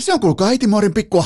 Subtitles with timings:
[0.00, 1.24] Se on kuulkaa äitimorin pikku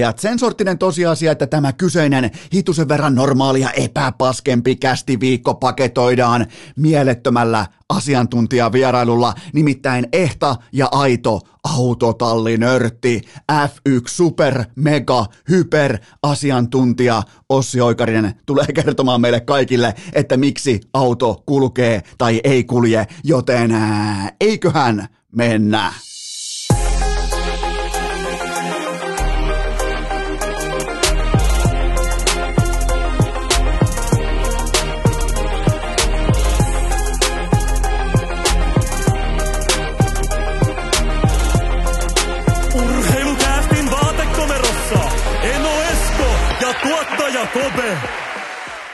[0.00, 6.46] ja sen sorttinen tosiasia, että tämä kyseinen hitusen verran normaalia epäpaskempi kästi viikko paketoidaan
[6.76, 11.40] mielettömällä asiantuntijavierailulla, nimittäin ehta ja aito
[11.76, 13.22] autotallinörtti,
[13.52, 22.02] F1 super, mega, hyper asiantuntija Ossi Oikarinen tulee kertomaan meille kaikille, että miksi auto kulkee
[22.18, 25.92] tai ei kulje, joten ää, eiköhän mennä.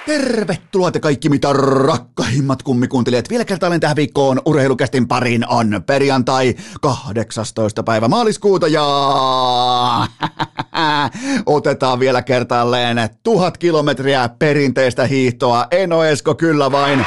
[0.06, 3.30] Tervetuloa te kaikki mitä rakkahimmat kummikuuntelijat.
[3.30, 7.82] Vielä kertaalleen tähän viikkoon urheilukästin pariin on perjantai 18.
[7.82, 8.84] päivä maaliskuuta ja
[11.46, 15.66] otetaan vielä kertaalleen tuhat kilometriä perinteistä hiihtoa.
[15.70, 17.06] Eno Esko kyllä vain.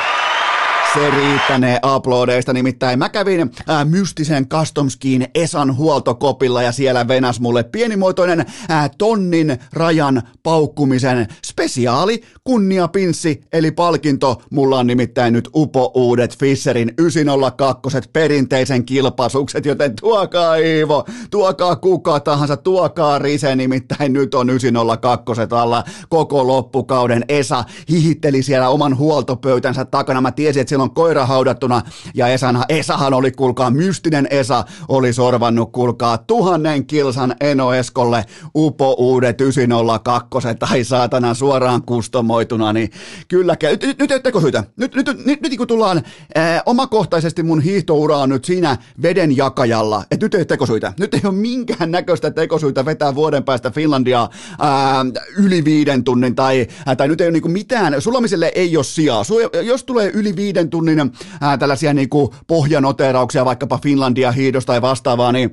[0.93, 7.63] Se riittänee uploadeista, nimittäin mä kävin ää, mystisen Customskiin Esan huoltokopilla ja siellä venas mulle
[7.63, 14.41] pienimuotoinen ää, tonnin rajan paukkumisen spesiaali kunniapinssi eli palkinto.
[14.51, 22.19] Mulla on nimittäin nyt upo uudet Fisserin 902 perinteisen kilpasukset, joten tuokaa Iivo, tuokaa kuka
[22.19, 27.25] tahansa, tuokaa Rise, nimittäin nyt on 902 alla koko loppukauden.
[27.29, 30.21] Esa hihitteli siellä oman huoltopöytänsä takana.
[30.21, 31.81] Mä tiesin, että on koira haudattuna
[32.13, 38.25] ja Esan, Esahan oli, kuulkaa, mystinen Esa oli sorvannut, kuulkaa, tuhannen kilsan Eno Eskolle
[38.55, 42.91] upo uudet 902 tai saatana suoraan kustomoituna, niin
[43.27, 46.03] kyllä, nyt, nyt, nyt tekosyitä, nyt, nyt, nyt, nyt, nyt kun tullaan
[46.35, 51.13] ää, omakohtaisesti mun hiihtoura on nyt siinä veden jakajalla, että nyt ei ole tekosyitä, nyt
[51.13, 55.05] ei ole minkään näköistä tekosyitä vetää vuoden päästä Finlandia ää,
[55.37, 59.23] yli viiden tunnin tai, ää, tai nyt ei ole niinku mitään, sulamiselle ei ole sijaa,
[59.63, 61.11] jos tulee yli viiden tunnin
[61.41, 65.51] ää, tällaisia niin kuin pohjanoterauksia vaikkapa Finlandia hiidosta tai vastaavaa, niin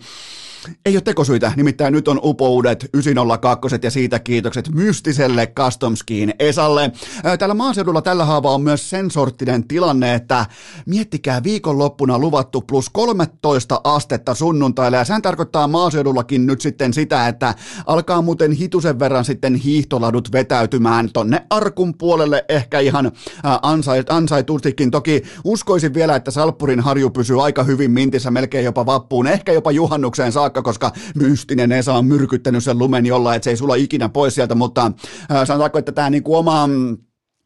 [0.86, 6.92] ei ole tekosyitä, nimittäin nyt on upoudet 902 ja siitä kiitokset mystiselle Customskiin Esalle.
[7.38, 10.46] Täällä maaseudulla tällä haavaa on myös sen sorttinen tilanne, että
[10.86, 17.54] miettikää viikonloppuna luvattu plus 13 astetta sunnuntaille ja sehän tarkoittaa maaseudullakin nyt sitten sitä, että
[17.86, 23.12] alkaa muuten hitusen verran sitten hiihtoladut vetäytymään tonne arkun puolelle ehkä ihan
[24.08, 24.90] ansaitustikin.
[24.90, 29.70] Toki uskoisin vielä, että Salppurin harju pysyy aika hyvin mintissä melkein jopa vappuun, ehkä jopa
[29.70, 33.74] juhannukseen saakka saakka, koska mystinen Esa on myrkyttänyt sen lumen jollain, että se ei sulla
[33.74, 34.92] ikinä pois sieltä, mutta
[35.44, 36.68] sanotaanko, että tämä niinku oma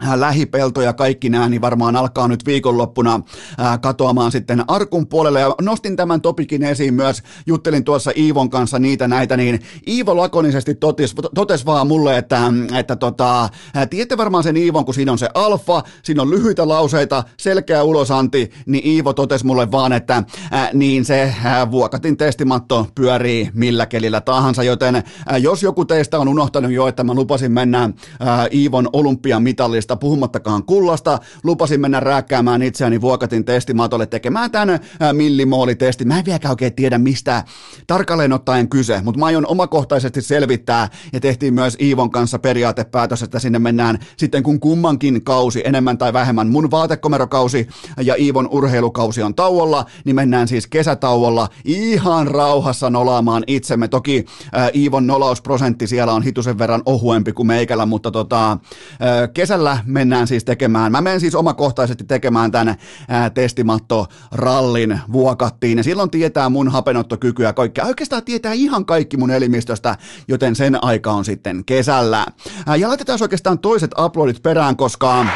[0.04, 3.20] Äh, lähipelto ja kaikki nämä, niin varmaan alkaa nyt viikonloppuna
[3.60, 5.41] äh, katoamaan sitten arkun puolelle.
[5.41, 10.75] Ja nostin tämän topikin esiin myös, juttelin tuossa Iivon kanssa niitä näitä, niin Iivo lakonisesti
[10.75, 12.41] totesi, totes vaan mulle, että,
[12.78, 16.69] että tota, äh, tiedätte varmaan sen Iivon, kun siinä on se alfa, siinä on lyhyitä
[16.69, 20.22] lauseita, selkeä ulosanti, niin Iivo totesi mulle vaan, että
[20.72, 21.34] niin se
[21.70, 25.03] vuokatin testimatto pyörii millä kelillä tahansa, joten
[25.41, 27.91] jos joku teistä on unohtanut jo, että mä lupasin mennä
[28.53, 31.19] Iivon olympiamitalista mitallista, puhumattakaan kullasta.
[31.44, 34.81] Lupasin mennä rääkkäämään itseäni vuokatin testimatolle tekemään tämän
[35.12, 36.04] millimoolitesti.
[36.04, 37.44] Mä en vieläkään oikein tiedä, mistä
[37.87, 43.38] tarkalleen ottaen kyse, mutta mä aion omakohtaisesti selvittää ja tehtiin myös Iivon kanssa periaatepäätös, että
[43.38, 47.69] sinne mennään sitten kun kummankin kausi, enemmän tai vähemmän mun vaatekomerokausi
[48.03, 53.88] ja Iivon urheilukausi on tauolla, niin mennään siis kesätauolla ihan rauhassa nolaamaan itsemme.
[53.88, 54.25] Toki
[54.75, 58.59] Iivon nolausprosentti siellä on hitusen verran ohuempi kuin meikällä, mutta tota,
[59.34, 62.77] kesällä mennään siis tekemään, mä menen siis omakohtaisesti tekemään tämän
[63.09, 67.84] ää, testimatto-rallin vuokattiin, ja silloin tietää mun hapenottokykyä kaikkea.
[67.84, 69.97] Oikeastaan tietää ihan kaikki mun elimistöstä,
[70.28, 72.27] joten sen aika on sitten kesällä.
[72.66, 75.27] Ää, ja laitetaan oikeastaan toiset uploadit perään, koska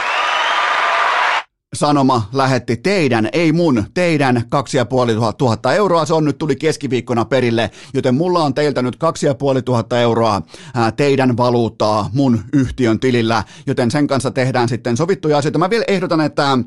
[1.77, 6.06] sanoma lähetti teidän, ei mun, teidän 2500 euroa.
[6.06, 10.43] Se on nyt tuli keskiviikkona perille, joten mulla on teiltä nyt 2500 euroa
[10.75, 15.58] ää, teidän valuuttaa mun yhtiön tilillä, joten sen kanssa tehdään sitten sovittuja asioita.
[15.58, 16.58] Mä vielä ehdotan, että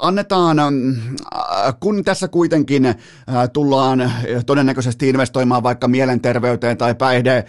[0.00, 0.56] annetaan,
[1.80, 2.94] kun tässä kuitenkin
[3.52, 4.12] tullaan
[4.46, 7.44] todennäköisesti investoimaan vaikka mielenterveyteen tai päihde,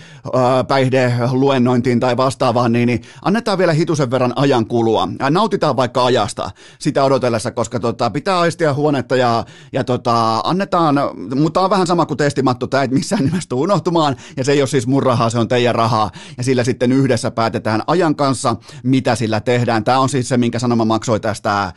[0.68, 5.08] päihdeluennointiin tai vastaavaan, niin, niin annetaan vielä hitusen verran ajan kulua.
[5.30, 6.52] Nautitaan vaikka ajasta
[6.88, 10.96] sitä odotellessa, koska tota, pitää aistia huonetta ja, ja tota, annetaan,
[11.36, 14.62] mutta on vähän sama kuin testimatto, tämä ei missään nimessä tule unohtumaan, ja se ei
[14.62, 18.56] ole siis mun rahaa, se on teidän rahaa, ja sillä sitten yhdessä päätetään ajan kanssa,
[18.84, 19.84] mitä sillä tehdään.
[19.84, 21.74] Tämä on siis se, minkä sanoma maksoi tästä ä,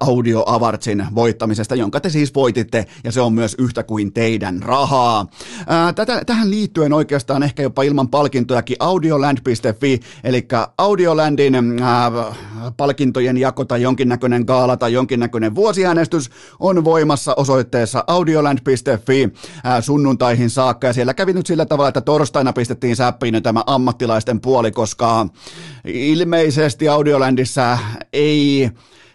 [0.00, 5.26] Audio Awartsin voittamisesta, jonka te siis voititte, ja se on myös yhtä kuin teidän rahaa.
[5.60, 10.48] Ä, tätä, tähän liittyen oikeastaan ehkä jopa ilman palkintojakin audioland.fi, eli
[10.78, 12.12] Audiolandin ä,
[12.76, 19.32] palkintojen jako tai jonkinnäköinen gaala tai jonkinnäköinen vuosiäänestys on voimassa osoitteessa audioland.fi
[19.80, 24.70] sunnuntaihin saakka, ja siellä kävi nyt sillä tavalla, että torstaina pistettiin säppiin tämä ammattilaisten puoli,
[24.70, 25.26] koska
[25.84, 27.78] ilmeisesti Audiolandissa
[28.12, 28.70] ei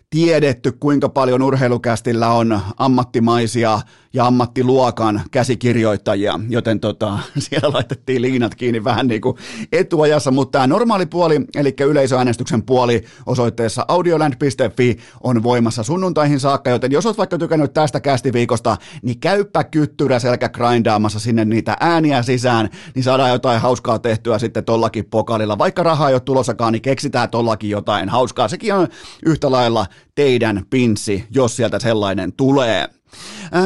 [0.09, 3.79] tiedetty, kuinka paljon urheilukästillä on ammattimaisia
[4.13, 9.37] ja ammattiluokan käsikirjoittajia, joten tota, siellä laitettiin liinat kiinni vähän niin kuin
[9.71, 16.91] etuajassa, mutta tämä normaali puoli, eli yleisöäänestyksen puoli osoitteessa audioland.fi on voimassa sunnuntaihin saakka, joten
[16.91, 22.69] jos olet vaikka tykännyt tästä kästiviikosta, niin käyppä kyttyrä selkä grindaamassa sinne niitä ääniä sisään,
[22.95, 25.57] niin saadaan jotain hauskaa tehtyä sitten tollakin pokalilla.
[25.57, 28.47] Vaikka rahaa ei ole tulossakaan, niin keksitään tollakin jotain hauskaa.
[28.47, 28.87] Sekin on
[29.25, 29.85] yhtä lailla
[30.15, 32.89] teidän pinssi, jos sieltä sellainen tulee.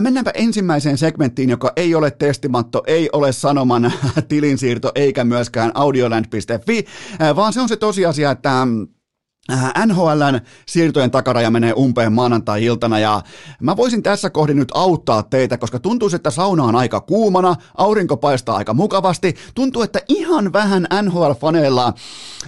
[0.01, 3.93] Mennäänpä ensimmäiseen segmenttiin, joka ei ole testimatto, ei ole sanoman
[4.29, 6.85] tilinsiirto eikä myöskään audioland.fi,
[7.35, 8.67] vaan se on se tosiasia, että Äh,
[9.85, 13.21] NHLn siirtojen takaraja menee umpeen maanantai-iltana ja
[13.61, 18.17] mä voisin tässä kohdin nyt auttaa teitä, koska tuntuu, että sauna on aika kuumana, aurinko
[18.17, 21.93] paistaa aika mukavasti, tuntuu, että ihan vähän NHL-faneilla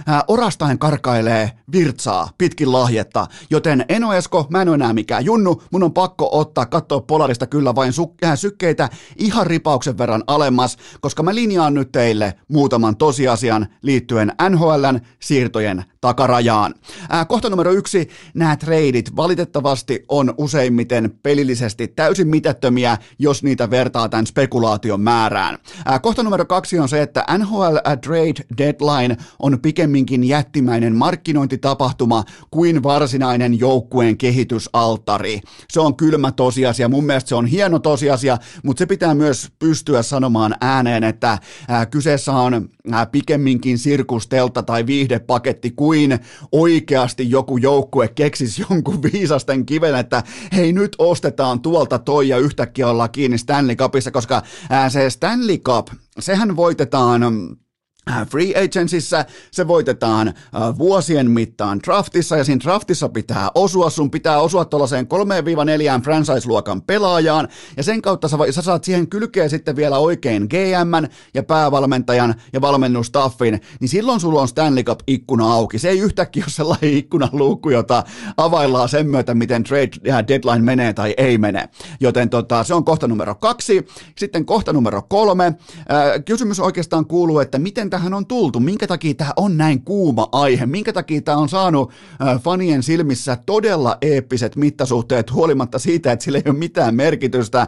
[0.08, 5.62] äh, orastaen karkailee virtsaa pitkin lahjetta, joten Eno Esko, mä en ole enää mikään junnu,
[5.70, 7.92] mun on pakko ottaa, katsoa Polarista kyllä vain
[8.24, 15.00] äh, sykkeitä ihan ripauksen verran alemmas, koska mä linjaan nyt teille muutaman tosiasian liittyen NHLn
[15.20, 16.74] siirtojen takarajaan.
[17.08, 24.08] Ää, kohta numero yksi, nämä treidit valitettavasti on useimmiten pelillisesti täysin mitättömiä, jos niitä vertaa
[24.08, 25.58] tämän spekulaation määrään.
[25.84, 32.82] Ää, kohta numero kaksi on se, että NHL Trade Deadline on pikemminkin jättimäinen markkinointitapahtuma kuin
[32.82, 35.40] varsinainen joukkueen kehitysaltari.
[35.70, 40.02] Se on kylmä tosiasia, mun mielestä se on hieno tosiasia, mutta se pitää myös pystyä
[40.02, 41.38] sanomaan ääneen, että
[41.68, 46.18] ää, kyseessä on ää, pikemminkin sirkustelta tai viihdepaketti kuin
[46.80, 50.22] oikeasti joku joukkue keksisi jonkun viisasten kiven, että
[50.52, 54.42] hei nyt ostetaan tuolta toi ja yhtäkkiä ollaan kiinni Stanley Cupissa, koska
[54.88, 55.88] se Stanley Cup,
[56.18, 57.69] sehän voitetaan Äh,
[58.30, 60.34] free agencyssä, se voitetaan äh,
[60.78, 65.06] vuosien mittaan draftissa ja siinä draftissa pitää osua, sun pitää osua tuollaiseen
[66.00, 71.06] 3-4 franchise-luokan pelaajaan ja sen kautta sä, sä saat siihen kylkeä sitten vielä oikein GM
[71.34, 75.78] ja päävalmentajan ja valmennustaffin, niin silloin sulla on Stanley Cup-ikkuna auki.
[75.78, 78.04] Se ei yhtäkkiä ole sellainen ikkunan luukku, jota
[78.36, 81.68] availlaan sen myötä, miten trade deadline menee tai ei mene.
[82.00, 83.86] Joten tota, se on kohta numero kaksi.
[84.18, 85.44] Sitten kohta numero kolme.
[85.46, 90.28] Äh, kysymys oikeastaan kuuluu, että miten tähän on tultu, minkä takia tämä on näin kuuma
[90.32, 91.92] aihe, minkä takia tämä on saanut
[92.22, 97.66] äh, fanien silmissä todella eeppiset mittasuhteet huolimatta siitä, että sillä ei ole mitään merkitystä,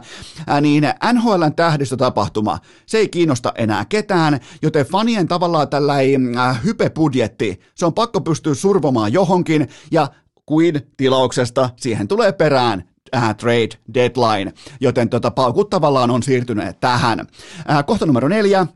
[0.49, 0.83] äh, niin
[1.13, 7.93] NHLn tähdistötapahtuma, se ei kiinnosta enää ketään, joten fanien tavallaan tällainen äh, hypebudjetti, se on
[7.93, 10.07] pakko pystyä survomaan johonkin, ja
[10.45, 12.83] kuin tilauksesta siihen tulee perään
[13.15, 17.19] äh, trade deadline, joten tota, paukut tavallaan on siirtyneet tähän.
[17.69, 18.67] Äh, kohta numero neljä,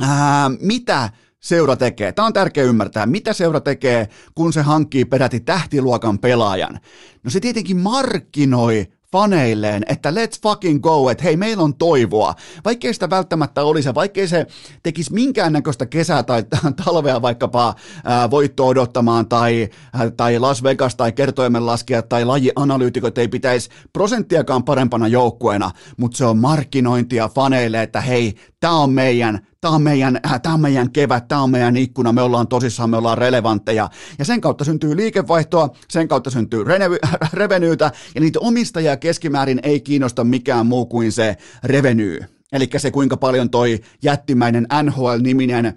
[0.00, 1.10] ää, mitä
[1.40, 2.12] seura tekee.
[2.12, 6.80] Tämä on tärkeää ymmärtää, mitä seura tekee, kun se hankkii peräti tähtiluokan pelaajan.
[7.24, 12.34] No se tietenkin markkinoi faneilleen, että let's fucking go, että hei, meillä on toivoa.
[12.64, 14.46] Vaikkei sitä välttämättä olisi, vaikkei se
[14.82, 16.44] tekisi minkäännäköistä kesää tai
[16.84, 23.18] talvea vaikkapa ää, voitto odottamaan tai, ää, tai Las Vegas tai kertoimen laskea tai lajianalyytikot
[23.18, 29.46] ei pitäisi prosenttiakaan parempana joukkueena, mutta se on markkinointia faneille, että hei, tämä on meidän,
[29.60, 32.90] tämä on meidän, äh, tämä on meidän kevät, tämä on meidän ikkuna, me ollaan tosissaan,
[32.90, 33.88] me ollaan relevantteja.
[34.18, 36.64] Ja sen kautta syntyy liikevaihtoa, sen kautta syntyy
[37.32, 42.28] revenyytä, ja niitä omistajia keskimäärin ei kiinnosta mikään muu kuin se revenue.
[42.52, 45.74] Eli se, kuinka paljon toi jättimäinen NHL-niminen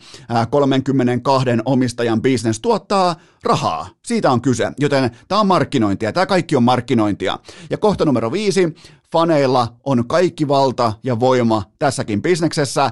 [0.50, 3.90] 32 omistajan bisnes tuottaa rahaa.
[4.06, 4.72] Siitä on kyse.
[4.80, 6.14] Joten tämä on markkinointia.
[6.14, 7.40] Tämä kaikki on markkinointia.
[7.70, 8.76] Ja kohta numero viisi.
[9.12, 12.92] Faneilla on kaikki valta ja voima tässäkin bisneksessä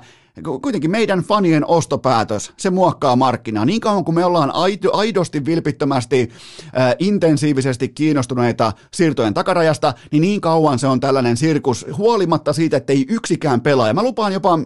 [0.62, 3.66] kuitenkin meidän fanien ostopäätös, se muokkaa markkinaa.
[3.66, 4.52] Niin kauan kuin me ollaan
[4.94, 6.30] aidosti, vilpittömästi,
[6.80, 12.94] äh, intensiivisesti kiinnostuneita siirtojen takarajasta, niin niin kauan se on tällainen sirkus, huolimatta siitä, että
[12.94, 13.94] ei yksikään pelaaja.
[13.94, 14.60] Mä lupaan jopa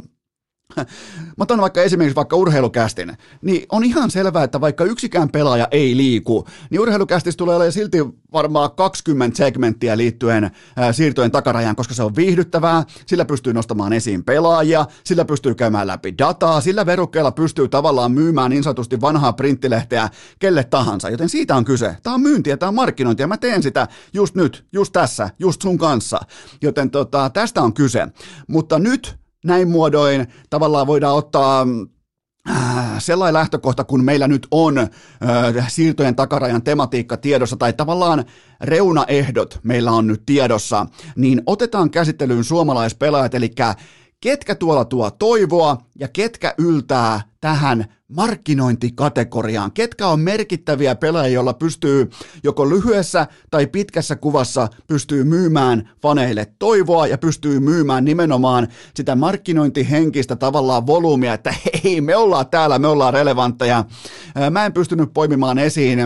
[1.37, 5.97] Mä otan vaikka esimerkiksi vaikka urheilukästin, niin on ihan selvää, että vaikka yksikään pelaaja ei
[5.97, 7.97] liiku, niin urheilukästissä tulee olemaan silti
[8.33, 14.23] varmaan 20 segmenttiä liittyen ää, siirtojen takarajaan, koska se on viihdyttävää, sillä pystyy nostamaan esiin
[14.23, 20.09] pelaajia, sillä pystyy käymään läpi dataa, sillä verukkeella pystyy tavallaan myymään niin sanotusti vanhaa printtilehteä
[20.39, 21.97] kelle tahansa, joten siitä on kyse.
[22.03, 25.77] Tämä on myyntiä, tämä on markkinointia, mä teen sitä just nyt, just tässä, just sun
[25.77, 26.19] kanssa,
[26.61, 28.07] joten tota, tästä on kyse.
[28.47, 31.67] Mutta nyt näin muodoin tavallaan voidaan ottaa
[32.49, 34.89] äh, sellainen lähtökohta, kun meillä nyt on äh,
[35.67, 38.25] siirtojen takarajan tematiikka tiedossa, tai tavallaan
[38.61, 40.85] reunaehdot meillä on nyt tiedossa,
[41.15, 43.49] niin otetaan käsittelyyn suomalaispelaajat, eli
[44.21, 49.71] ketkä tuolla tuo toivoa ja ketkä yltää tähän markkinointikategoriaan.
[49.71, 52.09] Ketkä on merkittäviä pelaajia, joilla pystyy
[52.43, 60.35] joko lyhyessä tai pitkässä kuvassa pystyy myymään faneille toivoa ja pystyy myymään nimenomaan sitä markkinointihenkistä
[60.35, 61.53] tavallaan volyymia, että
[61.83, 63.85] hei, me ollaan täällä, me ollaan relevantteja.
[64.51, 65.99] Mä en pystynyt poimimaan esiin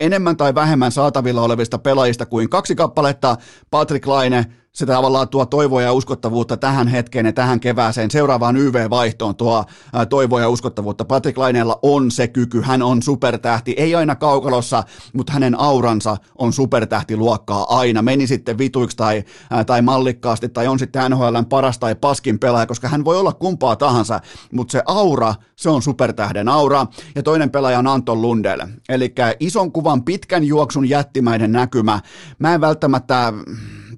[0.00, 3.36] enemmän tai vähemmän saatavilla olevista pelaajista kuin kaksi kappaletta,
[3.70, 9.36] Patrick Laine, se tavallaan tuo toivoa ja uskottavuutta tähän hetkeen ja tähän kevääseen, seuraavaan YV-vaihtoon
[9.36, 9.64] tuo
[10.08, 11.04] toivoa ja uskottavuutta.
[11.04, 16.52] Patrick Laineella on se kyky, hän on supertähti, ei aina kaukalossa, mutta hänen auransa on
[16.52, 18.02] supertähtiluokkaa aina.
[18.02, 19.24] Meni sitten vituiksi tai,
[19.66, 23.76] tai mallikkaasti tai on sitten NHLn paras tai paskin pelaaja, koska hän voi olla kumpaa
[23.76, 24.20] tahansa,
[24.52, 26.86] mutta se aura, se on supertähden aura.
[27.14, 32.00] Ja toinen pelaaja on Anton Lundell, eli ison kuvan pitkän juoksun jättimäinen näkymä.
[32.38, 33.32] Mä en välttämättä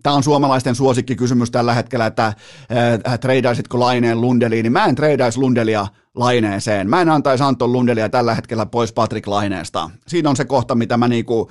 [0.07, 5.39] Tämä on suomalaisten suosikkikysymys tällä hetkellä, että äh, treidaisitko Laineen Lundeliin, niin mä en treidaisi
[5.39, 6.91] Lundelia Laineeseen.
[6.91, 9.91] Mä en antaisi Anton Lundelia tällä hetkellä pois Patrick Laineesta.
[10.07, 11.51] Siinä on se kohta, mitä mä niinku,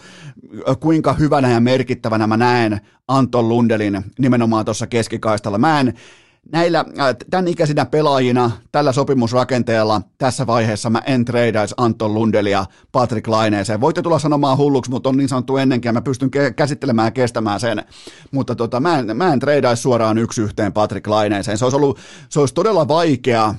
[0.79, 5.57] kuinka hyvänä ja merkittävänä mä näen Anton Lundelin nimenomaan tuossa keskikaistalla.
[5.57, 5.93] Mä en,
[6.51, 13.27] näillä äh, tämän ikäisinä pelaajina, tällä sopimusrakenteella, tässä vaiheessa mä en treidaisi Anton Lundelia Patrick
[13.27, 13.81] Laineeseen.
[13.81, 17.59] Voitte tulla sanomaan hulluksi, mutta on niin sanottu ennenkin ja mä pystyn käsittelemään ja kestämään
[17.59, 17.83] sen.
[18.31, 21.57] Mutta tota, mä en, mä en treidaisi suoraan yksi yhteen Patrick Laineeseen.
[21.57, 21.99] Se olisi, ollut,
[22.29, 23.55] se olisi todella vaikea,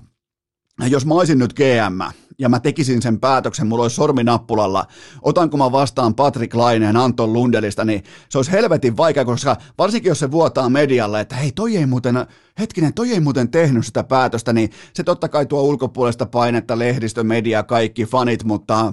[0.88, 4.87] jos mä olisin nyt GM, ja mä tekisin sen päätöksen, mulla olisi sorminappulalla,
[5.23, 10.19] otanko mä vastaan Patrick Laineen Anton Lundelista, niin se olisi helvetin vaikea, koska varsinkin jos
[10.19, 12.26] se vuotaa medialle, että hei toi ei muuten,
[12.59, 17.25] hetkinen, toi ei muuten tehnyt sitä päätöstä, niin se totta kai tuo ulkopuolesta painetta, lehdistö,
[17.25, 18.93] media, kaikki fanit, mutta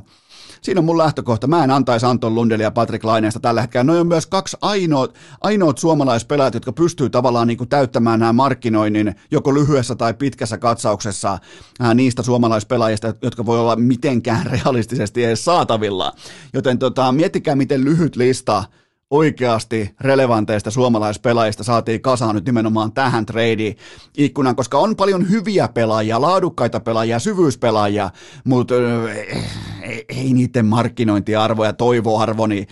[0.64, 1.48] siinä on mun lähtökohta.
[1.48, 3.84] Mä en antaisi Anton Lundelia ja Patrick Laineesta tällä hetkellä.
[3.84, 9.16] Noin on myös kaksi ainoat, ainoat suomalaispelaajat, jotka pystyy tavallaan niin kuin täyttämään nämä markkinoinnin
[9.32, 11.40] joko lyhyessä tai pitkässä katsauksessa
[11.80, 16.14] ää, niistä suomalaispelaajista, jotka voi olla mitenkään realistisesti edes saatavilla.
[16.54, 18.64] Joten tota, miettikää, miten lyhyt lista
[19.14, 23.76] oikeasti relevanteista suomalaispelaajista saatiin kasaan nyt nimenomaan tähän trade
[24.18, 28.10] ikkunan, koska on paljon hyviä pelaajia, laadukkaita pelaajia, syvyyspelaajia,
[28.44, 28.74] mutta
[29.82, 32.68] ei, ei niiden markkinointiarvo ja toivoarvo, niin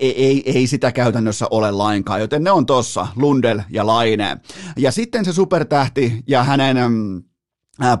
[0.00, 4.36] ei, ei, ei sitä käytännössä ole lainkaan, joten ne on tossa, Lundel ja Laine.
[4.76, 6.76] Ja sitten se supertähti ja hänen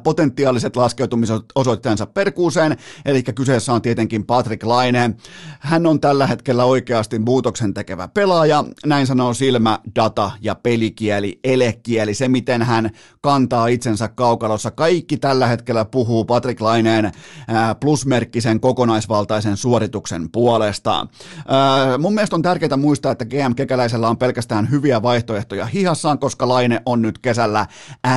[0.04, 5.14] potentiaaliset laskeutumisosoittajansa perkuuseen, eli kyseessä on tietenkin Patrick Laine.
[5.60, 12.14] Hän on tällä hetkellä oikeasti muutoksen tekevä pelaaja, näin sanoo silmä, data ja pelikieli, elekieli,
[12.14, 12.90] se miten hän
[13.20, 14.70] kantaa itsensä kaukalossa.
[14.70, 17.12] Kaikki tällä hetkellä puhuu Patrick Laineen
[17.80, 21.06] plusmerkkisen kokonaisvaltaisen suorituksen puolesta.
[21.98, 26.82] Mun mielestä on tärkeää muistaa, että GM Kekäläisellä on pelkästään hyviä vaihtoehtoja hihassaan, koska Laine
[26.86, 27.66] on nyt kesällä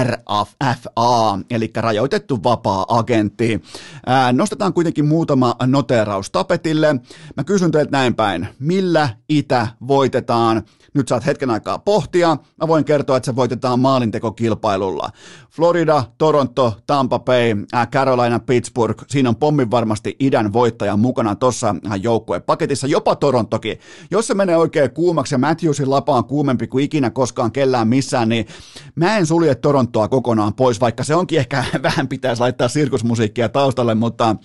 [0.04, 3.62] RFA, eli rajoitettu vapaa-agentti.
[4.06, 6.96] Ää, nostetaan kuitenkin muutama noteraus tapetille.
[7.38, 10.64] Mä kysyn teiltä näin päin, millä itä voitetaan
[10.98, 12.38] nyt saat hetken aikaa pohtia.
[12.62, 15.10] Mä voin kertoa, että se voitetaan maalintekokilpailulla.
[15.50, 19.04] Florida, Toronto, Tampa Bay, äh, Carolina, Pittsburgh.
[19.08, 23.80] Siinä on pommin varmasti idän voittaja mukana tuossa äh, joukkuepaketissa, jopa Torontokin.
[24.12, 28.30] Jos se menee oikein kuumaksi ja Matthewsin lapa on kuumempi kuin ikinä koskaan kellään missään,
[28.30, 28.48] niin
[28.96, 33.96] mä en sulje Torontoa kokonaan pois, vaikka se onkin ehkä vähän pitäisi laittaa sirkusmusiikkia taustalle,
[33.96, 34.36] mutta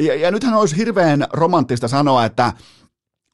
[0.00, 2.52] ja, ja nythän olisi hirveän romanttista sanoa, että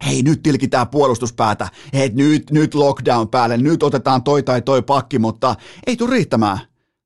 [0.06, 5.18] hei nyt tilkitään puolustuspäätä, hei nyt, nyt lockdown päälle, nyt otetaan toi tai toi pakki,
[5.18, 5.54] mutta
[5.86, 6.58] ei tule riittämään.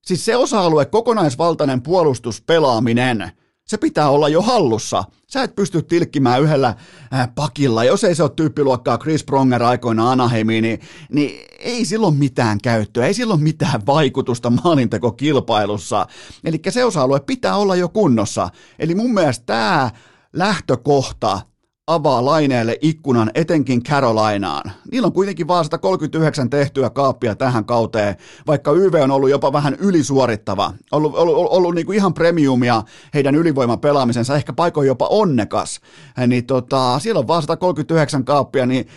[0.04, 3.32] Siis se osa-alue, kokonaisvaltainen puolustuspelaaminen,
[3.64, 5.04] se pitää olla jo hallussa.
[5.26, 6.74] Sä et pysty tilkkimään yhdellä
[7.14, 7.84] äh, pakilla.
[7.84, 10.80] Jos ei se ole tyyppiluokkaa Chris Pronger aikoina Anaheimiin, niin,
[11.12, 16.06] niin ei silloin mitään käyttöä, ei silloin mitään vaikutusta maalintekokilpailussa.
[16.44, 18.48] Eli se osa-alue pitää olla jo kunnossa.
[18.78, 19.90] Eli mun mielestä tämä
[20.32, 21.40] lähtökohta
[21.86, 24.72] avaa laineelle ikkunan etenkin Carolinaan.
[24.92, 29.76] Niillä on kuitenkin vaan 139 tehtyä kaappia tähän kauteen, vaikka YV on ollut jopa vähän
[29.78, 32.82] ylisuorittava, ollut, ollut, ollut, ollut niin kuin ihan premiumia
[33.14, 35.80] heidän ylivoiman pelaamisensa, ehkä paikoin jopa onnekas,
[36.26, 38.88] niin tota, siellä on vaan 139 kaappia, niin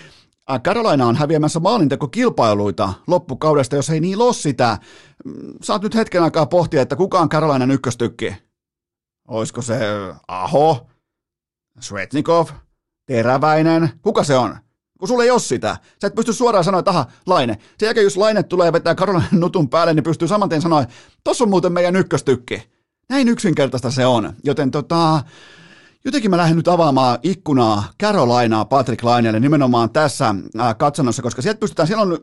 [0.63, 4.77] Carolina on häviämässä maalintekokilpailuita loppukaudesta, jos ei niin ole sitä.
[5.25, 8.35] Mm, saat nyt hetken aikaa pohtia, että kuka on Carolinan ykköstykki.
[9.27, 9.79] Olisiko se
[10.27, 10.87] Aho,
[11.79, 12.47] Svetnikov,
[13.07, 14.55] Teräväinen, kuka se on?
[14.99, 15.77] Kun sulla ei ole sitä.
[16.01, 17.57] Sä et pysty suoraan sanoa, että aha, Laine.
[17.77, 20.85] Sen jälkeen, jos Laine tulee vetää Karolainen nutun päälle, niin pystyy saman tien sanoa,
[21.23, 22.63] tossa on muuten meidän ykköstykki.
[23.09, 24.33] Näin yksinkertaista se on.
[24.43, 25.23] Joten tota,
[26.05, 30.35] jotenkin mä lähden nyt avaamaan ikkunaa Carolinaa Patrick Lainelle nimenomaan tässä
[30.77, 32.19] katsannossa, koska sieltä pystytään, siellä on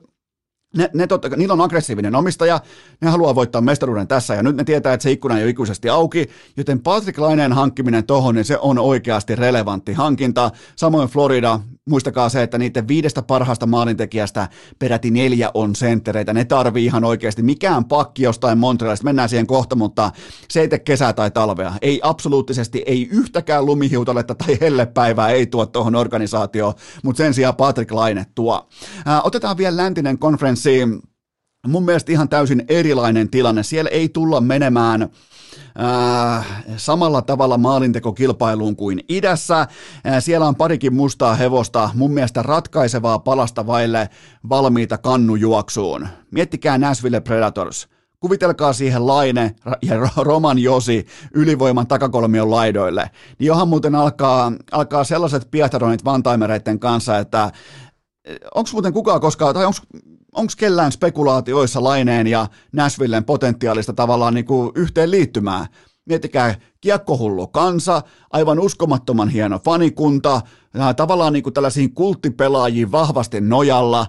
[0.76, 2.60] ne, ne totta, niillä on aggressiivinen omistaja,
[3.00, 5.88] ne haluaa voittaa mestaruuden tässä ja nyt ne tietää, että se ikkuna ei ole ikuisesti
[5.88, 10.50] auki, joten Patrick Laineen hankkiminen tohon, niin se on oikeasti relevantti hankinta.
[10.76, 11.60] Samoin Florida,
[11.90, 14.48] muistakaa se, että niiden viidestä parhaasta maalintekijästä
[14.78, 16.32] peräti neljä on senttereitä.
[16.32, 19.04] Ne tarvii ihan oikeasti mikään pakki jostain Montrealista.
[19.04, 20.10] Mennään siihen kohta, mutta
[20.48, 21.72] se ei tee kesää tai talvea.
[21.82, 26.74] Ei absoluuttisesti, ei yhtäkään lumihiutaletta tai hellepäivää ei tuo tuohon organisaatioon,
[27.04, 28.68] mutta sen sijaan Patrick Laine tuo.
[29.06, 30.80] Ää, otetaan vielä läntinen konferenssi.
[31.66, 33.62] Mun mielestä ihan täysin erilainen tilanne.
[33.62, 35.08] Siellä ei tulla menemään
[35.80, 39.60] äh, samalla tavalla maalintekokilpailuun kuin idässä.
[39.60, 39.68] Äh,
[40.18, 44.08] siellä on parikin mustaa hevosta, mun mielestä ratkaisevaa palasta vaille
[44.48, 46.08] valmiita kannujuoksuun.
[46.30, 47.88] Miettikää Nashville Predators.
[48.20, 53.10] Kuvitelkaa siihen Laine ja Roman Josi ylivoiman takakolmion laidoille.
[53.38, 57.52] Niin johan muuten alkaa, alkaa sellaiset piehtaronit vantaimereiden kanssa, että
[58.54, 59.66] onko muuten kukaan koskaan, tai
[60.34, 65.66] onko kellään spekulaatioissa Laineen ja Nashvillen potentiaalista tavallaan niin kuin yhteen liittymää?
[66.06, 70.40] Miettikää, kiekkohullu kansa, aivan uskomattoman hieno fanikunta,
[70.96, 74.06] tavallaan niin kuin tällaisiin kulttipelaajiin vahvasti nojalla,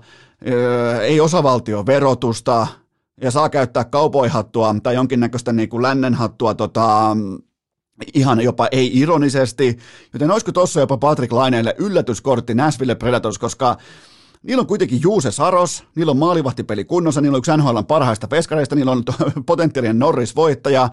[1.02, 2.68] ei osavaltioverotusta
[3.22, 7.18] ja saa käyttää kaupoihattua tai jonkinnäköistä niin kuin lännenhattua tota,
[8.14, 9.78] ihan jopa ei ironisesti,
[10.14, 13.78] joten olisiko tuossa jopa Patrick Laineelle yllätyskortti Nashville Predators, koska
[14.46, 18.76] Niillä on kuitenkin Juuse Saros, niillä on maalivahtipeli kunnossa, niillä on yksi NHL parhaista peskareista,
[18.76, 19.04] niillä on
[19.46, 20.90] potentiaalinen Norris-voittaja,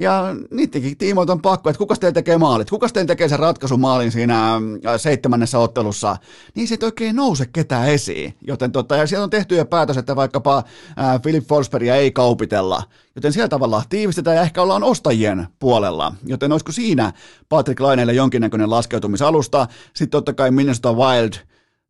[0.00, 4.12] ja niidenkin tiimoilta on pakko, että kuka teillä tekee maalit, kuka teillä tekee sen ratkaisumaalin
[4.12, 4.60] siinä äh,
[4.96, 6.16] seitsemännessä ottelussa,
[6.54, 8.34] niin se ei oikein nouse ketään esiin.
[8.46, 12.82] Joten tota, ja siellä on tehty jo päätös, että vaikkapa äh, Philip Forsbergia ei kaupitella,
[13.14, 16.12] joten siellä tavalla tiivistetään ja ehkä ollaan ostajien puolella.
[16.26, 17.12] Joten olisiko siinä
[17.48, 21.32] Patrick Laineelle jonkinnäköinen laskeutumisalusta, sitten totta kai Minnesota Wild,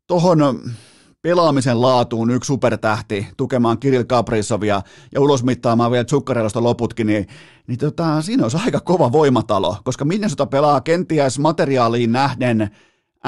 [0.07, 0.43] tohon
[1.27, 4.83] pelaamisen laatuun yksi supertähti tukemaan Kirill Kaprizovia
[5.15, 7.27] ja ulosmittaamaan vielä Zuccarelosta loputkin, niin,
[7.67, 12.71] niin tota, siinä olisi aika kova voimatalo, koska Minnesota pelaa kenties materiaaliin nähden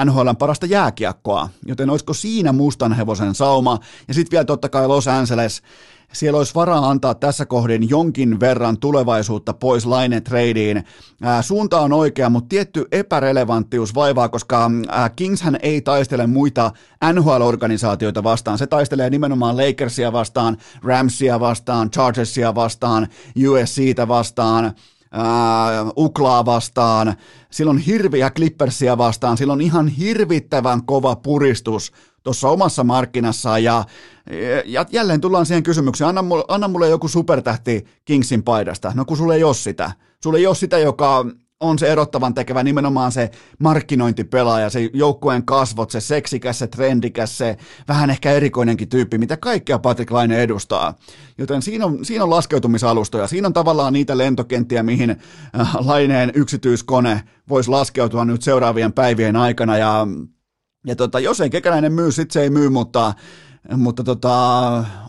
[0.05, 5.07] NHLn parasta jääkiekkoa, joten olisiko siinä mustan hevosen sauma, ja sitten vielä totta kai Los
[5.07, 5.61] Angeles,
[6.13, 10.83] siellä olisi varaa antaa tässä kohdin jonkin verran tulevaisuutta pois Laine tradeen.
[11.41, 14.71] suunta on oikea, mutta tietty epärelevanttius vaivaa, koska
[15.15, 16.71] Kingshän ei taistele muita
[17.13, 18.57] NHL-organisaatioita vastaan.
[18.57, 23.07] Se taistelee nimenomaan Lakersia vastaan, Ramsia vastaan, Chargersia vastaan,
[23.47, 24.73] USCtä vastaan,
[25.15, 27.15] Uh, Uklaa vastaan,
[27.51, 31.91] silloin hirviä Clippersia vastaan, silloin ihan hirvittävän kova puristus
[32.23, 33.83] tuossa omassa markkinassaan ja,
[34.65, 39.17] ja jälleen tullaan siihen kysymykseen, anna mulle, anna mulle joku supertähti Kingsin paidasta, no kun
[39.17, 39.91] sulle ei ole sitä,
[40.23, 41.25] sulle ei ole sitä, joka
[41.59, 47.57] on se erottavan tekevä nimenomaan se markkinointipelaaja, se joukkueen kasvot, se seksikäs, se trendikäs, se
[47.87, 50.95] vähän ehkä erikoinenkin tyyppi, mitä kaikkea Patrick Laine edustaa.
[51.37, 57.23] Joten siinä on, siinä on laskeutumisalustoja, siinä on tavallaan niitä lentokenttiä, mihin äh, Laineen yksityiskone
[57.49, 60.07] voisi laskeutua nyt seuraavien päivien aikana ja
[60.89, 63.13] ja tota, jos ei kekäläinen myy, sit se ei myy, mutta,
[63.75, 64.31] mutta tota,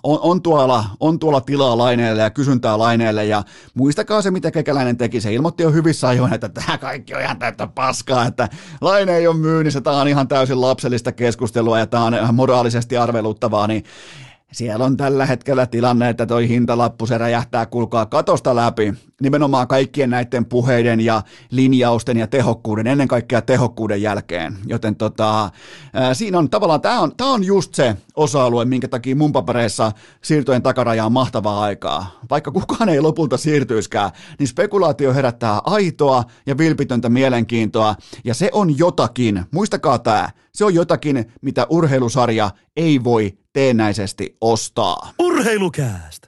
[0.03, 3.43] on, on, tuolla, on tuolla tilaa laineelle ja kysyntää laineelle ja
[3.75, 5.21] muistakaa se, mitä kekäläinen teki.
[5.21, 8.49] Se ilmoitti jo hyvissä ajoin, että tämä kaikki on ihan täyttä paskaa, että
[8.81, 13.67] laine ei ole myynnissä, tämä on ihan täysin lapsellista keskustelua ja tämä on moraalisesti arveluttavaa,
[13.67, 13.85] niin
[14.53, 20.11] siellä on tällä hetkellä tilanne, että toi hintalappu se räjähtää kulkaa katosta läpi nimenomaan kaikkien
[20.11, 24.57] näiden puheiden ja linjausten ja tehokkuuden, ennen kaikkea tehokkuuden jälkeen.
[24.67, 25.51] Joten tota,
[26.13, 30.63] siinä on tavallaan, tämä on, tää on just se osa-alue, minkä takia mun papereissa siirtojen
[30.63, 32.21] takaraja on mahtavaa aikaa.
[32.31, 38.79] Vaikka kukaan ei lopulta siirtyiskään, niin spekulaatio herättää aitoa ja vilpitöntä mielenkiintoa, ja se on
[38.79, 45.11] jotakin, muistakaa tämä, se on jotakin, mitä urheilusarja ei voi teennäisesti ostaa.
[45.19, 46.20] Urheilukääst!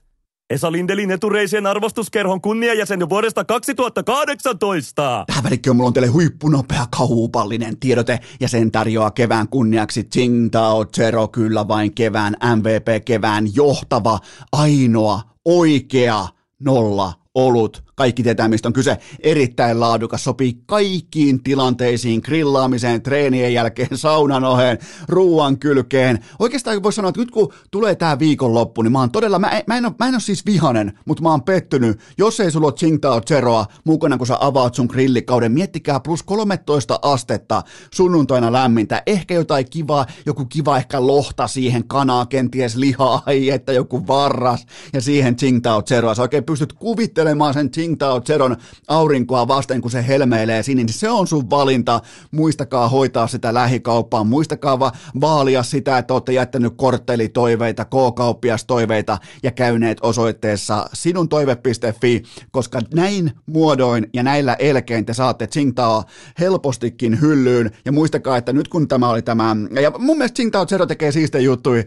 [0.53, 5.25] Esa Lindelin etureisien arvostuskerhon kunniajäsen jo vuodesta 2018.
[5.27, 11.29] Tähän välikköön mulla on teille huippunopea kaupallinen tiedote ja sen tarjoaa kevään kunniaksi Tsingtao Zero,
[11.29, 14.19] kyllä vain kevään MVP, kevään johtava,
[14.53, 16.29] ainoa, oikea
[16.61, 17.85] nolla olut.
[17.94, 18.98] Kaikki tietää, mistä on kyse.
[19.20, 24.78] Erittäin laadukas, sopii kaikkiin tilanteisiin, grillaamiseen, treenien jälkeen, saunan oheen,
[25.09, 26.18] ruoan kylkeen.
[26.38, 29.76] Oikeastaan voisi sanoa, että nyt kun tulee tämä viikonloppu, niin mä oon todella, mä mä
[29.76, 32.00] en, ole, mä en ole siis vihanen, mutta mä oon pettynyt.
[32.18, 36.98] Jos ei sulla ole Tsingtao Zeroa mukana, kun sä avaat sun grillikauden, miettikää plus 13
[37.02, 37.62] astetta
[37.94, 39.02] sunnuntaina lämmintä.
[39.07, 44.66] Ehkä jotain kivaa, joku kiva ehkä lohta siihen, kanaa, kenties lihaa, ai että joku varras
[44.92, 46.14] ja siihen Tsingtao Zeroa.
[46.14, 48.57] Sä oikein pystyt kuvittelemaan sen Tsingtao Zeron
[48.88, 52.01] aurinkoa vasten, kun se helmeilee sinne, niin se on sun valinta.
[52.31, 59.99] Muistakaa hoitaa sitä lähikauppaa, muistakaa va- vaalia sitä, että olette jättänyt korttelitoiveita, K-kauppiastoiveita ja käyneet
[60.03, 66.05] osoitteessa sinuntoive.fi, koska näin muodoin ja näillä elkein te saatte Tsingtao
[66.40, 67.71] helpostikin hyllyyn.
[67.85, 71.42] Ja muistakaa, että nyt kun tämä oli tämä, ja mun mielestä Tsingtao Zero tekee siistejä
[71.42, 71.85] juttuja,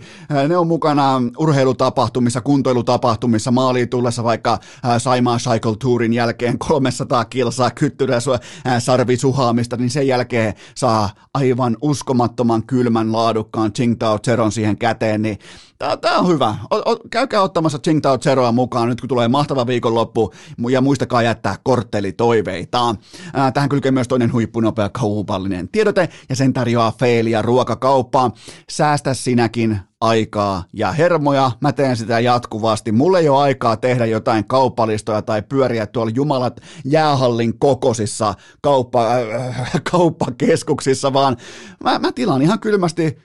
[0.47, 4.59] ne on mukana urheilutapahtumissa, kuntoilutapahtumissa, maaliin tullessa vaikka
[4.97, 8.39] Saimaa Cycle Tourin jälkeen 300 kilsaa kyttyräsua
[8.79, 15.39] sarvisuhaamista, niin sen jälkeen saa aivan uskomattoman kylmän laadukkaan Tsingtao Zeron siihen käteen, niin
[15.77, 16.55] Tämä on hyvä.
[16.71, 20.33] O, o, käykää ottamassa Tsingtao Zeroa mukaan nyt kun tulee mahtava viikonloppu
[20.69, 22.95] ja muistakaa jättää korttelitoiveita.
[23.33, 28.31] Ää, tähän kylkee myös toinen huippunopea kaupallinen tiedote ja sen tarjoaa Feilia ruokakauppaa.
[28.69, 31.51] Säästä sinäkin aikaa ja hermoja.
[31.61, 32.91] Mä teen sitä jatkuvasti.
[32.91, 39.71] Mulla ei ole aikaa tehdä jotain kauppalistoja tai pyöriä tuolla jumalat jäähallin kokosissa kauppa, äh,
[39.91, 41.37] kauppakeskuksissa, vaan
[41.83, 43.17] mä, mä tilaan ihan kylmästi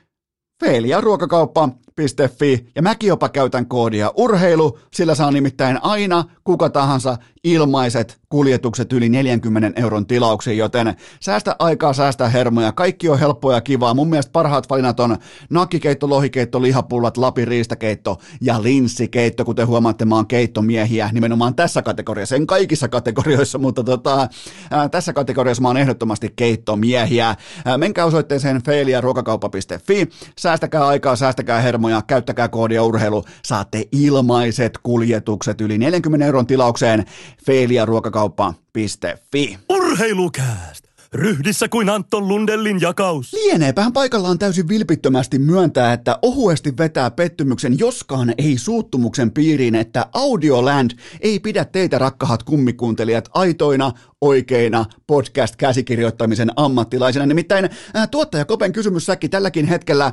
[0.61, 1.69] Feilia ruokakauppa
[2.01, 8.93] urheilu.fi ja mäkin jopa käytän koodia urheilu, sillä saa nimittäin aina kuka tahansa ilmaiset kuljetukset
[8.93, 13.95] yli 40 euron tilauksiin, joten säästä aikaa, säästä hermoja, kaikki on helppoa ja kivaa.
[13.95, 15.17] Mun mielestä parhaat valinnat on
[15.51, 22.37] nakkikeitto, lohikeitto, lihapullat, Lapin riistakeitto ja linssikeitto, kuten huomaatte, mä oon keittomiehiä nimenomaan tässä kategoriassa,
[22.37, 24.29] en kaikissa kategorioissa, mutta tota,
[24.71, 27.37] ää, tässä kategoriassa mä oon ehdottomasti keittomiehiä.
[27.65, 30.09] Ää, menkää osoitteeseen feiliaruokakauppa.fi,
[30.39, 37.05] säästäkää aikaa, säästäkää hermoja, käyttäkää koodia urheilu, saatte ilmaiset kuljetukset yli 40 euron tilaukseen
[37.47, 39.59] feiliaruokakauppa.fi.
[39.69, 40.91] Urheilukääst!
[41.13, 43.33] Ryhdissä kuin Anton Lundellin jakaus.
[43.33, 50.91] Lieneepähän paikallaan täysin vilpittömästi myöntää, että ohuesti vetää pettymyksen, joskaan ei suuttumuksen piiriin, että Audioland
[51.21, 57.27] ei pidä teitä rakkahat kummikuuntelijat aitoina, oikeina podcast-käsikirjoittamisen ammattilaisina.
[57.27, 60.13] Nimittäin ää, tuottaja Kopen kysymyssäkki tälläkin hetkellä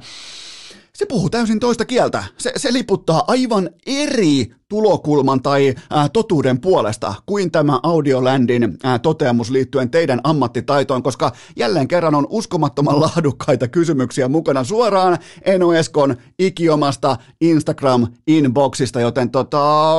[0.97, 2.23] se puhuu täysin toista kieltä.
[2.37, 9.49] Se, se liputtaa aivan eri tulokulman tai ää, totuuden puolesta kuin tämä Audiolandin ää, toteamus
[9.49, 17.17] liittyen teidän ammattitaitoon, koska jälleen kerran on uskomattoman laadukkaita kysymyksiä mukana suoraan Eno Eskon ikiomasta
[17.45, 19.93] Instagram-inboxista, joten tota,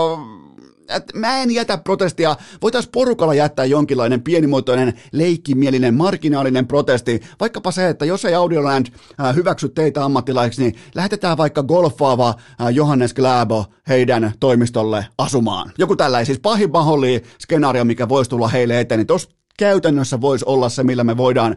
[0.88, 7.88] että mä en jätä protestia, voitaisiin porukalla jättää jonkinlainen pienimuotoinen, leikkimielinen, marginaalinen protesti, vaikkapa se,
[7.88, 8.86] että jos ei Audioland
[9.20, 12.28] äh, hyväksy teitä ammattilaiksi, niin lähetetään vaikka golfaava
[12.60, 15.72] äh, Johannes Gläbo heidän toimistolle asumaan.
[15.78, 20.44] Joku tällainen, siis pahin mahdollinen skenaario, mikä voisi tulla heille eteen, niin tuossa käytännössä voisi
[20.48, 21.56] olla se, millä me voidaan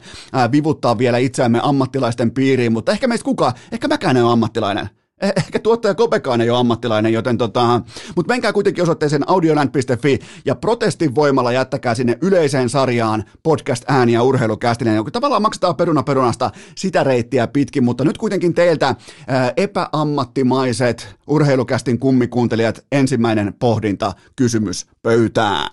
[0.52, 4.90] vivuttaa vielä itseämme ammattilaisten piiriin, mutta ehkä meistä kuka, ehkä mäkään en ole ammattilainen.
[5.22, 7.82] Eh, ehkä tuottaja Kopekaan ei ole ammattilainen, joten tota,
[8.16, 14.96] mutta menkää kuitenkin osoitteeseen audioland.fi ja protestin voimalla jättäkää sinne yleiseen sarjaan podcast ääniä urheilukästinen,
[14.96, 18.96] joka tavallaan maksetaan peruna perunasta sitä reittiä pitkin, mutta nyt kuitenkin teiltä
[19.28, 25.70] ää, epäammattimaiset urheilukästin kummikuuntelijat ensimmäinen pohdinta kysymys pöytään.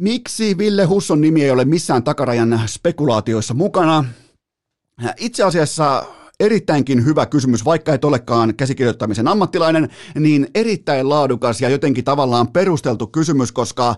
[0.00, 4.04] Miksi Ville Husson nimi ei ole missään takarajan spekulaatioissa mukana?
[5.16, 6.04] Itse asiassa
[6.40, 13.06] erittäinkin hyvä kysymys, vaikka et olekaan käsikirjoittamisen ammattilainen, niin erittäin laadukas ja jotenkin tavallaan perusteltu
[13.06, 13.94] kysymys, koska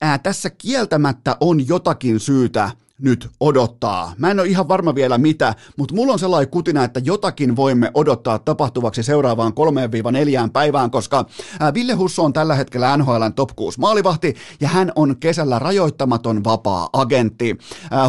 [0.00, 2.70] ää, tässä kieltämättä on jotakin syytä
[3.02, 4.12] nyt odottaa.
[4.18, 7.90] Mä en ole ihan varma vielä mitä, mutta mulla on sellainen kutina, että jotakin voimme
[7.94, 9.52] odottaa tapahtuvaksi seuraavaan
[10.46, 11.26] 3-4 päivään, koska
[11.74, 16.88] Ville Husso on tällä hetkellä NHLn top 6 maalivahti ja hän on kesällä rajoittamaton vapaa
[16.92, 17.58] agentti.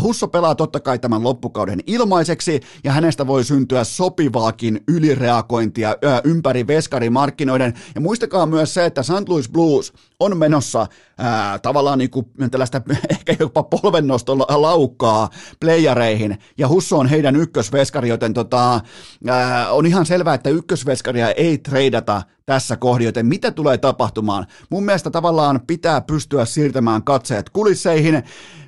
[0.02, 7.74] Husso pelaa totta kai tämän loppukauden ilmaiseksi ja hänestä voi syntyä sopivaakin ylireagointia ympäri veskarimarkkinoiden.
[7.96, 9.30] Ja muistakaa myös se, että St.
[9.30, 15.30] Louis Blues on menossa ää, tavallaan niin kuin tällaista ehkä jopa polvennostolla laukkaa
[15.60, 18.82] playareihin, ja Husso on heidän ykkösveskari, joten tota,
[19.28, 24.46] ää, on ihan selvää, että ykkösveskaria ei treidata tässä kohdin, joten mitä tulee tapahtumaan?
[24.70, 28.24] Mun mielestä tavallaan pitää pystyä siirtämään katseet kulisseihin,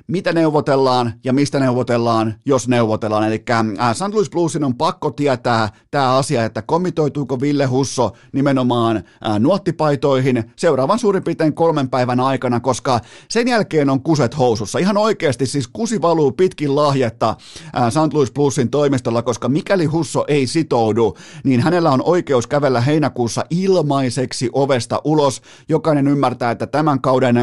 [0.06, 3.24] mitä neuvotellaan ja mistä neuvotellaan, jos neuvotellaan.
[3.24, 4.14] Eli äh, St.
[4.14, 10.98] Louis Bluesin on pakko tietää tämä asia, että komitoituuko Ville Husso nimenomaan äh, nuottipaitoihin seuraavan
[10.98, 14.78] suurin piirtein kolmen päivän aikana, koska sen jälkeen on kuset housussa.
[14.78, 17.36] Ihan oikeasti siis kusi valuu pitkin lahjetta
[17.76, 18.14] äh, St.
[18.14, 24.50] Louis Bluesin toimistolla, koska mikäli Husso ei sitoudu, niin hänellä on oikeus kävellä heinäkuussa ilmaiseksi
[24.52, 25.42] ovesta ulos.
[25.68, 27.36] Jokainen ymmärtää, että tämän kauden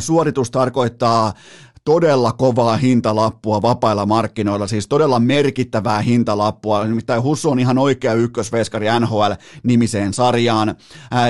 [0.00, 1.32] suoritus tarkoittaa
[1.84, 6.84] todella kovaa hintalappua vapailla markkinoilla, siis todella merkittävää hintalappua.
[6.84, 10.74] Nimittäin Husso on ihan oikea ykkösveskari NHL-nimiseen sarjaan.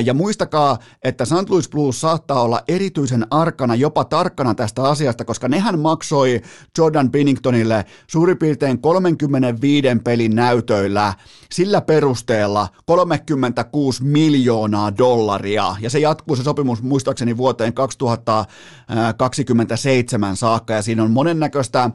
[0.05, 1.49] Ja muistakaa, että St.
[1.49, 6.43] Louis Blues saattaa olla erityisen arkana, jopa tarkkana tästä asiasta, koska nehän maksoi
[6.79, 11.15] Jordan Binningtonille suurin piirtein 35 pelin näytöillä
[11.53, 15.77] sillä perusteella 36 miljoonaa dollaria.
[15.81, 21.91] Ja se jatkuu se sopimus muistaakseni vuoteen 2027 saakka ja siinä on monennäköistä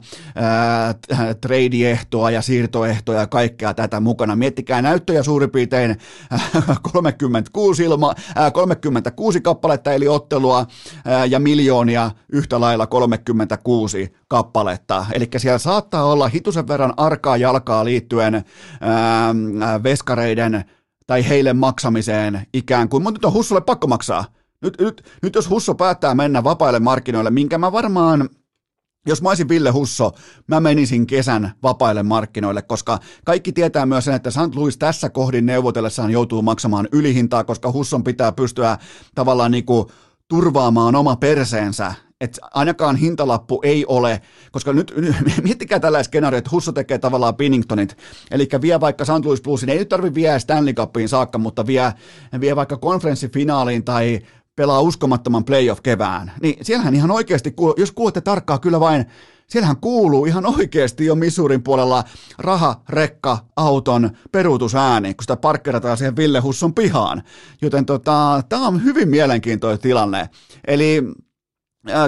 [1.40, 4.36] trade-ehtoa ja siirtoehtoja ja kaikkea tätä mukana.
[4.36, 5.96] Miettikää näyttöjä suurin piirtein
[6.32, 6.50] äh,
[6.92, 10.66] 36, ilma, äh, 36 kappaletta eli ottelua
[11.28, 15.06] ja miljoonia yhtä lailla 36 kappaletta.
[15.12, 18.44] Eli siellä saattaa olla hitusen verran arkaa jalkaa liittyen
[19.82, 20.64] veskareiden
[21.06, 24.24] tai heille maksamiseen ikään kuin, mutta nyt on Hussolle pakko maksaa.
[24.62, 28.28] Nyt, nyt, nyt jos Husso päättää mennä vapaille markkinoille, minkä mä varmaan
[29.06, 30.12] jos mä olisin Ville Husso,
[30.46, 34.54] mä menisin kesän vapaille markkinoille, koska kaikki tietää myös sen, että St.
[34.54, 38.78] Louis tässä kohdin neuvotellessaan joutuu maksamaan ylihintaa, koska Husson pitää pystyä
[39.14, 39.86] tavallaan niin kuin
[40.28, 44.94] turvaamaan oma perseensä että ainakaan hintalappu ei ole, koska nyt,
[45.42, 47.96] miettikää tällä skenaario, että Husso tekee tavallaan Binningtonit,
[48.30, 49.24] eli vie vaikka St.
[49.24, 51.92] Louis Bluesin, ei nyt tarvitse vie Stanley Cupiin saakka, mutta vie,
[52.40, 54.20] vie vaikka konferenssifinaaliin tai
[54.58, 59.04] pelaa uskomattoman playoff-kevään, niin siellähän ihan oikeasti, jos kuulette tarkkaa kyllä vain,
[59.46, 62.04] siellähän kuuluu ihan oikeasti jo Misurin puolella
[62.38, 67.22] raha, rekka, auton peruutusääni, kun sitä parkkerataan siihen Ville Husson pihaan.
[67.62, 70.28] Joten tota, tämä on hyvin mielenkiintoinen tilanne.
[70.66, 71.02] Eli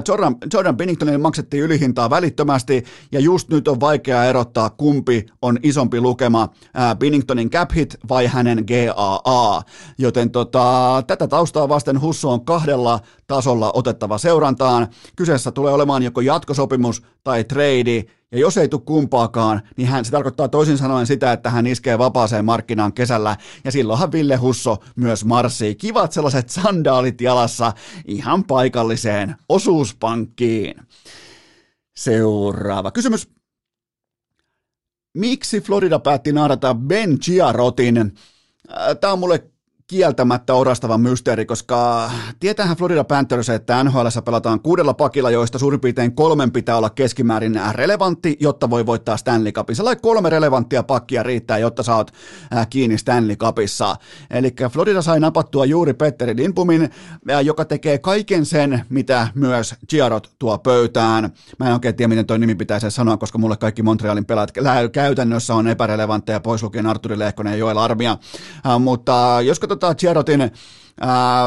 [0.08, 6.00] Jordan, Jordan Binningtonille maksettiin ylihintaa välittömästi, ja just nyt on vaikea erottaa, kumpi on isompi
[6.00, 6.48] lukema,
[6.98, 9.62] Binningtonin cap hit vai hänen GAA.
[9.98, 14.88] Joten tota, tätä taustaa vasten Husso on kahdella tasolla otettava seurantaan.
[15.16, 20.10] Kyseessä tulee olemaan joko jatkosopimus tai trade, ja jos ei tule kumpaakaan, niin hän, se
[20.10, 25.24] tarkoittaa toisin sanoen sitä, että hän iskee vapaaseen markkinaan kesällä, ja silloinhan Ville Husso myös
[25.24, 27.72] marssii kivat sellaiset sandaalit jalassa
[28.06, 30.74] ihan paikalliseen osuuspankkiin.
[31.96, 33.28] Seuraava kysymys.
[35.14, 38.14] Miksi Florida päätti naarata Ben Chiarotin?
[39.00, 39.50] Tämä on mulle
[39.90, 46.14] kieltämättä orastava mysteeri, koska tietäähän Florida Panthers, että NHL pelataan kuudella pakilla, joista suurin piirtein
[46.14, 49.76] kolmen pitää olla keskimäärin relevantti, jotta voi voittaa Stanley Cupin.
[49.76, 52.12] Sellainen kolme relevanttia pakkia riittää, jotta saat
[52.70, 53.96] kiinni Stanley Cupissa.
[54.30, 56.90] Eli Florida sai napattua juuri Petteri Lindpumin,
[57.44, 61.30] joka tekee kaiken sen, mitä myös Giarot tuo pöytään.
[61.58, 64.52] Mä en oikein tiedä, miten toi nimi pitäisi sanoa, koska mulle kaikki Montrealin pelaat
[64.92, 68.16] käytännössä on epärelevantteja, pois lukien Arturi Lehkonen ja Joel Armia.
[68.78, 70.40] Mutta jos katsotaan katsotaan Girotin
[71.00, 71.44] ää,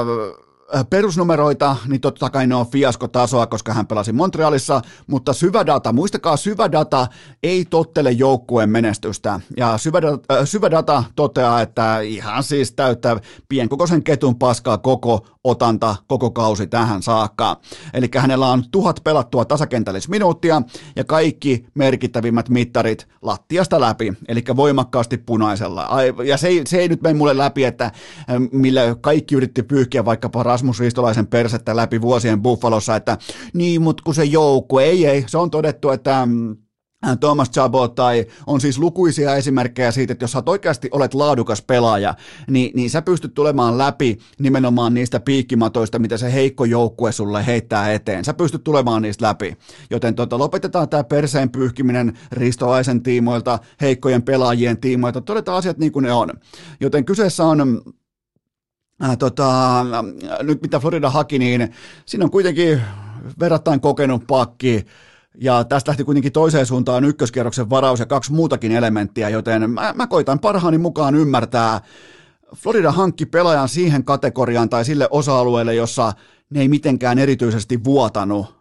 [0.89, 6.37] perusnumeroita, niin totta kai ne on fiaskotasoa, koska hän pelasi Montrealissa, mutta syvä data, muistakaa
[6.37, 7.07] syvä data
[7.43, 9.39] ei tottele joukkueen menestystä.
[9.57, 13.17] Ja syvä, äh, syvä data toteaa, että ihan siis täyttää
[13.49, 17.61] pienkokoisen ketun paskaa koko otanta koko kausi tähän saakka.
[17.93, 20.61] Eli hänellä on tuhat pelattua tasakentällisminuuttia
[20.95, 25.89] ja kaikki merkittävimmät mittarit lattiasta läpi, eli voimakkaasti punaisella.
[26.25, 27.91] Ja se ei, se ei nyt mene mulle läpi, että
[28.51, 33.17] millä kaikki yritti pyyhkiä vaikkapa Rasmus Ristolaisen persettä läpi vuosien Buffalossa, että
[33.53, 36.57] niin, mutta kun se joukku, ei, ei, se on todettu, että mm,
[37.19, 42.15] Thomas Chabot tai on siis lukuisia esimerkkejä siitä, että jos sä oikeasti olet laadukas pelaaja,
[42.49, 47.93] niin, niin sä pystyt tulemaan läpi nimenomaan niistä piikkimatoista, mitä se heikko joukkue sulle heittää
[47.93, 48.25] eteen.
[48.25, 49.57] Sä pystyt tulemaan niistä läpi.
[49.89, 56.03] Joten tota, lopetetaan tämä perseen pyyhkiminen ristolaisen tiimoilta, heikkojen pelaajien tiimoilta, todetaan asiat niin kuin
[56.03, 56.29] ne on.
[56.79, 57.81] Joten kyseessä on
[59.03, 59.85] Äh, tota,
[60.43, 61.73] nyt mitä Florida haki, niin
[62.05, 62.81] siinä on kuitenkin
[63.39, 64.85] verrattain kokenut pakki,
[65.41, 70.07] ja tästä lähti kuitenkin toiseen suuntaan ykköskierroksen varaus ja kaksi muutakin elementtiä, joten mä, mä
[70.07, 71.81] koitan parhaani mukaan ymmärtää.
[72.55, 76.13] Florida hankki pelaajan siihen kategoriaan tai sille osa-alueelle, jossa
[76.49, 78.55] ne ei mitenkään erityisesti vuotanut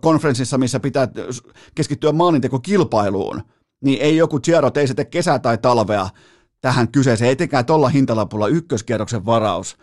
[0.00, 1.08] konferenssissa, missä pitää
[1.74, 3.42] keskittyä maalintekokilpailuun,
[3.84, 6.08] niin ei joku Giarot, ei se tee kesää tai talvea,
[6.66, 9.76] tähän kyseeseen, etenkään tuolla hintalapulla ykköskierroksen varaus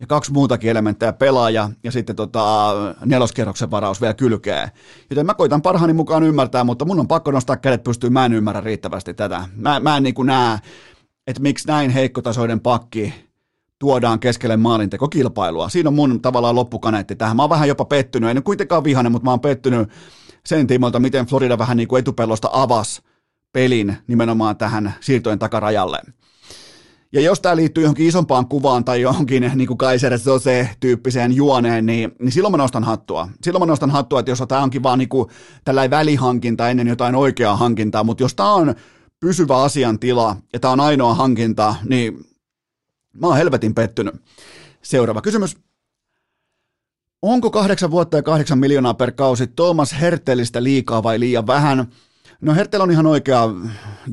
[0.00, 2.72] ja kaksi muutakin elementtejä pelaaja ja sitten tota,
[3.04, 4.70] neloskierroksen varaus vielä kylkee.
[5.10, 8.32] Joten mä koitan parhaani mukaan ymmärtää, mutta mun on pakko nostaa kädet pystyy, mä en
[8.32, 9.48] ymmärrä riittävästi tätä.
[9.56, 10.58] Mä, mä en niin kuin näe,
[11.26, 13.14] että miksi näin heikkotasoiden pakki
[13.78, 15.68] tuodaan keskelle maalintekokilpailua.
[15.68, 17.36] Siinä on mun tavallaan loppukaneetti tähän.
[17.36, 19.88] Mä oon vähän jopa pettynyt, en kuitenkaan vihainen, mutta mä oon pettynyt
[20.46, 23.02] sen tiimoilta, miten Florida vähän niin kuin etupellosta avasi
[23.54, 25.98] pelin nimenomaan tähän siirtojen takarajalle.
[27.12, 32.12] Ja jos tämä liittyy johonkin isompaan kuvaan tai johonkin niin kuin Kaiser Sose-tyyppiseen juoneen, niin,
[32.18, 33.28] niin silloin mä nostan hattua.
[33.42, 35.28] Silloin mä nostan hattua, että jos tämä onkin vaan niin kuin
[35.64, 38.74] tällainen välihankinta ennen jotain oikeaa hankintaa, mutta jos tämä on
[39.20, 42.24] pysyvä asiantila ja tämä on ainoa hankinta, niin
[43.12, 44.14] mä oon helvetin pettynyt.
[44.82, 45.56] Seuraava kysymys.
[47.22, 51.86] Onko kahdeksan vuotta ja kahdeksan miljoonaa per kausi Thomas Hertelistä liikaa vai liian vähän?
[52.44, 53.48] No Hertel on ihan oikea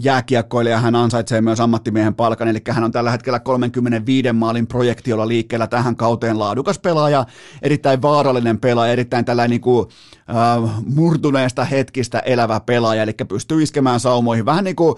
[0.04, 5.68] jääkiekkoilija, hän ansaitsee myös ammattimiehen palkan, eli hän on tällä hetkellä 35 maalin projektiolla liikkeellä
[5.68, 6.40] tähän kauteen.
[6.40, 7.26] Laadukas pelaaja,
[7.62, 9.88] erittäin vaarallinen pelaaja, erittäin tällainen niin kuin,
[10.30, 14.96] äh, murtuneesta hetkistä elävä pelaaja, eli pystyy iskemään saumoihin, vähän niin kuin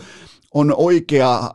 [0.54, 1.52] on oikea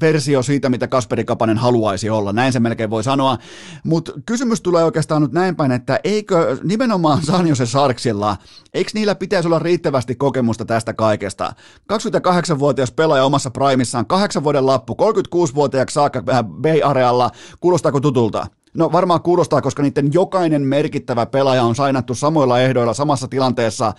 [0.00, 2.32] versio siitä, mitä Kasperi Kapanen haluaisi olla.
[2.32, 3.38] Näin se melkein voi sanoa.
[3.84, 8.36] Mutta kysymys tulee oikeastaan nyt näin päin, että eikö nimenomaan Sanjose Sarksilla,
[8.74, 11.52] eikö niillä pitäisi olla riittävästi kokemusta tästä kaikesta?
[11.92, 17.30] 28-vuotias pelaaja omassa primissaan, kahdeksan vuoden lappu, 36-vuotiaaksi saakka Bay Arealla,
[17.60, 18.46] kuulostaako tutulta?
[18.76, 23.92] No varmaan kuulostaa, koska niiden jokainen merkittävä pelaaja on sainattu samoilla ehdoilla, samassa tilanteessa,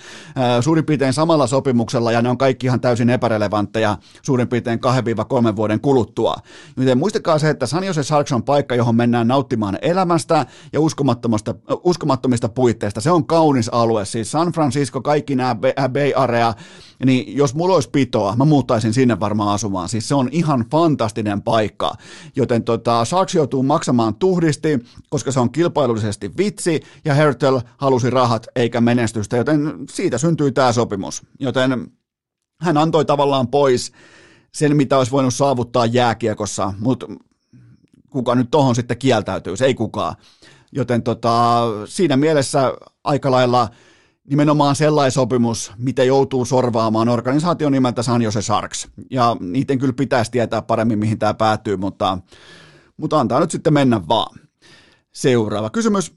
[0.62, 4.80] suurin piirtein samalla sopimuksella, ja ne on kaikki ihan täysin epärelevantteja suurin piirtein
[5.52, 6.36] 2-3 vuoden kuluttua.
[6.78, 11.56] Joten muistakaa se, että San Jose Sharks on paikka, johon mennään nauttimaan elämästä ja uskomattomista,
[11.84, 13.02] uskomattomista puitteista.
[13.02, 15.56] Se on kaunis alue, siis San Francisco, kaikki nämä
[15.90, 16.54] Bay Area,
[17.06, 19.90] niin jos mulla olisi pitoa, mä muuttaisin sinne varmaan asumaan.
[19.90, 21.94] Siis se on ihan fantastinen paikka.
[22.36, 24.80] Joten tota, Sharks joutuu maksamaan tuhdisti,
[25.10, 30.72] koska se on kilpailullisesti vitsi, ja Hertel halusi rahat eikä menestystä, joten siitä syntyi tämä
[30.72, 31.24] sopimus.
[31.40, 31.92] Joten
[32.62, 33.92] hän antoi tavallaan pois
[34.54, 37.08] sen, mitä olisi voinut saavuttaa jääkiekossa, mutta
[38.10, 40.16] kuka nyt tohon sitten kieltäytyy, ei kukaan.
[40.72, 43.70] Joten tota, siinä mielessä aika lailla–
[44.30, 48.88] nimenomaan sellainen sopimus, mitä joutuu sorvaamaan organisaation nimeltä San Jose Sharks.
[49.12, 52.18] Ja niiden kyllä pitäisi tietää paremmin, mihin tämä päättyy, mutta,
[52.98, 54.40] mutta antaa nyt sitten mennä vaan.
[55.14, 56.14] Seuraava kysymys.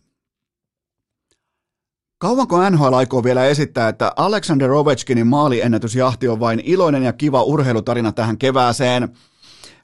[2.18, 8.12] Kauanko NHL aikoo vielä esittää, että Alexander Ovechkinin maaliennätysjahti on vain iloinen ja kiva urheilutarina
[8.12, 9.08] tähän kevääseen–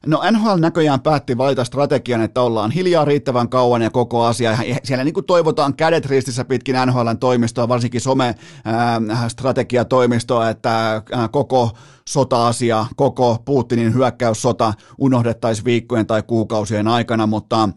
[0.06, 4.58] No NHL näköjään päätti valita strategian, että ollaan hiljaa riittävän kauan ja koko asia.
[4.84, 11.70] Siellä niin kuin toivotaan kädet ristissä pitkin NHLn toimistoa, varsinkin some-strategiatoimistoa, että koko
[12.08, 17.68] sota-asia, koko Putinin hyökkäyssota unohdettaisiin viikkojen tai kuukausien aikana, mutta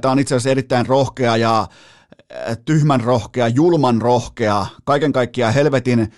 [0.00, 1.66] tämä on itse asiassa erittäin rohkea ja
[2.64, 6.12] tyhmän rohkea, julman rohkea, kaiken kaikkiaan helvetin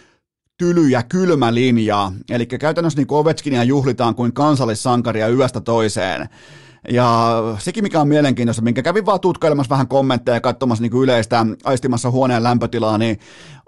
[0.60, 2.12] tyly ja kylmä linja.
[2.30, 6.28] Eli käytännössä niin Ovechkinia juhlitaan kuin kansallissankaria yöstä toiseen.
[6.88, 11.46] Ja sekin, mikä on mielenkiintoista, minkä kävin vaan tutkailemassa vähän kommentteja ja katsomassa niin yleistä
[11.64, 13.18] aistimassa huoneen lämpötilaa, niin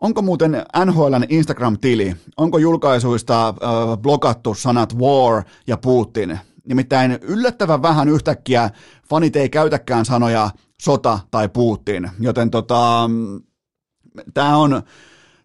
[0.00, 0.52] onko muuten
[0.84, 3.54] NHLn Instagram-tili, onko julkaisuista äh,
[3.98, 6.38] blokattu sanat war ja Putin?
[6.64, 8.70] Nimittäin yllättävän vähän yhtäkkiä
[9.08, 10.50] fanit ei käytäkään sanoja
[10.82, 13.10] sota tai Putin, joten tota,
[14.34, 14.82] tämä on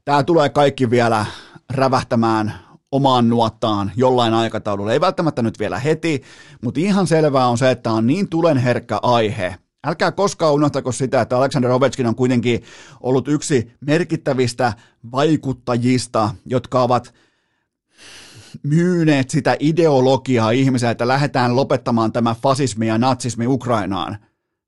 [0.08, 1.26] tämä tulee kaikki vielä
[1.70, 2.54] rävähtämään
[2.92, 4.94] omaan nuottaan jollain aikataululla.
[4.94, 6.24] Ei välttämättä nyt vielä heti,
[6.64, 9.56] mutta ihan selvää on se, että on niin tulenherkkä aihe.
[9.88, 12.64] Älkää koskaan unohtako sitä, että Alexander Ovechkin on kuitenkin
[13.02, 14.74] ollut yksi merkittävistä
[15.12, 17.14] vaikuttajista, jotka ovat
[18.64, 24.18] myyneet sitä ideologiaa ihmisiä, että lähdetään lopettamaan tämä fasismi ja natsismi Ukrainaan.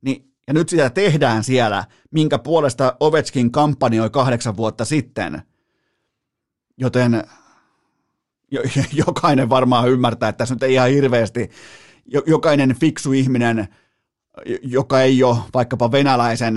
[0.01, 5.41] Niin ja nyt sitä tehdään siellä, minkä puolesta Ovechkin kampanjoi kahdeksan vuotta sitten.
[6.77, 7.23] Joten
[9.05, 11.49] jokainen varmaan ymmärtää, että tässä nyt ei ihan hirveästi,
[12.27, 13.67] jokainen fiksu ihminen,
[14.63, 16.55] joka ei ole vaikkapa venäläisen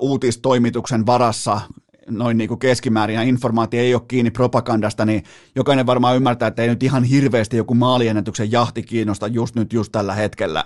[0.00, 1.60] uutistoimituksen varassa
[2.08, 5.22] noin niin kuin keskimäärin ja informaatio ei ole kiinni propagandasta, niin
[5.56, 9.92] jokainen varmaan ymmärtää, että ei nyt ihan hirveästi joku maaliennätyksen jahti kiinnosta just nyt, just
[9.92, 10.64] tällä hetkellä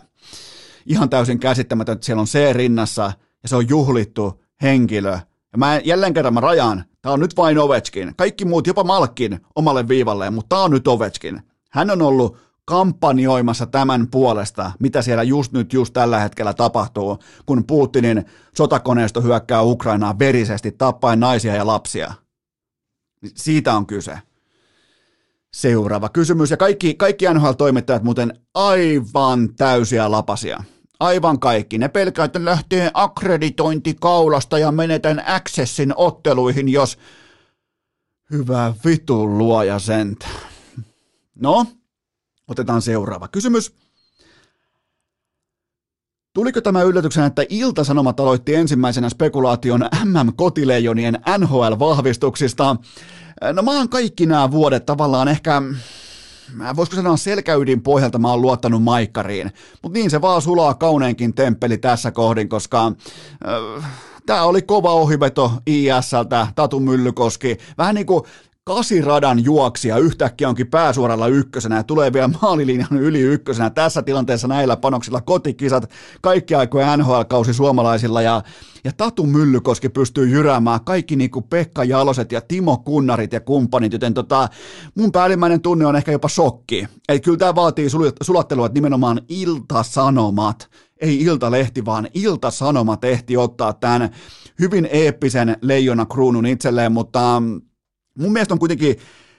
[0.90, 5.18] ihan täysin käsittämätöntä, että siellä on C rinnassa ja se on juhlittu henkilö.
[5.52, 8.14] Ja mä jälleen kerran mä rajaan, tämä on nyt vain Ovechkin.
[8.16, 11.42] Kaikki muut, jopa Malkin omalle viivalleen, mutta tämä on nyt Ovechkin.
[11.70, 17.64] Hän on ollut kampanjoimassa tämän puolesta, mitä siellä just nyt, just tällä hetkellä tapahtuu, kun
[17.66, 18.24] Putinin
[18.56, 22.14] sotakoneisto hyökkää Ukrainaa verisesti, tappaen naisia ja lapsia.
[23.34, 24.18] Siitä on kyse.
[25.52, 30.64] Seuraava kysymys, ja kaikki, kaikki NHL-toimittajat muuten aivan täysiä lapasia.
[31.00, 31.78] Aivan kaikki.
[31.78, 36.98] Ne pelkää, että lähtee akkreditointikaulasta ja menetän Accessin otteluihin, jos
[38.30, 40.26] hyvä vitun luoja sentä.
[41.34, 41.66] No,
[42.48, 43.74] otetaan seuraava kysymys.
[46.34, 52.76] Tuliko tämä yllätyksenä, että Ilta-Sanomat aloitti ensimmäisenä spekulaation MM-kotileijonien NHL-vahvistuksista?
[53.52, 55.62] No mä oon kaikki nämä vuodet tavallaan ehkä,
[56.76, 59.50] voisiko sanoa selkäydin pohjalta mä oon luottanut Maikkariin,
[59.82, 63.90] mutta niin se vaan sulaa kauneenkin temppeli tässä kohdin, koska äh,
[64.26, 67.56] Tämä oli kova ohiveto ISLtä, Tatu Myllykoski.
[67.78, 68.22] Vähän niin kuin
[68.74, 73.70] kasiradan juoksija yhtäkkiä onkin pääsuoralla ykkösenä ja tulee vielä maalilinjan yli ykkösenä.
[73.70, 75.90] Tässä tilanteessa näillä panoksilla kotikisat,
[76.20, 78.42] kaikki aikojen NHL-kausi suomalaisilla ja,
[78.84, 83.92] ja Tatu Myllykoski pystyy jyräämään kaikki niin kuin Pekka Jaloset ja Timo Kunnarit ja kumppanit,
[83.92, 84.48] joten tota,
[84.94, 86.86] mun päällimmäinen tunne on ehkä jopa shokki.
[87.08, 87.88] Eli kyllä tämä vaatii
[88.22, 94.10] sulattelua, että nimenomaan iltasanomat, ei Iltalehti, vaan Ilta-Sanomat ehti ottaa tämän
[94.60, 97.42] hyvin eeppisen leijona kruunun itselleen, mutta
[98.20, 98.96] Mun mielestä on kuitenkin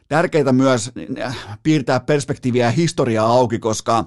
[0.07, 4.05] tärkeää myös äh, piirtää perspektiiviä ja historiaa auki, koska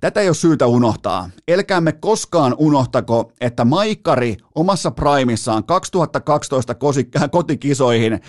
[0.00, 1.30] tätä ei ole syytä unohtaa.
[1.48, 6.74] Elkäämme koskaan unohtako, että Maikkari omassa primissaan 2012
[7.30, 8.20] kotikisoihin,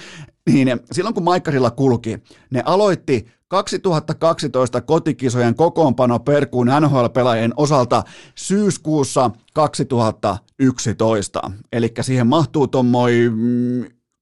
[0.50, 2.18] niin silloin kun Maikkarilla kulki,
[2.52, 8.04] ne aloitti 2012 kotikisojen kokoonpano perkuun NHL-pelaajien osalta
[8.36, 11.52] syyskuussa 2011.
[11.72, 13.34] Eli siihen mahtuu tuommoin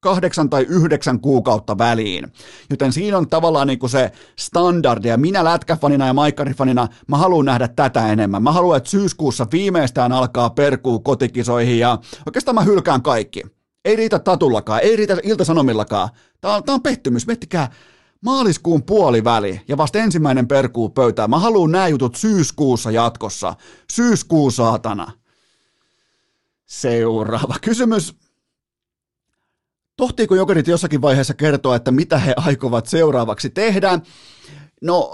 [0.04, 2.34] kahdeksan tai yhdeksän kuukautta väliin.
[2.70, 7.46] Joten siinä on tavallaan niin kuin se standardi, ja minä lätkäfanina ja maikkarifanina, mä haluan
[7.46, 8.44] nähdä tätä enemmän.
[8.44, 13.44] Mä haluan, että syyskuussa viimeistään alkaa perkuu kotikisoihin, ja oikeastaan mä hylkään kaikki.
[13.86, 16.10] Ei riitä Tatullakaan, ei riitä Iltasanomillakaan.
[16.42, 17.72] Tämä on, tämä on pettymys, miettikää,
[18.22, 21.30] maaliskuun puoliväli ja vasta ensimmäinen perkuu pöytään.
[21.30, 23.56] Mä haluan nämä jutut syyskuussa jatkossa.
[23.92, 25.12] Syyskuu saatana.
[26.66, 28.16] Seuraava kysymys.
[29.98, 34.00] Tohtiiko Jokerit jossakin vaiheessa kertoa, että mitä he aikovat seuraavaksi tehdä?
[34.82, 35.14] No,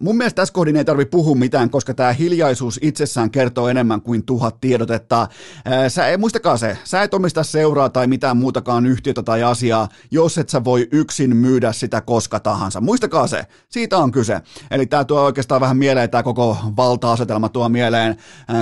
[0.00, 4.26] mun mielestä tässä kohdin ei tarvitse puhua mitään, koska tämä hiljaisuus itsessään kertoo enemmän kuin
[4.26, 5.28] tuhat tiedotetta.
[5.88, 10.38] Sä ei, muistakaa se, sä et omista seuraa tai mitään muutakaan yhtiötä tai asiaa, jos
[10.38, 12.80] et sä voi yksin myydä sitä koska tahansa.
[12.80, 14.40] Muistakaa se, siitä on kyse.
[14.70, 18.16] Eli tämä tuo oikeastaan vähän mieleen, tämä koko valta-asetelma tuo mieleen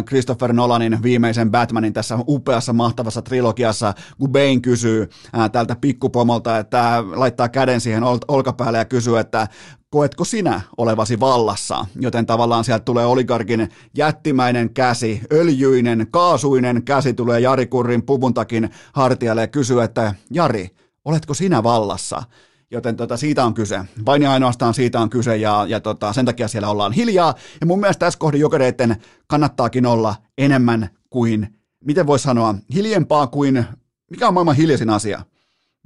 [0.06, 5.08] Christopher Nolanin viimeisen Batmanin tässä upeassa mahtavassa trilogiassa, kun Bane kysyy
[5.52, 9.48] tältä pikkupomolta, että laittaa käden siihen olkapäälle ja kysyy, että
[9.90, 17.40] koetko sinä olevasi vallassa, joten tavallaan sieltä tulee oligarkin jättimäinen käsi, öljyinen, kaasuinen käsi tulee
[17.40, 20.70] Jari Kurrin puvuntakin hartialle ja kysyy, että Jari,
[21.04, 22.22] oletko sinä vallassa?
[22.70, 23.80] Joten tota, siitä on kyse.
[24.06, 27.34] Vain ja ainoastaan siitä on kyse ja, ja tota, sen takia siellä ollaan hiljaa.
[27.60, 28.96] Ja mun mielestä tässä kohdin jokereiden
[29.26, 33.64] kannattaakin olla enemmän kuin, miten voi sanoa, hiljempaa kuin,
[34.10, 35.22] mikä on maailman hiljaisin asia?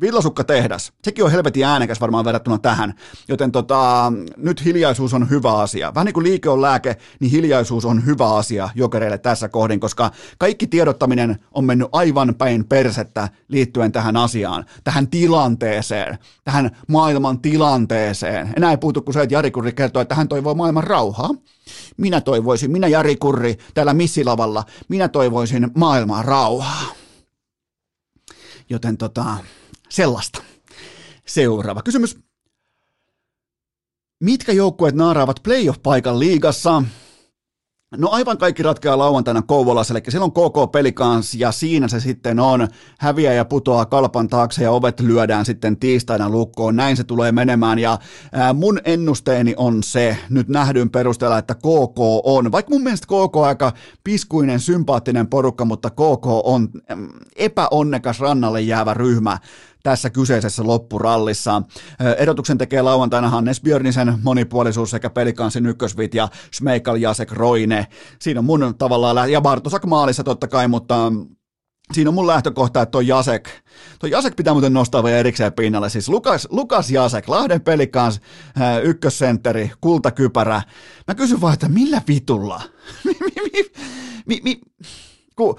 [0.00, 2.94] Villasukka tehdas, sekin on helvetin äänekäs varmaan verrattuna tähän,
[3.28, 5.94] joten tota, nyt hiljaisuus on hyvä asia.
[5.94, 10.10] Vähän niin kuin liike on lääke, niin hiljaisuus on hyvä asia jokereille tässä kohdin, koska
[10.38, 18.52] kaikki tiedottaminen on mennyt aivan päin persettä liittyen tähän asiaan, tähän tilanteeseen, tähän maailman tilanteeseen.
[18.56, 21.30] Enää ei puutu kuin se, että Jari Kurri kertoo, että hän toivoo maailman rauhaa.
[21.96, 26.82] Minä toivoisin, minä Jari Kurri täällä missilavalla, minä toivoisin maailman rauhaa.
[28.70, 29.36] Joten tota,
[29.88, 30.42] Sellaista.
[31.26, 32.18] Seuraava kysymys.
[34.20, 36.82] Mitkä joukkueet naaraavat playoff-paikan liigassa?
[37.96, 42.68] No aivan kaikki ratkeaa lauantaina Kouvolassa, eli silloin KK Pelikans ja siinä se sitten on.
[42.98, 46.76] Häviä ja putoaa kalpan taakse ja ovet lyödään sitten tiistaina lukkoon.
[46.76, 47.98] Näin se tulee menemään ja
[48.54, 53.46] mun ennusteeni on se nyt nähdyn perusteella, että KK on, vaikka mun mielestä KK on
[53.46, 53.72] aika
[54.04, 56.68] piskuinen, sympaattinen porukka, mutta KK on
[57.36, 59.38] epäonnekas rannalle jäävä ryhmä
[59.88, 61.62] tässä kyseisessä loppurallissa.
[62.18, 67.86] Edotuksen tekee lauantaina Hannes Björnisen monipuolisuus sekä Pelikansin ykkösvit ja Schmeikal Jasek Roine.
[68.20, 71.12] Siinä on mun tavallaan, ja Bartosak maalissa totta kai, mutta
[71.92, 73.50] siinä on mun lähtökohta, että toi Jasek,
[73.98, 78.20] toi Jasek pitää muuten nostaa vielä erikseen pinnalle, siis Lukas, Lukas Jasek, Lahden pelikans,
[78.82, 80.62] ykkössentteri, kultakypärä.
[81.08, 82.62] Mä kysyn vaan, että millä vitulla?
[83.04, 83.14] mi,
[83.52, 83.64] mi,
[84.26, 84.60] mi, mi,
[85.36, 85.58] ku,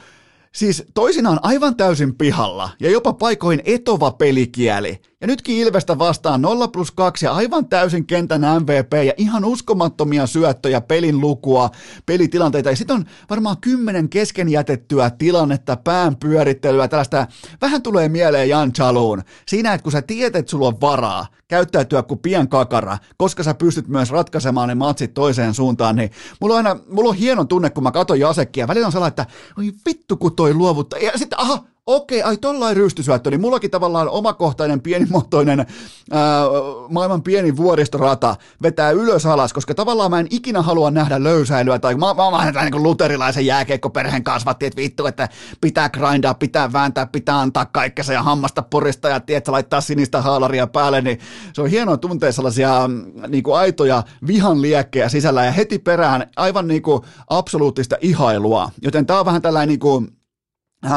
[0.55, 6.67] Siis toisinaan aivan täysin pihalla ja jopa paikoin etova pelikieli Ja nytkin Ilvestä vastaan 0
[6.67, 11.69] plus 2 ja aivan täysin kentän MVP ja ihan uskomattomia syöttöjä, pelin lukua,
[12.05, 12.69] pelitilanteita.
[12.69, 17.27] Ja sitten on varmaan kymmenen kesken jätettyä tilannetta, pään pyörittelyä, tällaista,
[17.61, 19.21] vähän tulee mieleen Jan Chaluun.
[19.47, 23.53] Siinä, että kun sä tiedät, että sulla on varaa käyttäytyä kuin pien kakara, koska sä
[23.53, 26.11] pystyt myös ratkaisemaan ne matsit toiseen suuntaan, niin
[26.41, 28.67] mulla on aina, mulla on hieno tunne, kun mä katon Jasekkia.
[28.67, 29.25] Välillä on sellainen, että
[29.57, 30.99] oi vittu kun toi luovuttaa.
[30.99, 31.63] Ja sitten, aha,
[31.95, 36.43] okei, ai tollain rystysyöttö, niin mullakin tavallaan omakohtainen pienimuotoinen ää,
[36.89, 41.95] maailman pieni vuoristorata vetää ylös alas, koska tavallaan mä en ikinä halua nähdä löysäilyä, tai
[41.95, 45.29] mä, mä, mä niin kuin luterilaisen jääkeikkoperheen kasvatti, että vittu, että
[45.61, 50.67] pitää grindaa, pitää vääntää, pitää antaa kaikkensa ja hammasta purista ja tiedätkö, laittaa sinistä haalaria
[50.67, 51.19] päälle, niin
[51.53, 56.29] se on hienoa tuntea sellaisia mm, niin kuin aitoja vihan liekkejä sisällä ja heti perään
[56.35, 60.18] aivan niin kuin absoluuttista ihailua, joten tämä on vähän tällainen niin kuin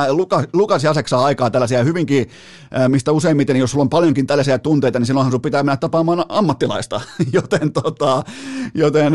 [0.09, 2.28] Lukas, Lukas Jasek saa aikaa tällaisia hyvinkin,
[2.89, 7.01] mistä useimmiten, jos sulla on paljonkin tällaisia tunteita, niin silloinhan sun pitää mennä tapaamaan ammattilaista,
[7.33, 8.22] joten, tota,
[8.74, 9.12] joten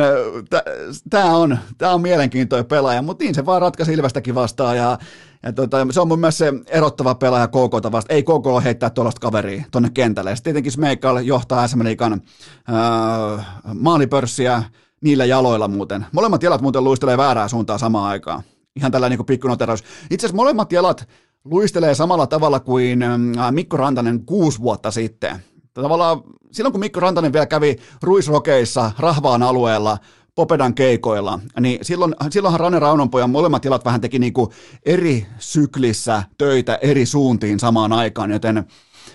[1.09, 4.97] tämä on, tää on mielenkiintoinen pelaaja, mutta niin se vaan ratkaisi Ilvestäkin vastaan ja,
[5.43, 8.13] ja tota, se on mun mielestä se erottava pelaaja KK vasta.
[8.13, 10.35] Ei KK heittää tuollaista kaveria tuonne kentälle.
[10.35, 14.63] Sitten tietenkin Smeikal johtaa SM Liikan äh, maalipörssiä
[15.01, 16.05] niillä jaloilla muuten.
[16.11, 18.43] Molemmat jalat muuten luistelee väärää suuntaan samaan aikaan
[18.77, 19.83] ihan tällainen niin pikkunoteraus.
[20.11, 21.07] Itse asiassa molemmat jalat
[21.45, 25.43] luistelee samalla tavalla kuin äh, Mikko Rantanen kuusi vuotta sitten.
[25.73, 26.21] Tavallaan
[26.51, 29.97] silloin kun Mikko Rantanen vielä kävi ruisrokeissa rahvaan alueella
[30.35, 34.49] Popedan keikoilla, niin silloin, silloinhan Rane Raunonpojan molemmat jalat vähän teki niin kuin
[34.85, 38.63] eri syklissä töitä eri suuntiin samaan aikaan, joten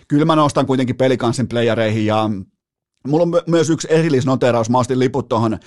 [0.08, 2.30] kyllä mä nostan kuitenkin pelikansin playereihin ja
[3.07, 4.70] Mulla on myös yksi erillisnoteraus.
[4.70, 5.59] Mä ostin liput tuohon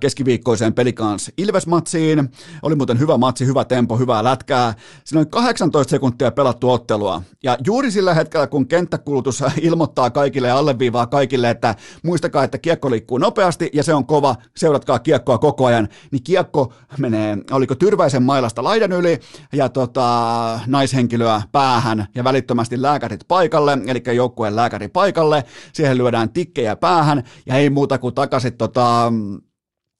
[0.00, 2.28] keskiviikkoiseen pelikans Ilves-matsiin.
[2.62, 4.74] Oli muuten hyvä matsi, hyvä tempo, hyvää lätkää.
[5.04, 7.22] Siinä oli 18 sekuntia pelattu ottelua.
[7.42, 12.90] Ja juuri sillä hetkellä, kun kenttäkulutus ilmoittaa kaikille ja alleviivaa kaikille, että muistakaa, että kiekko
[12.90, 18.22] liikkuu nopeasti ja se on kova, seuratkaa kiekkoa koko ajan, niin kiekko menee, oliko Tyrväisen
[18.22, 19.20] mailasta laidan yli
[19.52, 25.44] ja tota, naishenkilöä päähän ja välittömästi lääkärit paikalle, eli joukkueen lääkäri paikalle.
[25.72, 29.12] Siihen lyödään tikkejä ja päähän ja ei muuta kuin takaisin tota,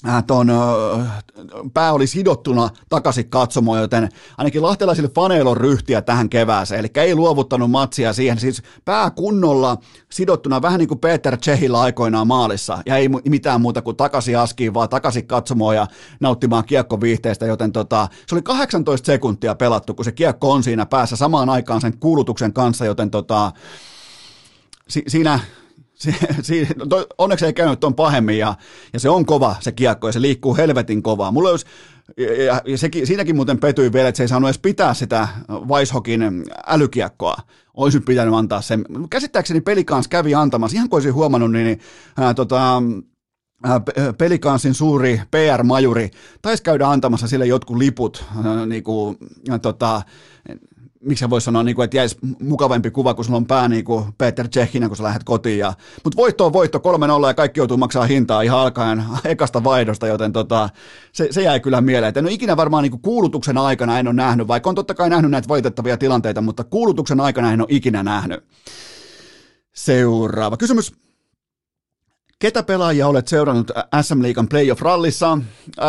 [0.08, 0.52] äh, ton,
[1.74, 4.08] pää oli sidottuna takaisin katsomoon, joten
[4.38, 9.76] ainakin lahtelaisille faneilla on ryhtiä tähän kevääseen, eli ei luovuttanut matsia siihen, siis pää kunnolla
[10.12, 14.74] sidottuna vähän niin kuin Peter Tsehillä aikoinaan maalissa, ja ei mitään muuta kuin takaisin askiin,
[14.74, 15.86] vaan takaisin katsomoon ja
[16.20, 21.16] nauttimaan kiekkoviihteestä, joten tota, se oli 18 sekuntia pelattu, kun se kiekko on siinä päässä
[21.16, 23.52] samaan aikaan sen kuulutuksen kanssa, joten tota,
[24.88, 25.40] si- siinä
[25.96, 28.54] Si, si, to, onneksi ei käynyt tuon pahemmin ja,
[28.92, 31.30] ja, se on kova se kiekko ja se liikkuu helvetin kovaa.
[31.30, 31.66] Mulla olisi,
[32.46, 35.28] ja, ja sekin, siinäkin muuten petyin vielä, että se ei saanut edes pitää sitä
[35.68, 37.36] Weishokin älykiekkoa.
[37.74, 38.84] Olisi pitänyt antaa sen.
[39.10, 41.80] Käsittääkseni pelikans kävi antamassa, ihan kuin olisin huomannut, niin
[42.16, 42.82] ää, tota,
[44.18, 46.10] Pelikansin suuri PR-majuri
[46.42, 48.24] taisi käydä antamassa sille jotkut liput,
[48.66, 49.16] niin kuin,
[49.62, 50.02] tota,
[51.06, 54.04] miksi voisi sanoa, niin kuin, että jäisi mukavampi kuva, kun sulla on pää niin kuin
[54.18, 55.58] Peter Tsekhinen, kun sä lähdet kotiin.
[55.58, 55.72] Ja,
[56.04, 56.78] mutta voitto on voitto,
[57.24, 60.68] 3-0 ja kaikki joutuu maksaa hintaa ihan alkaen ekasta vaihdosta, joten tota,
[61.12, 62.08] se, se jäi kyllä mieleen.
[62.08, 64.94] Et en ole ikinä varmaan niin kuin kuulutuksen aikana en ole nähnyt, vaikka on totta
[64.94, 68.44] kai nähnyt näitä voitettavia tilanteita, mutta kuulutuksen aikana en ole ikinä nähnyt.
[69.72, 71.05] Seuraava kysymys.
[72.38, 73.70] Ketä pelaajia olet seurannut
[74.02, 75.38] SM Liigan playoff-rallissa?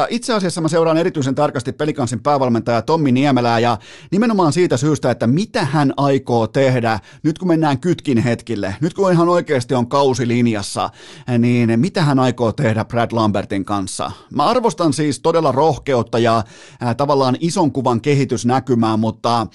[0.10, 3.78] Itse asiassa mä seuraan erityisen tarkasti pelikansin päävalmentaja Tommi Niemelää ja
[4.12, 9.12] nimenomaan siitä syystä, että mitä hän aikoo tehdä nyt kun mennään kytkin hetkille, nyt kun
[9.12, 10.90] ihan oikeasti on kausi linjassa,
[11.40, 14.12] niin mitä hän aikoo tehdä Brad Lambertin kanssa?
[14.34, 16.44] Mä arvostan siis todella rohkeutta ja
[16.98, 19.48] tavallaan ison kuvan kehitysnäkymää, mutta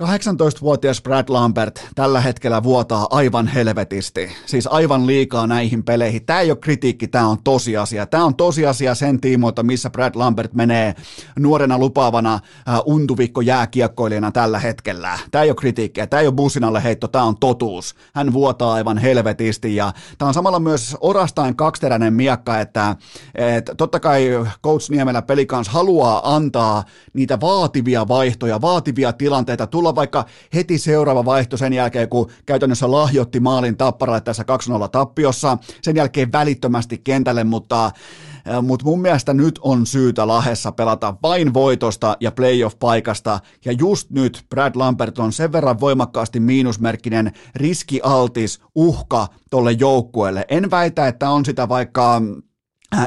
[0.00, 6.26] 18-vuotias Brad Lambert tällä hetkellä vuotaa aivan helvetisti, siis aivan liikaa näihin peleihin.
[6.26, 8.06] Tämä ei ole kritiikki, tämä on tosiasia.
[8.06, 10.94] Tämä on tosiasia sen tiimoilta, missä Brad Lambert menee
[11.38, 15.18] nuorena lupaavana uh, untuvikko jääkiekkoilijana tällä hetkellä.
[15.30, 17.94] Tämä ei ole kritiikkiä, tämä ei ole businalle heitto, tämä on totuus.
[18.14, 22.96] Hän vuotaa aivan helvetisti ja tämä on samalla myös orastain kaksiteräinen miekka, että
[23.34, 24.28] et, totta kai
[24.64, 30.24] Coach Niemelä pelikans haluaa antaa niitä vaativia vaihtoja, vaativia tilanteita, tulla olla vaikka
[30.54, 34.44] heti seuraava vaihto sen jälkeen, kun käytännössä lahjotti maalin tapparalle tässä
[34.84, 37.90] 2-0 tappiossa, sen jälkeen välittömästi kentälle, mutta
[38.62, 44.44] mutta mun mielestä nyt on syytä Lahessa pelata vain voitosta ja playoff-paikasta, ja just nyt
[44.50, 50.44] Brad Lambert on sen verran voimakkaasti miinusmerkkinen, riskialtis uhka tolle joukkueelle.
[50.48, 52.22] En väitä, että on sitä vaikka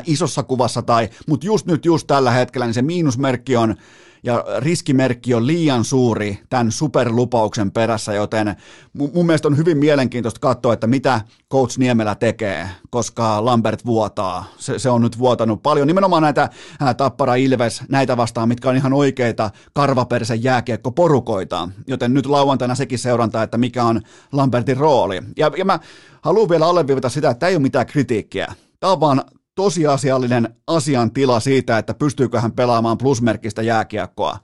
[0.05, 3.75] isossa kuvassa tai, mutta just nyt, just tällä hetkellä, niin se miinusmerkki on
[4.24, 8.55] ja riskimerkki on liian suuri tämän superlupauksen perässä, joten
[8.93, 11.21] mun mielestä on hyvin mielenkiintoista katsoa, että mitä
[11.51, 14.45] Coach Niemelä tekee, koska Lambert vuotaa.
[14.57, 15.88] Se, se on nyt vuotanut paljon.
[15.88, 16.49] Nimenomaan näitä
[16.80, 21.69] ää, Tappara Ilves, näitä vastaan, mitkä on ihan oikeita karvapersen jääkiekkoporukoita.
[21.88, 24.01] Joten nyt lauantaina sekin seuranta, että mikä on
[24.32, 25.21] Lambertin rooli.
[25.38, 25.80] Ja, ja mä
[26.21, 28.53] haluan vielä alleviivata sitä, että tämä ei ole mitään kritiikkiä.
[28.80, 29.21] Tämä on vaan
[29.56, 34.38] tosiasiallinen asiantila siitä, että pystyykö hän pelaamaan plusmerkkistä jääkiekkoa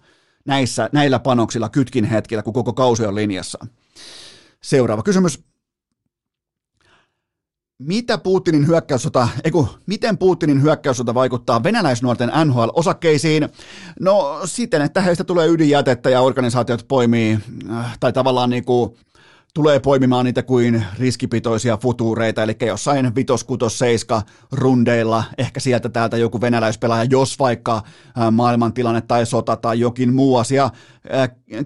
[0.45, 3.67] näissä, näillä panoksilla kytkin hetkillä, kun koko kausi on linjassa.
[4.61, 5.43] Seuraava kysymys.
[7.79, 13.49] Mitä Putinin hyökkäyssota, eiku, miten Putinin hyökkäyssota vaikuttaa venäläisnuorten NHL-osakkeisiin?
[13.99, 17.39] No siten, että heistä tulee ydinjätettä ja organisaatiot poimii,
[17.71, 18.97] äh, tai tavallaan niin kuin
[19.53, 24.21] tulee poimimaan niitä kuin riskipitoisia futuureita, eli jossain vitos, kutos, seiska
[24.51, 27.81] rundeilla, ehkä sieltä täältä joku venäläispelaaja, jos vaikka
[28.31, 30.69] maailmantilanne tai sota tai jokin muu asia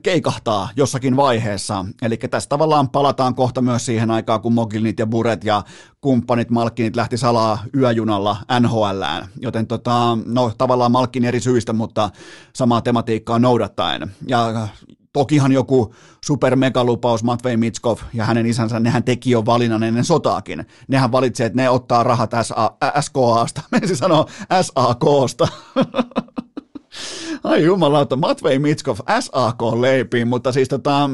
[0.04, 1.86] keikahtaa jossakin vaiheessa.
[2.02, 5.64] Eli tässä tavallaan palataan kohta myös siihen aikaan, kun Mogilnit ja Buret ja
[6.02, 9.28] kumppanit Malkkinit lähti salaa yöjunalla NHLään.
[9.40, 12.10] Joten tota, no, tavallaan Malkkin eri syistä, mutta
[12.54, 14.12] samaa tematiikkaa noudattaen.
[14.28, 14.68] Ja
[15.14, 15.96] Tokihan joku
[16.26, 20.66] supermegalupaus Matvei Mitskov ja hänen isänsä, nehän teki jo valinnan ennen sotaakin.
[20.88, 24.26] Nehän valitsee, että ne ottaa rahat SA, SKAsta, menisin sanoa
[24.62, 25.48] SAKsta.
[27.44, 31.10] Ai jumalauta, Matvei Mitskov SAK leipiin, mutta siis tota,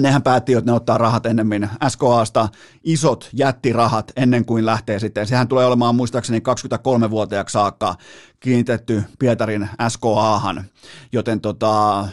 [0.00, 2.48] nehän päätti, että ne ottaa rahat ennemmin SKAsta,
[2.84, 5.26] isot jättirahat ennen kuin lähtee sitten.
[5.26, 7.94] Sehän tulee olemaan muistaakseni 23-vuotiaaksi saakka
[8.40, 10.64] kiinnitetty Pietarin SKAhan,
[11.12, 12.08] joten tota,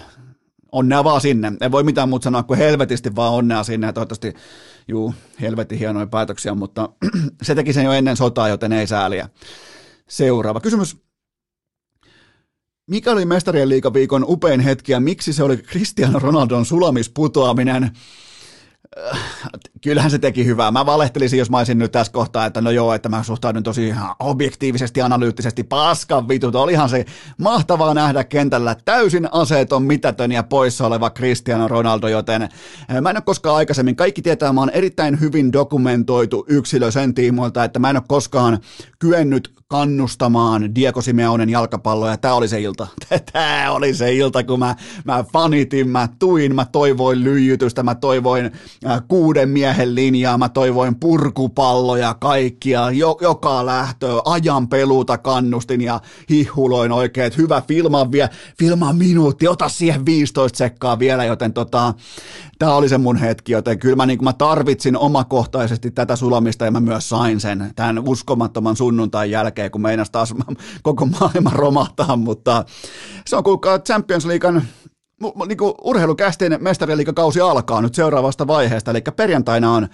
[0.71, 1.53] onnea vaan sinne.
[1.61, 4.33] En voi mitään muuta sanoa kuin helvetisti vaan onnea sinne ja toivottavasti,
[4.87, 6.89] juu, helvetin hienoja päätöksiä, mutta
[7.41, 9.29] se teki sen jo ennen sotaa, joten ei sääliä.
[10.07, 10.97] Seuraava kysymys.
[12.87, 17.91] Mikä oli mestarien liikaviikon upein hetki ja miksi se oli Cristiano Ronaldon sulamisputoaminen?
[19.83, 20.71] Kyllähän se teki hyvää.
[20.71, 23.93] Mä valehtelisin, jos mä olisin nyt tässä kohtaa, että no joo, että mä suhtaudun tosi
[24.19, 26.55] objektiivisesti, analyyttisesti paskan vitut.
[26.55, 27.05] Olihan se
[27.37, 32.49] mahtavaa nähdä kentällä täysin aseeton, mitätön ja poissa oleva Cristiano Ronaldo, joten eh,
[33.01, 37.63] mä en ole koskaan aikaisemmin, kaikki tietää, mä oon erittäin hyvin dokumentoitu yksilö sen tiimoilta,
[37.63, 38.59] että mä en ole koskaan
[38.99, 42.87] kyennyt kannustamaan Diego Simeonen jalkapalloa, ja tämä oli se ilta.
[43.33, 48.51] Tämä oli se ilta, kun mä, mä fanitin, mä tuin, mä toivoin lyijytystä, mä toivoin
[48.85, 55.99] äh, kuuden miehen linjaa, mä toivoin purkupalloja kaikkia, jo, joka lähtö, ajan peluuta kannustin ja
[56.29, 61.93] hihuloin oikein, että hyvä filmaa vielä, filmaa minuutti, ota siihen 15 sekkaa vielä, joten tota,
[62.59, 66.71] tämä oli se mun hetki, joten kyllä mä, niin mä tarvitsin omakohtaisesti tätä sulamista ja
[66.71, 70.33] mä myös sain sen tämän uskomattoman sunnuntain jälkeen, kun meinas taas
[70.83, 72.65] koko maailma romahtaa, mutta
[73.27, 74.63] se on kuulkaa Champions Leaguean
[75.47, 79.87] niin kuin urheilukästin mestariliikakausi alkaa nyt seuraavasta vaiheesta, eli perjantaina on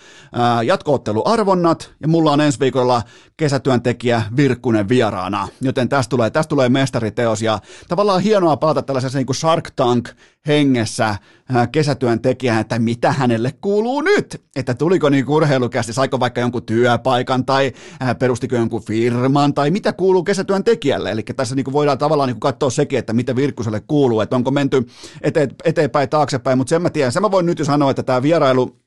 [0.65, 3.01] jatkootteluarvonnat, ja mulla on ensi viikolla
[3.37, 9.25] kesätyöntekijä Virkkunen vieraana, joten tästä tulee, tästä tulee mestariteos, ja tavallaan hienoa palata tällaisessa niin
[9.25, 10.09] kuin Shark Tank
[10.47, 11.15] hengessä
[11.71, 17.71] kesätyöntekijään, että mitä hänelle kuuluu nyt, että tuliko niin urheilukästi, saiko vaikka jonkun työpaikan tai
[18.19, 22.99] perustiko jonkun firman tai mitä kuuluu kesätyöntekijälle, eli tässä niin voidaan tavallaan niin katsoa sekin,
[22.99, 24.87] että mitä Virkkuselle kuuluu, että onko menty
[25.63, 28.84] eteenpäin, taaksepäin, mutta sen mä tiedän, sen mä voin nyt jo sanoa, että tämä vierailu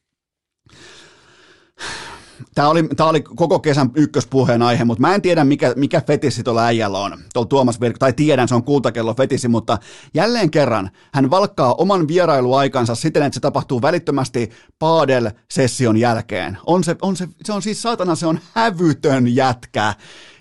[2.58, 6.42] Tämä oli, tämä oli koko kesän ykköspuheen aihe, mutta mä en tiedä, mikä, mikä fetissi
[6.42, 9.78] tuolla äijällä on, tuolla Tuomas Virk, tai tiedän, se on kultakello fetissi, mutta
[10.14, 16.58] jälleen kerran hän valkkaa oman vierailuaikansa siten, että se tapahtuu välittömästi Paadel-session jälkeen.
[16.66, 19.94] On se, on se, se on siis saatana, se on hävytön jätkä.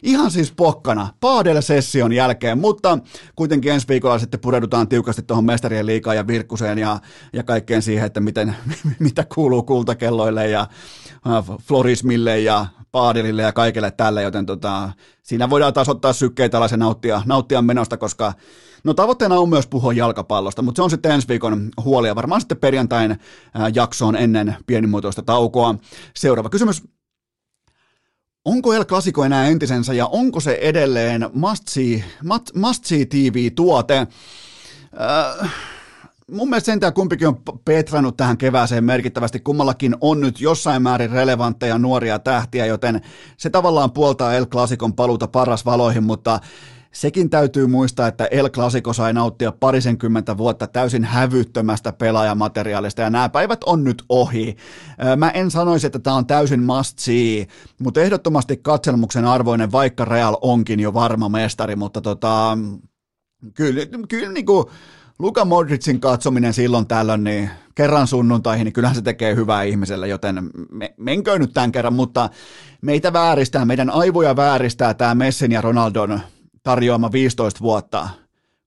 [0.03, 2.99] Ihan siis pokkana, Paadel-session jälkeen, mutta
[3.35, 6.99] kuitenkin ensi viikolla sitten pureudutaan tiukasti tuohon mestarien liikaan ja virkkuseen ja,
[7.33, 8.55] ja kaikkeen siihen, että miten,
[8.99, 10.61] mitä kuuluu kultakelloille ja
[11.27, 14.89] äh, florismille ja paadelille ja kaikille tälle, joten tota,
[15.23, 18.33] siinä voidaan taas ottaa sykkeitä ja nauttia, nauttia menosta, koska
[18.83, 22.41] no tavoitteena on myös puhua jalkapallosta, mutta se on sitten ensi viikon huoli ja varmaan
[22.41, 23.17] sitten perjantain äh,
[23.73, 25.75] jaksoon ennen pienimuotoista taukoa.
[26.15, 26.83] Seuraava kysymys.
[28.47, 32.03] Onko El Clasico enää entisensä ja onko se edelleen must-see,
[32.53, 33.97] must-see TV-tuote?
[33.97, 35.51] Äh,
[36.31, 39.39] mun mielestä sentään kumpikin on petrannut tähän kevääseen merkittävästi.
[39.39, 43.01] Kummallakin on nyt jossain määrin relevantteja nuoria tähtiä, joten
[43.37, 46.39] se tavallaan puoltaa El Clasicon paluuta paras valoihin, mutta
[46.97, 53.29] sekin täytyy muistaa, että El Clasico sai nauttia parisenkymmentä vuotta täysin hävyttömästä pelaajamateriaalista, ja nämä
[53.29, 54.57] päivät on nyt ohi.
[55.17, 57.47] Mä en sanoisi, että tämä on täysin must see,
[57.79, 62.57] mutta ehdottomasti katselmuksen arvoinen, vaikka Real onkin jo varma mestari, mutta tota,
[63.53, 64.65] Kyllä, kyllä niin kuin
[65.19, 70.49] Luka Modricin katsominen silloin tällöin, niin kerran sunnuntaihin, niin kyllähän se tekee hyvää ihmiselle, joten
[70.71, 72.29] me, menkö nyt tämän kerran, mutta
[72.81, 76.19] meitä vääristää, meidän aivoja vääristää tämä Messin ja Ronaldon
[76.63, 78.09] tarjoama 15 vuotta,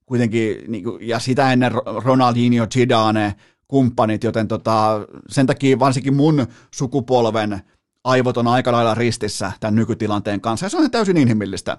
[0.07, 1.73] kuitenkin, niin kuin, ja sitä ennen
[2.05, 3.35] Ronaldinho, Zidane,
[3.69, 7.61] kumppanit, joten tota, sen takia varsinkin mun sukupolven
[8.05, 11.79] aivot on aika lailla ristissä tämän nykytilanteen kanssa, ja se on täysin inhimillistä.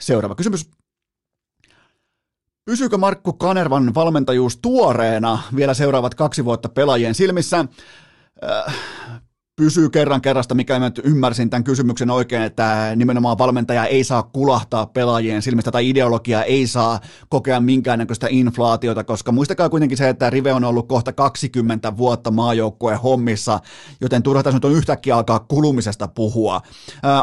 [0.00, 0.70] Seuraava kysymys.
[2.64, 7.64] Pysyykö Markku Kanervan valmentajuus tuoreena vielä seuraavat kaksi vuotta pelaajien silmissä?
[8.44, 8.74] Äh,
[9.56, 14.86] pysyy kerran kerrasta, mikä mä ymmärsin tämän kysymyksen oikein, että nimenomaan valmentaja ei saa kulahtaa
[14.86, 20.52] pelaajien silmistä tai ideologia ei saa kokea minkäännäköistä inflaatiota, koska muistakaa kuitenkin se, että Rive
[20.52, 23.60] on ollut kohta 20 vuotta maajoukkueen hommissa,
[24.00, 26.60] joten turha tässä nyt on yhtäkkiä alkaa kulumisesta puhua.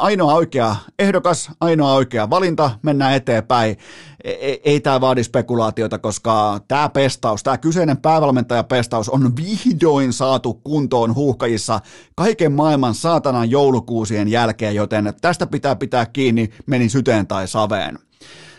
[0.01, 3.77] Ainoa oikea ehdokas, ainoa oikea valinta, mennään eteenpäin.
[4.23, 11.15] Ei, ei tämä vaadi spekulaatiota, koska tämä pestaus, tämä kyseinen päävalmentajapestaus on vihdoin saatu kuntoon
[11.15, 11.79] huuhkajissa
[12.15, 17.99] kaiken maailman saatanan joulukuusien jälkeen, joten tästä pitää pitää kiinni, meni syteen tai saveen.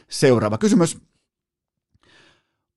[0.09, 0.99] Seuraava kysymys.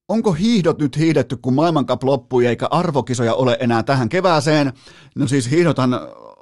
[0.07, 4.73] Onko hiihdot nyt hiihdetty, kun maailmankap loppui eikä arvokisoja ole enää tähän kevääseen?
[5.15, 5.91] No siis hiihdothan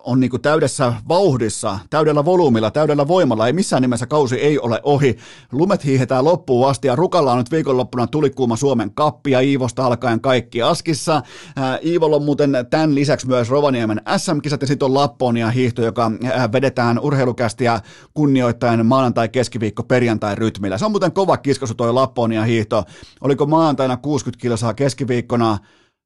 [0.03, 3.47] on niin kuin täydessä vauhdissa, täydellä volyymilla, täydellä voimalla.
[3.47, 5.17] Ei missään nimessä kausi ei ole ohi.
[5.51, 10.21] Lumet hiihetään loppuun asti ja Rukalla on nyt viikonloppuna tulikuuma Suomen kappi ja Iivosta alkaen
[10.21, 11.21] kaikki askissa.
[11.55, 16.11] Ää, Iivolla on muuten tämän lisäksi myös Rovaniemen SM-kisat ja sitten on Lapponia hiihto, joka
[16.33, 17.81] ää, vedetään urheilukästiä
[18.13, 20.77] kunnioittaen maanantai, keskiviikko, perjantai rytmillä.
[20.77, 22.83] Se on muuten kova kiskosu toi Lapponia hiihto.
[23.21, 25.57] Oliko maanantaina 60 kilsaa keskiviikkona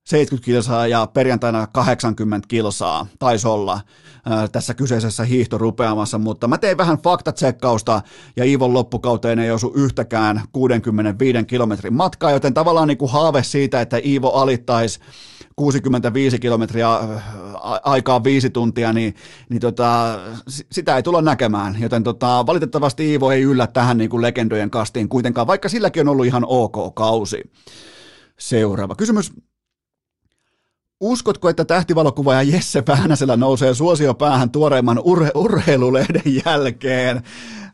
[0.05, 3.81] 70 kilsaa ja perjantaina 80 kilsaa, taisi olla
[4.25, 8.01] ää, tässä kyseisessä hiihtorupeamassa, mutta mä tein vähän faktatsekkausta
[8.35, 13.81] ja Iivon loppukauteen ei osu yhtäkään 65 kilometrin matkaa, joten tavallaan niin kuin haave siitä,
[13.81, 14.99] että Iivo alittaisi
[15.55, 16.87] 65 kilometriä
[17.83, 19.15] aikaa viisi tuntia, niin,
[19.49, 21.77] niin tota, sitä ei tulla näkemään.
[21.79, 26.11] Joten tota, valitettavasti Iivo ei yllä tähän niin kuin legendojen kastiin kuitenkaan, vaikka silläkin on
[26.11, 27.43] ollut ihan ok kausi.
[28.39, 29.33] Seuraava kysymys.
[31.01, 37.23] Uskotko, että tähtivalokuvaaja Jesse Väänäsellä nousee suosiopäähän tuoreimman urhe- urheilulehden jälkeen?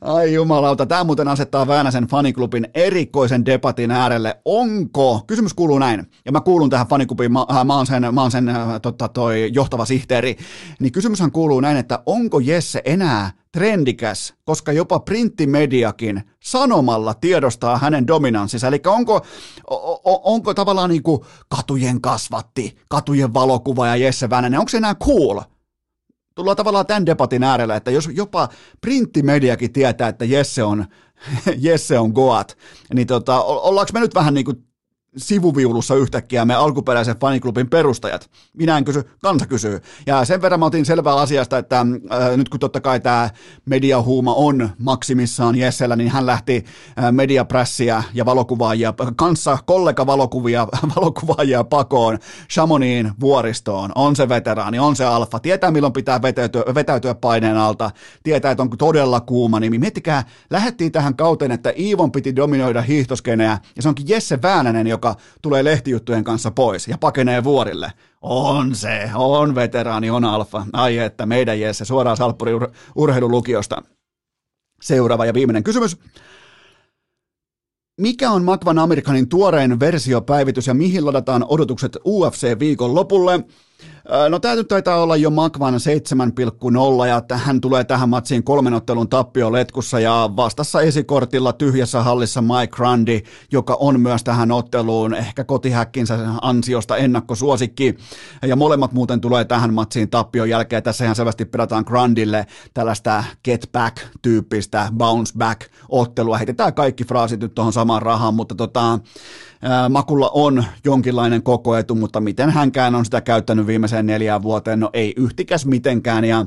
[0.02, 4.42] Ai jumalauta, tämä muuten asettaa Väänäsen faniklubin erikoisen debatin äärelle.
[4.46, 8.22] Onko, kysymys kuuluu näin, ja mä kuulun tähän faniklubiin, mä, äh, mä oon sen, mä
[8.22, 10.38] oon sen totta, toi johtava sihteeri,
[10.80, 18.08] niin kysymyshän kuuluu näin, että onko Jesse enää trendikäs, koska jopa printtimediakin sanomalla tiedostaa hänen
[18.08, 18.68] dominanssinsa.
[18.68, 19.22] Eli onko,
[20.24, 25.40] onko tavallaan niin kuin katujen kasvatti, katujen valokuva ja Jesse Väänänen, onko se enää cool?
[26.36, 28.50] Tullaan tavallaan tämän debatin äärellä, että jos jopa
[28.82, 30.86] printtimediakin tietää, että Jesse on,
[31.58, 32.58] Jesse on Goat,
[32.94, 34.71] niin tota, ollaanko me nyt vähän niin kuin
[35.18, 38.30] sivuviulussa yhtäkkiä me alkuperäisen faniklubin perustajat.
[38.54, 39.80] Minä en kysy, kansa kysyy.
[40.06, 43.30] Ja sen verran mä otin selvää asiasta, että äh, nyt kun totta kai tämä
[43.66, 46.66] mediahuuma on maksimissaan Jessellä, niin hän lähti
[47.00, 52.20] äh, mediaprässiä ja valokuvaajia, kanssa kollega valokuvia, valokuvaajia pakoon
[52.52, 53.92] Shamoniin vuoristoon.
[53.96, 57.92] On se veteraani, on se alfa, tietää milloin pitää vetäytyä, vetäytyä paineen alta,
[58.24, 59.80] tietää, että on todella kuuma nimi.
[59.80, 65.01] Miettikää, lähettiin tähän kauteen, että Iivon piti dominoida hiihtoskeneä, ja se onkin Jesse Väänänen, joka
[65.02, 67.92] joka tulee lehtijuttujen kanssa pois ja pakenee vuorille.
[68.22, 70.66] On se, on veteraani, on alfa.
[70.74, 73.82] Ai että, meidän Jesse, suoraan Salppuri ur- urheilulukiosta.
[74.82, 75.98] Seuraava ja viimeinen kysymys.
[77.98, 83.40] Mikä on Makvan Amerikanin tuorein versiopäivitys ja mihin ladataan odotukset UFC-viikon lopulle?
[84.30, 85.80] No tämä nyt taitaa olla jo Makvan 7,0
[87.08, 92.76] ja hän tulee tähän matsiin kolmen ottelun tappio letkussa ja vastassa esikortilla tyhjässä hallissa Mike
[92.76, 93.22] Grundy,
[93.52, 97.98] joka on myös tähän otteluun ehkä kotihäkkinsä ansiosta ennakkosuosikki
[98.48, 100.84] ja molemmat muuten tulee tähän matsiin tappion jälkeen.
[100.84, 106.38] Tässä ihan selvästi pelataan Grundille tällaista get back-tyyppistä bounce back ottelua.
[106.38, 109.00] Heitetään kaikki fraasit nyt tuohon samaan rahaan, mutta tota,
[109.90, 115.14] Makulla on jonkinlainen kokoetu, mutta miten hänkään on sitä käyttänyt viimeiseen neljään vuoteen, no ei
[115.18, 116.26] yhtikäs mitenkään.
[116.26, 116.46] Ja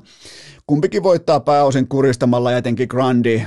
[0.67, 3.43] kumpikin voittaa pääosin kuristamalla ja etenkin Grandi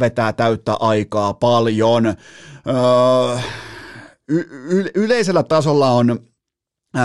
[0.00, 2.14] vetää täyttä aikaa paljon.
[4.28, 6.18] y- y- yleisellä tasolla on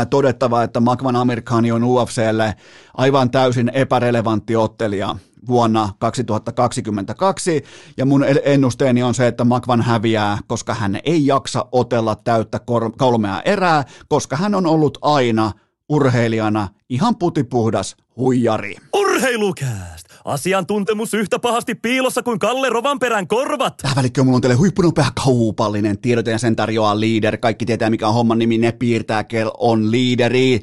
[0.09, 2.55] todettava, että Makvan Amerikani on UFClle
[2.93, 5.15] aivan täysin epärelevantti ottelija
[5.47, 7.63] vuonna 2022,
[7.97, 12.59] ja mun ennusteeni on se, että Makvan häviää, koska hän ei jaksa otella täyttä
[12.97, 15.51] kolmea erää, koska hän on ollut aina
[15.89, 18.75] urheilijana ihan putipuhdas huijari.
[18.93, 19.94] Urheilukääst!
[20.25, 23.77] Asiantuntemus yhtä pahasti piilossa kuin Kalle Rovanperän korvat.
[23.77, 27.37] Tähän välikköön mulla on teille huippunopea kaupallinen tiedote ja sen tarjoaa Leader.
[27.37, 30.61] Kaikki tietää mikä on homman nimi, ne piirtää, kel on Leaderi.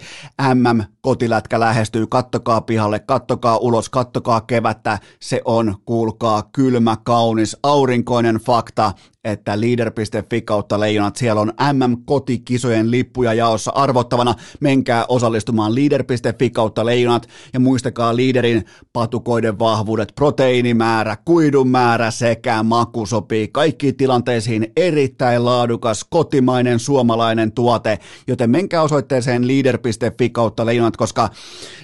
[0.54, 4.98] MM kotilätkä lähestyy, kattokaa pihalle, kattokaa ulos, kattokaa kevättä.
[5.20, 8.92] Se on, kuulkaa, kylmä, kaunis, aurinkoinen fakta
[9.24, 14.34] että leader.fi kautta leijonat, siellä on MM-kotikisojen lippuja jaossa arvottavana.
[14.60, 23.06] Menkää osallistumaan leader.fi kautta leijonat ja muistakaa liiderin patukoiden vahvuudet, proteiinimäärä, kuidun määrä sekä maku
[23.06, 27.98] sopii kaikkiin tilanteisiin erittäin laadukas, kotimainen, suomalainen tuote,
[28.28, 31.28] joten menkää osoitteeseen leader.fi kautta leijonat, koska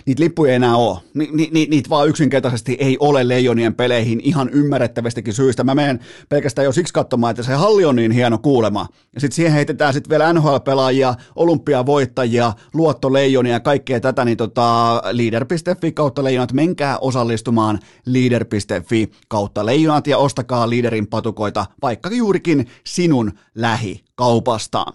[0.06, 0.98] niitä lippuja ei enää ole.
[1.14, 5.64] Ni, ni, ni, niitä vaan yksinkertaisesti ei ole leijonien peleihin ihan ymmärrettävästikin syystä.
[5.64, 8.86] Mä menen pelkästään jo siksi katsomaan, että se halli on niin hieno kuulema.
[9.14, 15.92] Ja sitten siihen heitetään sitten vielä NHL-pelaajia, olympiavoittajia, luottoleijonia ja kaikkea tätä, niin tota, leader.fi
[15.92, 24.04] kautta leijonat, menkää osallistumaan leader.fi kautta leijonat ja ostakaa liiderin patukoita, vaikka juurikin sinun lähi
[24.14, 24.86] kaupasta.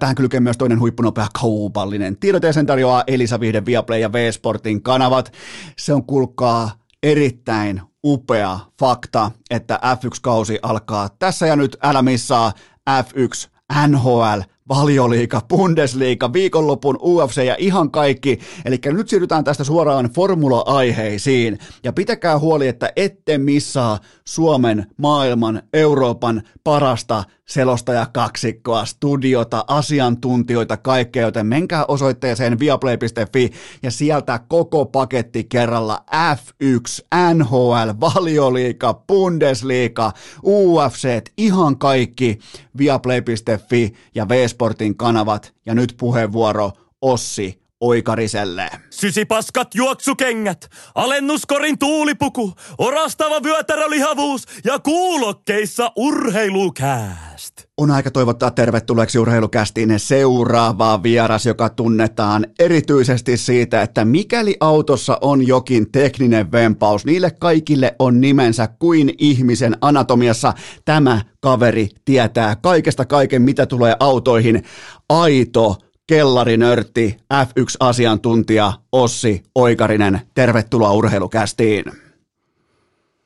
[0.00, 5.32] Tähän kylkee myös toinen huippunopea kaupallinen tiedote, sen tarjoaa Elisa Vihde, Viaplay ja V-Sportin kanavat.
[5.78, 12.52] Se on kulkaa erittäin upea fakta, että F1-kausi alkaa tässä ja nyt, älä missaa
[12.90, 13.48] F1
[13.88, 18.38] NHL valioliika, Bundesliga, viikonlopun UFC ja ihan kaikki.
[18.64, 21.58] Eli nyt siirrytään tästä suoraan formula-aiheisiin.
[21.84, 31.22] Ja pitäkää huoli, että ette missaa Suomen, maailman, Euroopan parasta selostaja kaksikkoa, studiota, asiantuntijoita, kaikkea,
[31.22, 33.50] joten menkää osoitteeseen viaplay.fi
[33.82, 40.12] ja sieltä koko paketti kerralla F1, NHL, Valioliika, Bundesliga,
[40.44, 42.38] UFC, ihan kaikki
[42.78, 45.54] viaplay.fi ja V-Sportin kanavat.
[45.66, 46.72] Ja nyt puheenvuoro
[47.02, 48.70] Ossi Oikariselle.
[48.90, 57.54] Sysipaskat juoksukengät, alennuskorin tuulipuku, orastava vyötärölihavuus ja kuulokkeissa urheilukääst.
[57.76, 65.46] On aika toivottaa tervetulleeksi urheilukästiin seuraava vieras, joka tunnetaan erityisesti siitä, että mikäli autossa on
[65.46, 70.52] jokin tekninen vempaus, niille kaikille on nimensä kuin ihmisen anatomiassa.
[70.84, 74.62] Tämä kaveri tietää kaikesta kaiken, mitä tulee autoihin.
[75.08, 75.76] Aito
[76.12, 80.20] kellarinörtti, F1-asiantuntija Ossi Oikarinen.
[80.34, 81.84] Tervetuloa urheilukästiin.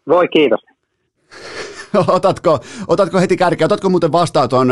[0.08, 0.60] Voi kiitos.
[2.08, 4.68] otatko, otatko heti kärkeä, otatko muuten vastaan tuon,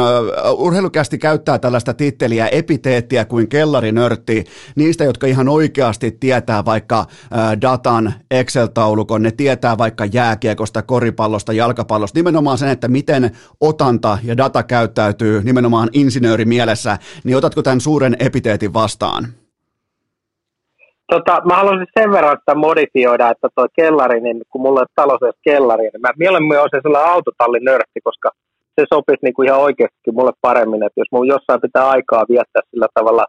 [0.57, 4.45] urheilukästi käyttää tällaista titteliä, epiteettiä kuin kellarinörtti,
[4.77, 7.07] niistä, jotka ihan oikeasti tietää vaikka
[7.61, 14.63] datan, Excel-taulukon, ne tietää vaikka jääkiekosta, koripallosta, jalkapallosta, nimenomaan sen, että miten otanta ja data
[14.63, 19.44] käyttäytyy nimenomaan insinöörimielessä, niin otatko tämän suuren epiteetin vastaan?
[21.13, 25.31] Tota, mä haluaisin sen verran sitä modifioida, että tuo kellari, niin kun mulla on talossa
[25.43, 28.31] kellari, niin mä mieluummin olisin sellainen autotallin nörtti, koska
[28.81, 32.63] se sopisi niin kuin ihan oikeasti mulle paremmin, että jos mun jossain pitää aikaa viettää
[32.71, 33.25] sillä tavalla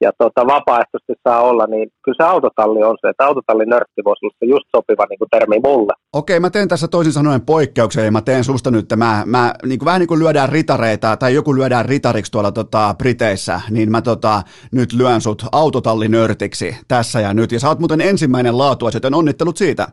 [0.00, 4.26] ja tota, vapaaehtoisesti saa olla, niin kyllä se autotalli on se, että autotallin nörtti voisi
[4.26, 5.92] olla se just sopiva niin kuin termi mulle.
[6.12, 9.78] Okei, mä teen tässä toisin sanoen poikkeuksen ja mä teen susta nyt, mä, mä niin
[9.78, 14.02] kuin vähän niin kuin lyödään ritareita tai joku lyödään ritariksi tuolla tota, Briteissä, niin mä
[14.02, 14.42] tota,
[14.72, 17.52] nyt lyön sut autotallinörtiksi tässä ja nyt.
[17.52, 19.88] Ja sä oot muuten ensimmäinen laatu, joten onnittelut siitä.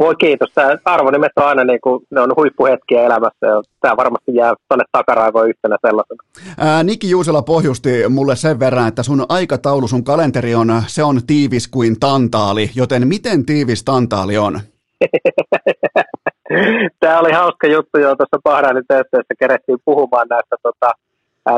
[0.00, 0.52] Voi kiitos.
[0.54, 4.84] Tämä arvonimet on aina niin kuin, ne on huippuhetkiä elämässä ja tämä varmasti jää tuonne
[4.92, 6.22] takaraivoon yhtenä sellaisena.
[6.58, 11.20] Ää, Niki Juusela pohjusti mulle sen verran, että sun aikataulu, sun kalenteri on, se on
[11.26, 14.60] tiivis kuin tantaali, joten miten tiivis tantaali on?
[17.00, 20.90] tämä oli hauska juttu jo tuossa Bahrainin töissä, kerettiin puhumaan näistä tota,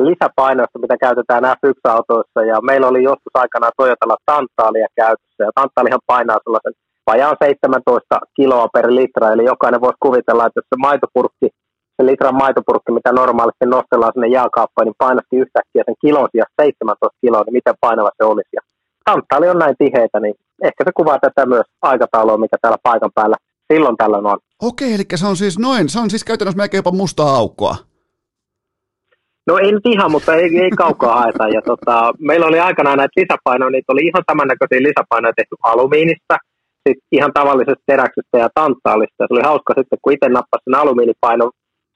[0.01, 6.39] lisäpainoista, mitä käytetään F1-autoissa ja meillä oli joskus aikanaan Toyotalla tantaalia käytössä ja tantaalihan painaa
[6.45, 6.73] sellaisen
[7.11, 11.49] vajaan 17 kiloa per litra, eli jokainen voisi kuvitella, että se maitopurkki,
[11.97, 17.21] se litran maitopurkki, mitä normaalisti nostellaan sinne jääkaappaan, niin painasti yhtäkkiä sen kilon sijasta 17
[17.21, 18.53] kiloa, niin miten painava se olisi.
[18.59, 18.63] Ja
[19.05, 20.35] tanttaali on näin tiheitä, niin
[20.69, 23.37] ehkä se kuvaa tätä myös aikataulua, mikä täällä paikan päällä
[23.73, 24.39] silloin tällöin on.
[24.63, 27.77] Okei, eli se on siis noin, se on siis käytännössä melkein jopa mustaa aukkoa.
[29.47, 31.49] No ei nyt ihan, mutta ei, ei kaukaa haeta.
[31.49, 36.35] Ja tota, meillä oli aikanaan näitä lisäpainoja, niitä oli ihan samannäköisiä lisäpainoja tehty alumiinista,
[36.89, 39.21] sit ihan tavallisesta teräksestä ja tanttaalista.
[39.25, 41.51] Se oli hauska sitten, kun itse nappasin sen alumiinipainon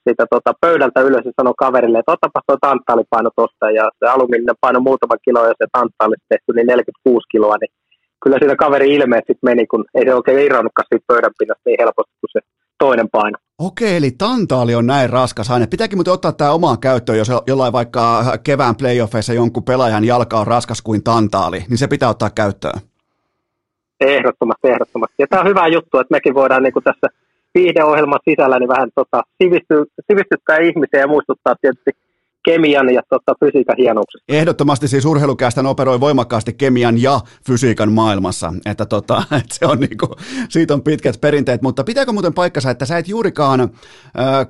[0.05, 3.65] siitä tota, pöydältä ylös ja sanoi kaverille, että otapas tuo tanttaalipaino tuosta.
[3.79, 7.71] Ja se alumiininen paino muutama kilo ja se tanttaalista tehty niin 46 kiloa, niin
[8.23, 11.81] kyllä siitä kaveri ilmeet sitten meni, kun ei se oikein irronnutkaan siitä pöydän pinnasta niin
[11.81, 12.39] helposti kuin se
[12.79, 13.37] toinen paino.
[13.59, 15.67] Okei, eli tantaali on näin raskas aine.
[15.67, 20.47] Pitääkin muuten ottaa tämä omaan käyttöön, jos jollain vaikka kevään playoffeissa jonkun pelaajan jalka on
[20.47, 22.79] raskas kuin tantaali, niin se pitää ottaa käyttöön.
[24.01, 25.15] Ehdottomasti, ehdottomasti.
[25.19, 27.07] Ja tämä on hyvä juttu, että mekin voidaan niin kuin tässä
[27.53, 31.91] viihdeohjelman sisällä niin vähän tota, sivisty, sivistyttää ihmisiä ja muistuttaa tietysti
[32.47, 34.33] kemian ja tota, fysiikan hienouksista.
[34.33, 40.15] Ehdottomasti siis urheilukästä operoi voimakkaasti kemian ja fysiikan maailmassa, että, tota, että se on niinku,
[40.49, 43.69] siitä on pitkät perinteet, mutta pitääkö muuten paikkansa, että sä et juurikaan äh,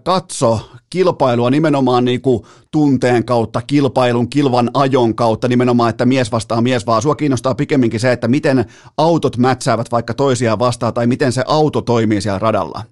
[0.04, 6.86] katso kilpailua nimenomaan niinku tunteen kautta, kilpailun, kilvan ajon kautta nimenomaan, että mies vastaa mies,
[6.86, 8.66] vaan sua kiinnostaa pikemminkin se, että miten
[8.98, 12.84] autot mätsäävät vaikka toisiaan vastaan tai miten se auto toimii siellä radalla?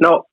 [0.00, 0.24] No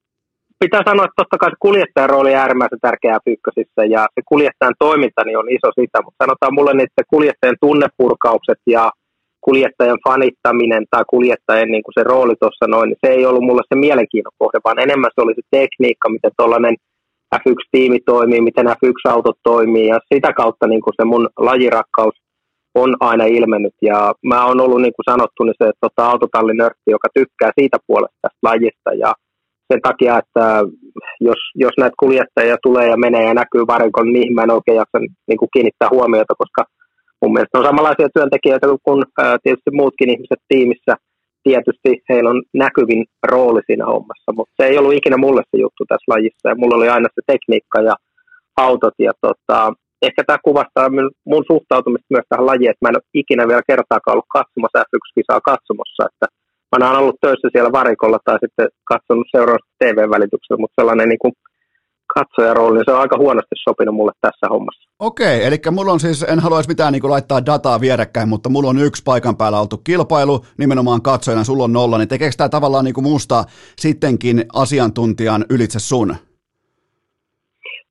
[0.65, 4.81] pitää sanoa, että totta kai se kuljettajan rooli on äärimmäisen tärkeää Pyykkösissä ja se kuljettajan
[4.85, 8.83] toiminta niin on iso sitä, mutta sanotaan mulle niitä kuljettajan tunnepurkaukset ja
[9.47, 13.63] kuljettajan fanittaminen tai kuljettajan niin kuin se rooli tuossa noin, niin se ei ollut mulle
[13.69, 16.75] se mielenkiinnon kohde, vaan enemmän se oli se tekniikka, miten tuollainen
[17.35, 22.15] F1-tiimi toimii, miten F1-autot toimii ja sitä kautta niin kuin se mun lajirakkaus
[22.75, 23.73] on aina ilmennyt.
[23.81, 28.17] Ja mä oon ollut niin kuin sanottu, niin se tota, autotallinörtti, joka tykkää siitä puolesta
[28.21, 29.13] tästä lajista ja
[29.71, 30.45] sen takia, että
[31.27, 34.97] jos, jos näitä kuljettajia tulee ja menee ja näkyy varikon, niin mä en oikein jaksa
[35.27, 36.61] niin kuin kiinnittää huomiota, koska
[37.21, 39.03] mun mielestä on samanlaisia työntekijöitä kuin
[39.43, 40.93] tietysti muutkin ihmiset tiimissä.
[41.43, 45.83] Tietysti heillä on näkyvin rooli siinä hommassa, mutta se ei ollut ikinä mulle se juttu
[45.89, 47.95] tässä lajissa ja mulla oli aina se tekniikka ja
[48.57, 50.87] autot ja tota, ehkä tämä kuvastaa
[51.31, 55.41] mun suhtautumista myös tähän lajiin, että mä en ole ikinä vielä kertaakaan ollut katsomassa F1-kisaa
[55.51, 56.25] katsomossa, että
[56.79, 61.33] mä oon ollut töissä siellä varikolla tai sitten katsonut seuraavasta TV-välityksellä, mutta sellainen niin kuin
[62.13, 64.89] katsojarooli, niin se on aika huonosti sopinut mulle tässä hommassa.
[64.99, 68.69] Okei, eli mulla on siis, en haluaisi mitään niin kuin laittaa dataa vierekkäin, mutta mulla
[68.69, 72.85] on yksi paikan päällä oltu kilpailu, nimenomaan katsojana, sulla on nolla, niin tekeekö tämä tavallaan
[72.85, 73.43] niin kuin musta
[73.79, 76.15] sittenkin asiantuntijan ylitse sun?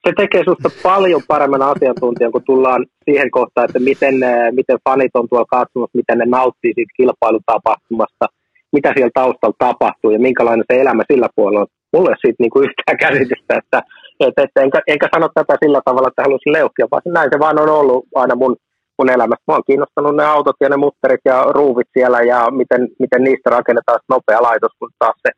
[0.06, 4.14] Se tekee susta paljon paremman asiantuntijan, kun tullaan siihen kohtaan, että miten,
[4.52, 8.26] miten fanit on tuolla katsomassa, miten ne nauttii siitä kilpailutapahtumasta–
[8.72, 11.66] mitä siellä taustalla tapahtuu ja minkälainen se elämä sillä puolella on.
[11.92, 13.78] Mulla ei siitä niin kuin yhtään käsitystä, että,
[14.20, 17.60] että, että enkä, enkä sano tätä sillä tavalla, että haluaisin leuhkia, vaan näin se vaan
[17.60, 18.56] on ollut aina mun,
[18.98, 19.44] mun elämässä.
[19.46, 23.50] Mä oon kiinnostanut ne autot ja ne mutterit ja ruuvit siellä ja miten, miten niistä
[23.50, 25.30] rakennetaan nopea laitos, kun taas se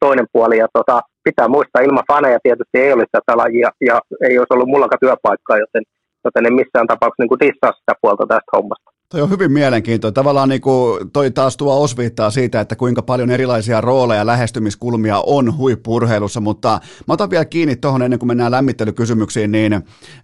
[0.00, 0.58] toinen puoli.
[0.58, 4.72] Ja tota, pitää muistaa, ilman faneja tietysti ei olisi tätä lajia ja ei olisi ollut
[4.74, 5.82] mullakaan työpaikkaa, joten,
[6.24, 8.95] joten en missään tapauksessa niin dissaa sitä puolta tästä hommasta.
[9.08, 10.14] Toi on hyvin mielenkiintoinen.
[10.14, 15.22] Tavallaan niin kuin toi taas tuo osviittaa siitä, että kuinka paljon erilaisia rooleja ja lähestymiskulmia
[15.26, 19.82] on huippurheilussa, mutta mä otan vielä kiinni tuohon ennen kuin mennään lämmittelykysymyksiin, niin,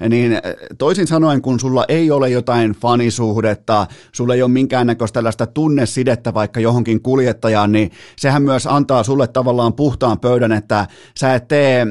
[0.09, 0.39] niin
[0.79, 6.61] toisin sanoen, kun sulla ei ole jotain fanisuhdetta, sulla ei ole minkäännäköistä tällaista tunnesidettä vaikka
[6.61, 11.87] johonkin kuljettajaan, niin sehän myös antaa sulle tavallaan puhtaan pöydän, että sä et tee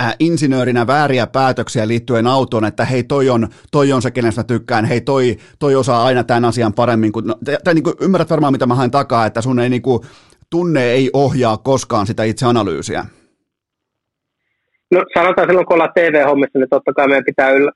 [0.00, 4.84] äh, insinöörinä vääriä päätöksiä liittyen autoon, että hei toi on, toi on se, kenestä tykkään,
[4.84, 7.12] hei toi, toi osaa aina tämän asian paremmin.
[7.12, 7.34] Kuin, no,
[7.64, 10.02] tai niin kuin, ymmärrät varmaan, mitä mä haen takaa, että sun ei niin kuin,
[10.50, 13.04] tunne ei ohjaa koskaan sitä itse analyysiä.
[14.90, 17.72] No sanotaan silloin, kun ollaan TV-hommissa, niin totta kai meidän pitää yllä,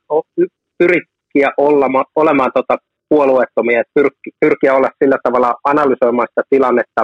[0.78, 1.86] pyrkiä olla,
[2.16, 2.76] olemaan tota
[3.08, 7.02] puolueettomia, että pyrki, pyrkiä olla sillä tavalla analysoimaan sitä tilannetta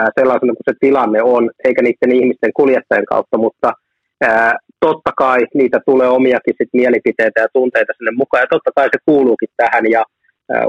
[0.00, 3.72] ää, sellaisena kuin se tilanne on, eikä niiden ihmisten kuljettajien kautta, mutta
[4.20, 8.88] ää, totta kai niitä tulee omiakin sit mielipiteitä ja tunteita sinne mukaan, ja totta kai
[8.92, 10.02] se kuuluukin tähän, ja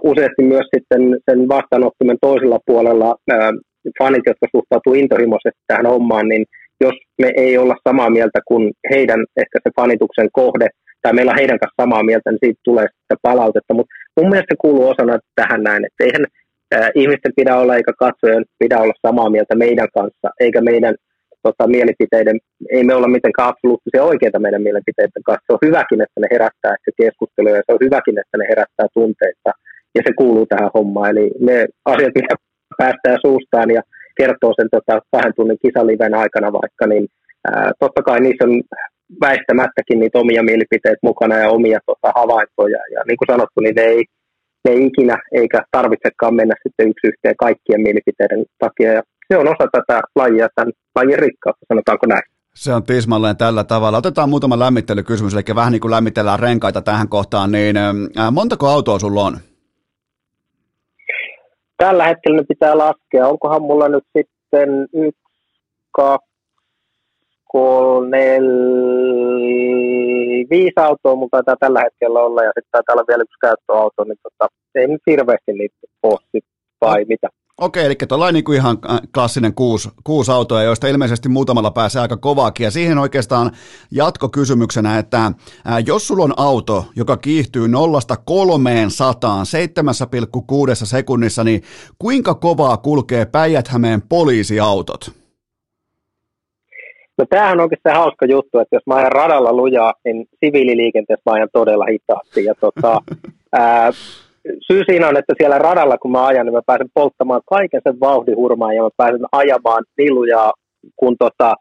[0.03, 3.15] useasti myös sitten sen vastaanottimen toisella puolella
[3.99, 6.45] fanit, jotka suhtautuu intohimoisesti tähän hommaan, niin
[6.81, 10.67] jos me ei olla samaa mieltä kuin heidän ehkä se fanituksen kohde,
[11.01, 13.73] tai meillä on heidän kanssa samaa mieltä, niin siitä tulee sitä palautetta.
[13.73, 16.25] Mutta mun mielestä se kuuluu osana tähän näin, että eihän
[16.95, 20.95] ihmisten pidä olla eikä katsojen pidä olla samaa mieltä meidän kanssa, eikä meidän
[21.43, 22.37] tota, mielipiteiden,
[22.71, 25.45] ei me olla mitenkään absoluuttisia oikeita meidän mielipiteiden kanssa.
[25.47, 28.87] Se on hyväkin, että ne herättää se keskustelu ja se on hyväkin, että ne herättää
[28.93, 29.51] tunteita
[29.95, 31.09] ja se kuuluu tähän hommaan.
[31.09, 32.35] Eli ne asiat, mitä
[32.77, 33.81] päästään suustaan ja
[34.17, 37.07] kertoo sen tota, kahden tunnin kisaliven aikana vaikka, niin
[37.51, 38.61] ää, totta kai niissä on
[39.21, 42.81] väistämättäkin niitä omia mielipiteitä mukana ja omia tota, havaintoja.
[42.93, 44.03] Ja niin kuin sanottu, niin ne ei,
[44.65, 48.93] ne ei ikinä eikä tarvitsekaan mennä sitten yksi yhteen kaikkien mielipiteiden takia.
[48.93, 52.23] Ja se on osa tätä lajia, tämän lajin rikkautta, sanotaanko näin.
[52.55, 53.97] Se on tismalleen tällä tavalla.
[53.97, 57.75] Otetaan muutama lämmittelykysymys, eli vähän niin kuin lämmitellään renkaita tähän kohtaan, niin
[58.31, 59.37] montako autoa sulla on?
[61.83, 63.27] Tällä hetkellä ne pitää laskea.
[63.27, 65.21] Onkohan mulla nyt sitten yksi,
[65.91, 66.29] kaksi,
[67.51, 68.25] kolme,
[70.49, 74.17] viisi autoa mulla taitaa tällä hetkellä olla ja sitten täällä olla vielä yksi käyttöauto, niin
[74.23, 76.41] tota, ei nyt hirveästi niitä ole
[76.81, 77.27] vai mitä.
[77.59, 82.01] Okei, eli tuolla niin kuin ihan äh, klassinen kuusi, kuusi autoa, joista ilmeisesti muutamalla pääsee
[82.01, 82.63] aika kovaakin.
[82.63, 83.51] Ja siihen oikeastaan
[83.91, 85.33] jatkokysymyksenä, että äh,
[85.85, 89.45] jos sulla on auto, joka kiihtyy nollasta kolmeen sataan
[90.69, 91.61] 7,6 sekunnissa, niin
[91.99, 95.11] kuinka kovaa kulkee Päijät-Hämeen poliisiautot?
[97.17, 101.33] No tämähän on oikeastaan hauska juttu, että jos mä ajan radalla lujaa, niin siviililiikenteessä mä
[101.33, 102.45] ajan todella hitaasti.
[102.45, 103.01] Ja tota,
[103.51, 103.91] ää,
[104.71, 107.99] syy siinä on, että siellä radalla kun mä ajan, niin mä pääsen polttamaan kaiken sen
[107.99, 110.53] vauhdin hurmaan ja mä pääsen ajamaan nilujaa,
[110.95, 111.55] kun tota,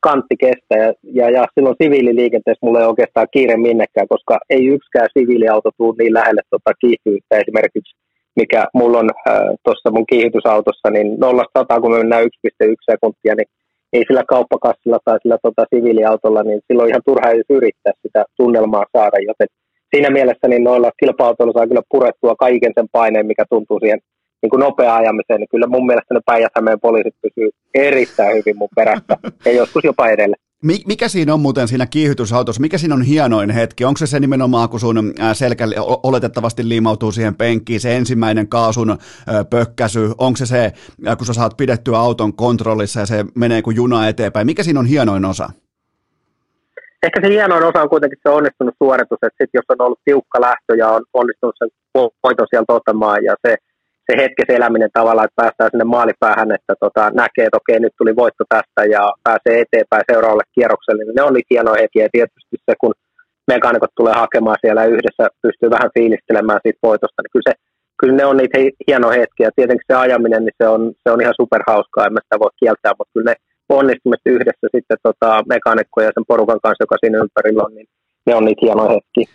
[0.00, 0.78] kantti kestää.
[0.78, 5.94] Ja, ja, ja silloin siviililiikenteessä mulla ei oikeastaan kiire minnekään, koska ei yksikään siviiliauto tule
[5.98, 7.96] niin lähelle tota kiihtyvyyttä esimerkiksi,
[8.36, 12.28] mikä mulla on äh, tuossa mun kiihdytysautossa, niin 0-100, kun me mennään 1,1
[12.90, 13.48] sekuntia, niin
[13.92, 18.84] ei sillä kauppakassilla tai sillä tota, siviiliautolla, niin silloin ihan turha edes yrittää sitä tunnelmaa
[18.96, 19.48] saada, joten
[19.94, 24.00] siinä mielessä niin noilla kilpa saa kyllä purettua kaiken sen paineen, mikä tuntuu siihen
[24.42, 28.68] niin kuin nopea ajamiseen, niin kyllä mun mielestä ne päijät poliisit pysyy erittäin hyvin mun
[28.76, 30.36] perässä ja joskus jopa edelle.
[30.86, 33.84] Mikä siinä on muuten siinä kiihytysautossa, mikä siinä on hienoin hetki?
[33.84, 35.64] Onko se se nimenomaan, kun sun selkä
[36.02, 38.98] oletettavasti liimautuu siihen penkkiin, se ensimmäinen kaasun
[39.50, 40.72] pökkäsy, onko se se,
[41.18, 44.86] kun sä saat pidettyä auton kontrollissa ja se menee kuin juna eteenpäin, mikä siinä on
[44.86, 45.50] hienoin osa?
[47.06, 50.40] Ehkä se hienoin osa on kuitenkin se onnistunut suoritus, että sit jos on ollut tiukka
[50.40, 51.70] lähtö ja on onnistunut sen
[52.24, 53.56] voiton sieltä ottamaan ja se
[54.06, 58.16] se hetkes eläminen tavallaan, että päästään sinne maalipäähän, että tota, näkee, että okei, nyt tuli
[58.22, 62.04] voitto tästä ja pääsee eteenpäin seuraavalle kierrokselle, niin ne on niitä hienoja hetkiä.
[62.04, 62.94] Ja tietysti se, kun
[63.52, 67.54] mekaanikot tulee hakemaan siellä yhdessä, pystyy vähän fiilistelemään siitä voitosta, niin kyllä, se,
[68.00, 69.56] kyllä ne on niitä hienoja hetkiä.
[69.56, 72.92] Tietenkin se ajaminen, niin se on, se on ihan superhauskaa, en mä sitä voi kieltää,
[72.98, 73.36] mutta kyllä ne
[73.68, 77.86] onnistumista yhdessä sitten tota, mekaanikkoja ja sen porukan kanssa, joka siinä ympärillä on, niin
[78.26, 79.34] ne on niitä hienoja hetkiä.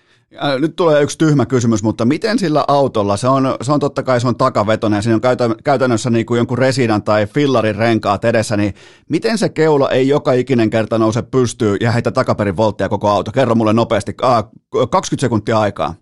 [0.60, 4.22] Nyt tulee yksi tyhmä kysymys, mutta miten sillä autolla, se on, se on totta kai
[4.22, 8.58] se on takavetonen ja siinä on käytännössä niin kuin jonkun residan tai fillarin renkaat edessä,
[8.58, 8.74] niin
[9.10, 13.32] miten se keula ei joka ikinen kerta nouse pystyy ja heitä takaperin volttia koko auto?
[13.32, 14.44] Kerro mulle nopeasti, ah,
[14.92, 15.94] 20 sekuntia aikaa.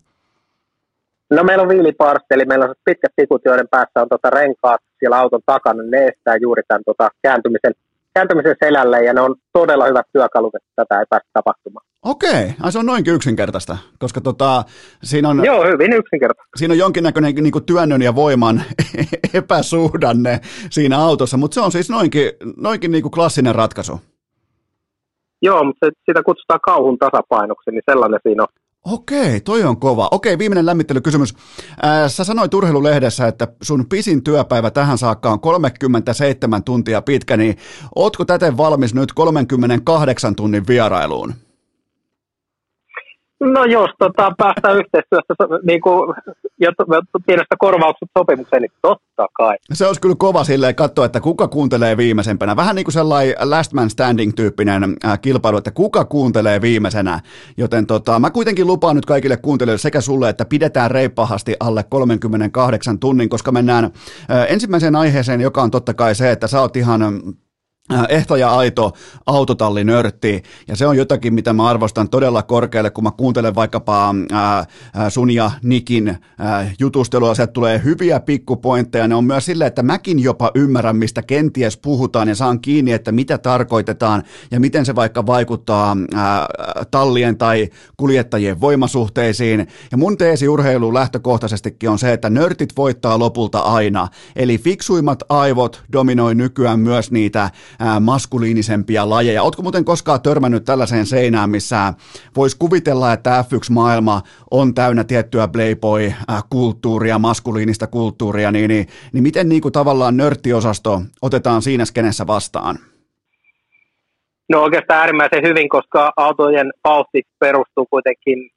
[1.32, 5.42] No meillä on viiliparsteli, meillä on pitkät tikut, joiden päässä on tota renkaat siellä auton
[5.46, 7.74] takana, ne estää juuri tämän tota kääntymisen
[8.18, 11.86] kääntymisen selälle ja ne on todella hyvät työkalut, että tätä ei päästä tapahtumaan.
[12.06, 14.64] Okei, Ai, se on noinkin yksinkertaista, koska tota,
[15.04, 15.46] siinä on...
[15.46, 16.58] Joo, hyvin yksinkertaista.
[16.58, 18.62] Siinä on jonkinnäköinen niin kuin työnnön ja voiman
[19.40, 20.40] epäsuhdanne
[20.70, 24.00] siinä autossa, mutta se on siis noinkin, noinkin niin kuin klassinen ratkaisu.
[25.42, 28.48] Joo, mutta sitä kutsutaan kauhun tasapainoksi, niin sellainen siinä on.
[28.92, 30.08] Okei, toi on kova.
[30.12, 31.34] Okei, viimeinen lämmittelykysymys.
[31.82, 37.58] Ää, sä sanoit urheilulehdessä, että sun pisin työpäivä tähän saakka on 37 tuntia pitkä, niin
[37.96, 41.34] ootko täten valmis nyt 38 tunnin vierailuun?
[43.40, 45.34] No jos tota, päästään yhteistyössä
[45.64, 46.16] niin kuin,
[47.26, 49.58] pienestä korvauksesta sopimukseen, niin totta kai.
[49.74, 52.56] Se olisi kyllä kova silleen katsoa, että kuka kuuntelee viimeisempänä.
[52.56, 57.20] Vähän niin kuin sellainen last man standing tyyppinen äh, kilpailu, että kuka kuuntelee viimeisenä.
[57.58, 63.00] Joten tota, mä kuitenkin lupaan nyt kaikille kuuntelijoille sekä sulle, että pidetään reippahasti alle 38
[63.00, 63.92] tunnin, koska mennään äh,
[64.50, 67.02] ensimmäiseen aiheeseen, joka on totta kai se, että sä oot ihan
[68.10, 68.94] ehto ja aito
[69.26, 74.60] autotallinörtti, ja se on jotakin, mitä mä arvostan todella korkealle, kun mä kuuntelen vaikkapa ää,
[74.60, 74.68] äh,
[74.98, 79.84] äh, sun ja Nikin ää, jutustelua, sieltä tulee hyviä pikkupointteja, ne on myös silleen, että
[79.84, 84.96] mäkin jopa ymmärrän, mistä kenties puhutaan, ja saan kiinni, että mitä tarkoitetaan, ja miten se
[84.96, 86.48] vaikka vaikuttaa ää,
[86.92, 93.60] tallien tai kuljettajien voimasuhteisiin, ja mun teesi urheilu lähtökohtaisestikin on se, että nörtit voittaa lopulta
[93.60, 97.52] aina, eli fiksuimmat aivot dominoi nykyään myös niitä
[98.00, 99.44] maskuliinisempia lajeja.
[99.44, 101.94] Oletko muuten koskaan törmännyt tällaiseen seinään, missä
[102.36, 104.22] voisi kuvitella, että F1-maailma
[104.52, 111.62] on täynnä tiettyä playboy-kulttuuria, maskuliinista kulttuuria, niin, niin, niin miten niin kuin tavallaan nörttiosasto otetaan
[111.62, 112.76] siinä skenessä vastaan?
[114.50, 118.50] No oikeastaan äärimmäisen hyvin, koska autojen vauhti perustuu kuitenkin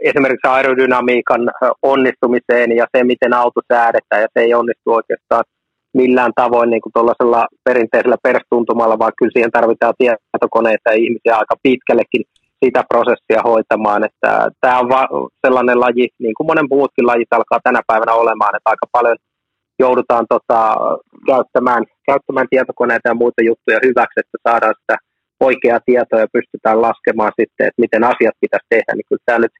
[0.00, 1.40] esimerkiksi aerodynamiikan
[1.82, 5.44] onnistumiseen ja se, miten auto säädetään, ja se ei onnistu oikeastaan
[5.94, 11.56] millään tavoin niin kuin tuollaisella perinteisellä perstuntumalla, vaan kyllä siihen tarvitaan tietokoneita ja ihmisiä aika
[11.62, 12.24] pitkällekin
[12.64, 14.04] sitä prosessia hoitamaan.
[14.04, 14.88] Että tämä on
[15.46, 19.16] sellainen laji, niin kuin monen muutkin lajit alkaa tänä päivänä olemaan, että aika paljon
[19.78, 20.60] joudutaan tota,
[21.26, 24.96] käyttämään, käyttämään tietokoneita ja muita juttuja hyväksi, että saadaan sitä
[25.40, 28.92] oikeaa tietoa ja pystytään laskemaan sitten, että miten asiat pitäisi tehdä.
[28.94, 29.54] Niin kyllä tämä nyt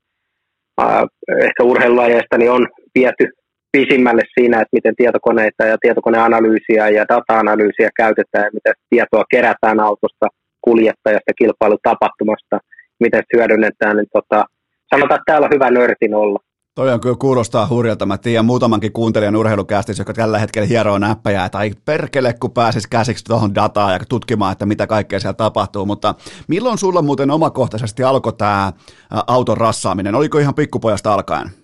[0.83, 1.03] äh,
[1.49, 2.65] ehkä urheilulajeista niin on
[2.95, 3.27] viety
[3.73, 10.27] pisimmälle siinä, että miten tietokoneita ja tietokoneanalyysiä ja data-analyysiä käytetään ja miten tietoa kerätään autosta,
[10.61, 12.59] kuljettajasta, kilpailutapahtumasta,
[13.01, 14.45] miten hyödynnetään, niin tota,
[14.91, 16.39] sanotaan, että täällä on hyvä nörtin olla.
[16.75, 18.07] Toi on kyllä kuulostaa hurjalta.
[18.07, 23.25] Mä tiedän muutamankin kuuntelijan urheilukästis, joka tällä hetkellä hieroo näppäjää, tai perkele, kun pääsis käsiksi
[23.25, 25.87] tuohon dataan ja tutkimaan, että mitä kaikkea siellä tapahtuu.
[25.87, 26.15] Mutta
[26.49, 28.73] milloin sulla muuten omakohtaisesti alkoi tämä
[29.27, 30.15] auton rassaaminen?
[30.15, 31.62] Oliko ihan pikkupojasta alkaen?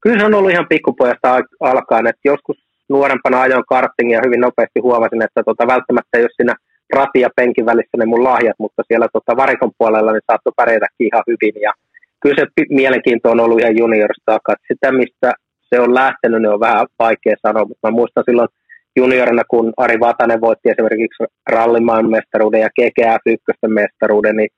[0.00, 2.56] Kyllä se on ollut ihan pikkupojasta alkaen, että joskus
[2.88, 6.54] nuorempana ajoin karttingia ja hyvin nopeasti huomasin, että tota, välttämättä ei ole siinä
[6.94, 11.08] rati ja penkin välissä ne mun lahjat, mutta siellä tota, varikon puolella niin saattoi pärjätäkin
[11.12, 11.72] ihan hyvin ja
[12.20, 14.54] kyllä se mielenkiinto on ollut ihan juniorista aikaa.
[14.72, 15.32] Sitä, mistä
[15.74, 18.48] se on lähtenyt, niin on vähän vaikea sanoa, mutta mä muistan silloin
[18.96, 24.50] juniorina, kun Ari Vatanen voitti esimerkiksi rallimaan mestaruuden ja GGF 1 mestaruuden, niin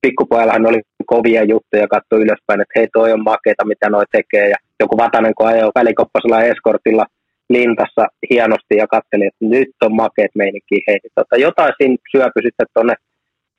[0.00, 4.48] pikkupojallahan oli kovia juttuja katsoa ylöspäin, että hei toi on makeita, mitä noi tekee.
[4.48, 7.06] Ja joku Vatanen, kun ajoi välikoppasella eskortilla
[7.48, 10.76] lintassa hienosti ja katseli, että nyt on makeet meininki.
[10.88, 12.94] Hei, tota, jotain siinä syöpy sitten tuonne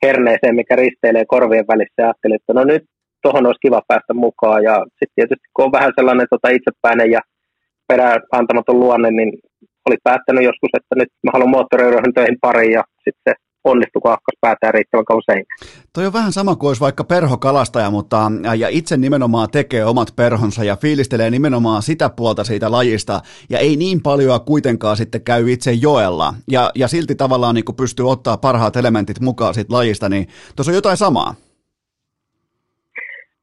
[0.04, 2.84] herneeseen, mikä risteilee korvien välissä ja ajattelin, että no nyt
[3.22, 4.62] tuohon olisi kiva päästä mukaan.
[4.62, 7.20] Ja sitten tietysti kun on vähän sellainen tota, itsepäinen ja
[7.88, 9.32] perään antamaton luonne, niin
[9.86, 14.10] oli päättänyt joskus, että nyt mä haluan moottoriurheilun töihin pariin ja sitten se onnistui, kun
[14.10, 15.58] akkas päätään riittävän seinään.
[15.92, 20.64] Toi on vähän sama kuin olisi vaikka perhokalastaja, mutta ja itse nimenomaan tekee omat perhonsa
[20.64, 23.20] ja fiilistelee nimenomaan sitä puolta siitä lajista
[23.50, 28.10] ja ei niin paljon kuitenkaan sitten käy itse joella ja, ja silti tavallaan niin pystyy
[28.10, 30.26] ottaa parhaat elementit mukaan siitä lajista, niin
[30.56, 31.34] tuossa on jotain samaa.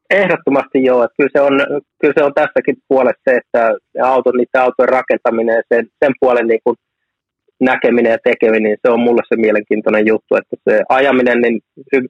[0.10, 3.72] Ehdottomasti joo, että kyllä se on, kyllä se on tässäkin puolessa se, että
[4.04, 6.78] autot, niiden autojen rakentaminen ja sen, sen puolen niin kuin
[7.60, 11.62] näkeminen ja tekeminen, niin se on mulle se mielenkiintoinen juttu, että se ajaminen, niin,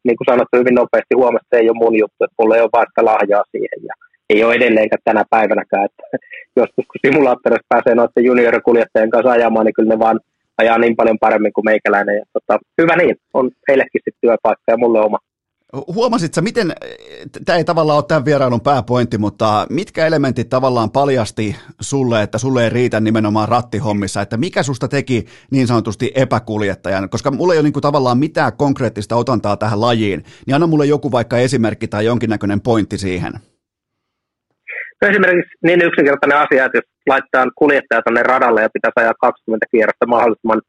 [0.03, 2.61] niin kuin sanottu, hyvin nopeasti huomasi, että se ei ole mun juttu, että mulla ei
[2.61, 3.93] ole sitä lahjaa siihen ja
[4.29, 6.03] ei ole edelleenkään tänä päivänäkään, että
[6.59, 10.19] joskus kun simulaattorissa pääsee noiden juniorikuljettajien kanssa ajamaan, niin kyllä ne vaan
[10.57, 14.77] ajaa niin paljon paremmin kuin meikäläinen ja tota, hyvä niin, on heillekin sitten työpaikka ja
[14.77, 15.17] mulle oma.
[15.73, 16.73] Huomasit sä, miten,
[17.45, 22.63] tämä ei tavallaan ole tämän vierailun pääpointti, mutta mitkä elementit tavallaan paljasti sulle, että sulle
[22.63, 27.63] ei riitä nimenomaan rattihommissa, että mikä susta teki niin sanotusti epäkuljettajan, koska mulla ei ole
[27.63, 32.05] niin kuin tavallaan mitään konkreettista otantaa tähän lajiin, niin anna mulle joku vaikka esimerkki tai
[32.05, 33.33] jonkinnäköinen pointti siihen.
[35.01, 39.65] No esimerkiksi niin yksinkertainen asia, että jos laittaa kuljettaja tuonne radalle ja pitäisi ajaa 20
[39.71, 40.61] kierrosta mahdollisimman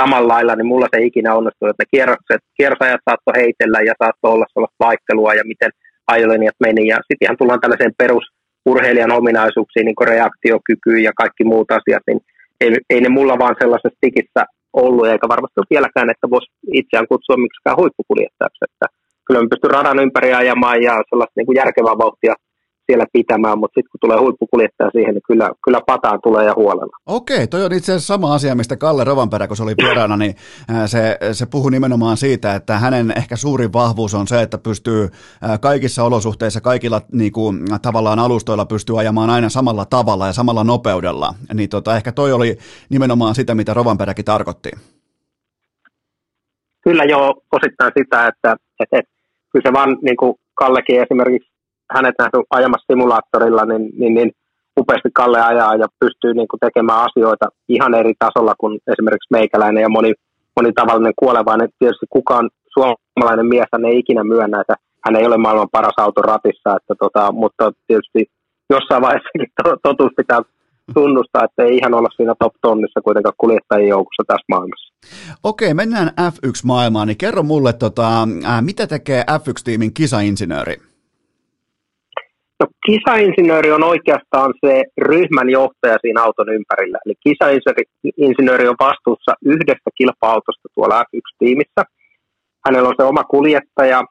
[0.00, 3.94] samalla lailla, niin mulla se ei ikinä onnistuu, että ne kierrokset, kierrosajat saattoi heitellä ja
[4.02, 5.70] saattoi olla sellaista vaihtelua ja miten
[6.14, 6.86] ajolinjat meni.
[6.86, 12.20] Ja sitten ihan tullaan tällaiseen perusurheilijan ominaisuuksiin, niin kuin reaktiokyky ja kaikki muut asiat, niin
[12.60, 14.42] ei, ei ne mulla vaan sellaisessa tikissä
[14.72, 16.50] ollut, eikä varmasti ole vieläkään, että voisi
[16.80, 18.64] itseään kutsua miksikään huippukuljettajaksi.
[18.68, 18.86] Että
[19.26, 22.34] kyllä me pystyn radan ympäri ajamaan ja sellaista niin kuin järkevää vauhtia
[22.86, 26.96] siellä pitämään, mutta sitten kun tulee huippukuljettaja siihen, niin kyllä, kyllä pataan tulee ja huolella.
[27.06, 30.34] Okei, toi on itse asiassa sama asia, mistä Kalle Rovanperä, kun se oli vieraana, niin
[30.86, 35.08] se, se puhui nimenomaan siitä, että hänen ehkä suurin vahvuus on se, että pystyy
[35.60, 41.34] kaikissa olosuhteissa, kaikilla niin kuin, tavallaan alustoilla pystyy ajamaan aina samalla tavalla ja samalla nopeudella.
[41.54, 42.58] Niin tota, ehkä toi oli
[42.90, 44.70] nimenomaan sitä, mitä Rovanperäkin tarkoitti.
[46.84, 49.12] Kyllä joo, osittain sitä, että, että, että
[49.52, 51.51] kyllä se vaan niin kuin Kallekin esimerkiksi
[51.96, 54.30] hänet nähty ajamassa simulaattorilla, niin, niin, niin
[54.80, 59.82] upeasti Kalle ajaa ja pystyy niin kuin tekemään asioita ihan eri tasolla kuin esimerkiksi meikäläinen
[59.82, 60.12] ja moni,
[60.56, 61.68] moni tavallinen kuolevainen.
[61.78, 64.74] Tietysti kukaan suomalainen mies hän ei ikinä myönnä, että
[65.04, 68.26] hän ei ole maailman paras auto ratissa, että tota, mutta tietysti
[68.70, 69.30] jossain vaiheessa
[69.64, 70.40] to, totuus pitää
[70.94, 74.92] tunnustaa, että ei ihan olla siinä top tonnissa kuitenkaan kuljettajien joukossa tässä maailmassa.
[75.44, 78.28] Okei, mennään F1-maailmaan, niin kerro mulle, tota,
[78.60, 80.91] mitä tekee F1-tiimin kisainsinööri?
[82.86, 86.98] Kisainsinööri on oikeastaan se ryhmän johtaja siinä auton ympärillä.
[87.06, 91.82] Eli kisainsinööri on vastuussa yhdestä kilpa-autosta tuolla F1-tiimissä.
[92.66, 94.02] Hänellä on se oma kuljettaja.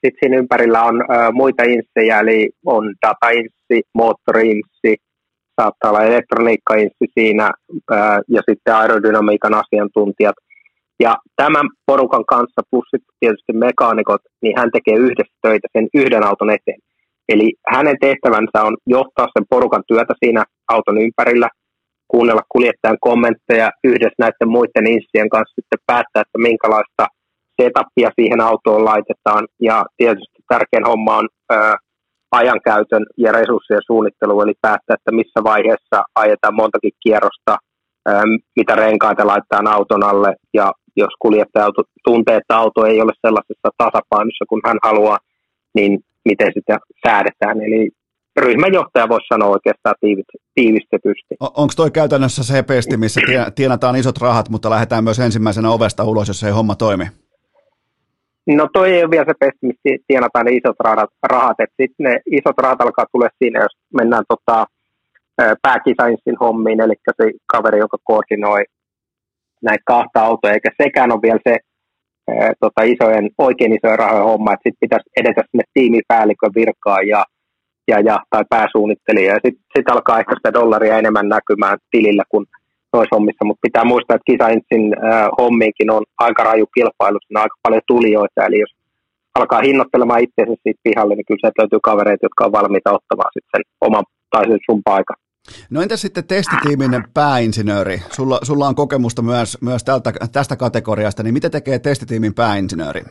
[0.00, 4.96] Sitten siinä ympärillä on ö, muita inssejä, eli on data-inssi, moottori-inssi,
[5.60, 7.50] saattaa olla elektroniikka-inssi siinä
[8.28, 10.36] ja sitten aerodynamiikan asiantuntijat.
[11.00, 16.24] Ja tämän porukan kanssa plus sitten tietysti mekaanikot, niin hän tekee yhdessä töitä sen yhden
[16.24, 16.80] auton eteen.
[17.28, 21.48] Eli hänen tehtävänsä on johtaa sen porukan työtä siinä auton ympärillä,
[22.08, 27.06] kuunnella kuljettajan kommentteja yhdessä näiden muiden inssien kanssa sitten päättää, että minkälaista
[27.62, 29.44] setupia siihen autoon laitetaan.
[29.60, 31.76] Ja tietysti tärkein homma on ää,
[32.32, 37.56] ajankäytön ja resurssien suunnittelu, eli päättää, että missä vaiheessa ajetaan montakin kierrosta,
[38.06, 38.22] ää,
[38.56, 41.68] mitä renkaita laitetaan auton alle, ja jos kuljettaja
[42.04, 45.18] tuntee, että auto ei ole sellaisessa tasapainossa, kun hän haluaa,
[45.74, 47.60] niin miten sitä säädetään.
[47.62, 47.90] Eli
[48.36, 49.94] ryhmänjohtaja voisi sanoa oikeastaan
[50.54, 51.34] tiivistetysti.
[51.40, 53.20] Onko toi käytännössä se pesti, missä
[53.54, 57.04] tienataan isot rahat, mutta lähdetään myös ensimmäisenä ovesta ulos, jos ei homma toimi?
[58.46, 61.56] No toi ei ole vielä se pesti, missä tienataan ne isot rahat, rahat.
[61.80, 64.66] sitten ne isot rahat alkaa tulla siinä, jos mennään tota,
[65.62, 68.64] pääkisainsin hommiin, eli se kaveri, joka koordinoi
[69.62, 71.56] näitä kahta autoa, eikä sekään ole vielä se
[72.60, 77.24] tota, isojen, oikein isojen rahojen homma, että sitten pitäisi edetä sinne tiimipäällikön virkaan ja,
[77.88, 82.46] ja, ja, tai pääsuunnittelija, ja sitten sit alkaa ehkä sitä dollaria enemmän näkymään tilillä kuin
[82.92, 87.42] noissa hommissa, mutta pitää muistaa, että kisainsin äh, hommiinkin on aika raju kilpailu, siinä on
[87.42, 88.72] aika paljon tulijoita, eli jos
[89.34, 93.50] alkaa hinnoittelemaan itseänsä siitä pihalle, niin kyllä sieltä löytyy kavereita, jotka on valmiita ottamaan sitten
[93.54, 95.16] sen oman tai sen sun paikan.
[95.70, 97.98] No entä sitten testitiimin pääinsinööri?
[98.10, 103.02] Sulla, sulla on kokemusta myös, myös tältä, tästä kategoriasta, niin mitä tekee testitiimin pääinsinööri?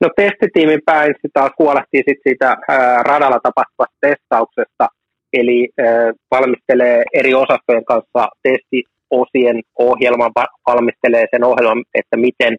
[0.00, 4.88] No testitiimin pääinsinööri taas huolehtii sit siitä ää, radalla tapahtuvasta testauksesta,
[5.32, 10.32] eli ää, valmistelee eri osastojen kanssa testiosien ohjelman,
[10.66, 12.56] valmistelee sen ohjelman, että miten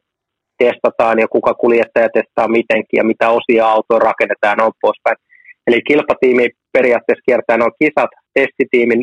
[0.58, 5.18] testataan ja kuka kuljettaja testaa mitenkin ja mitä osia autoa rakennetaan noin poispäin.
[5.68, 9.02] Eli kilpatiimi periaatteessa kiertää nuo kisat, testitiimin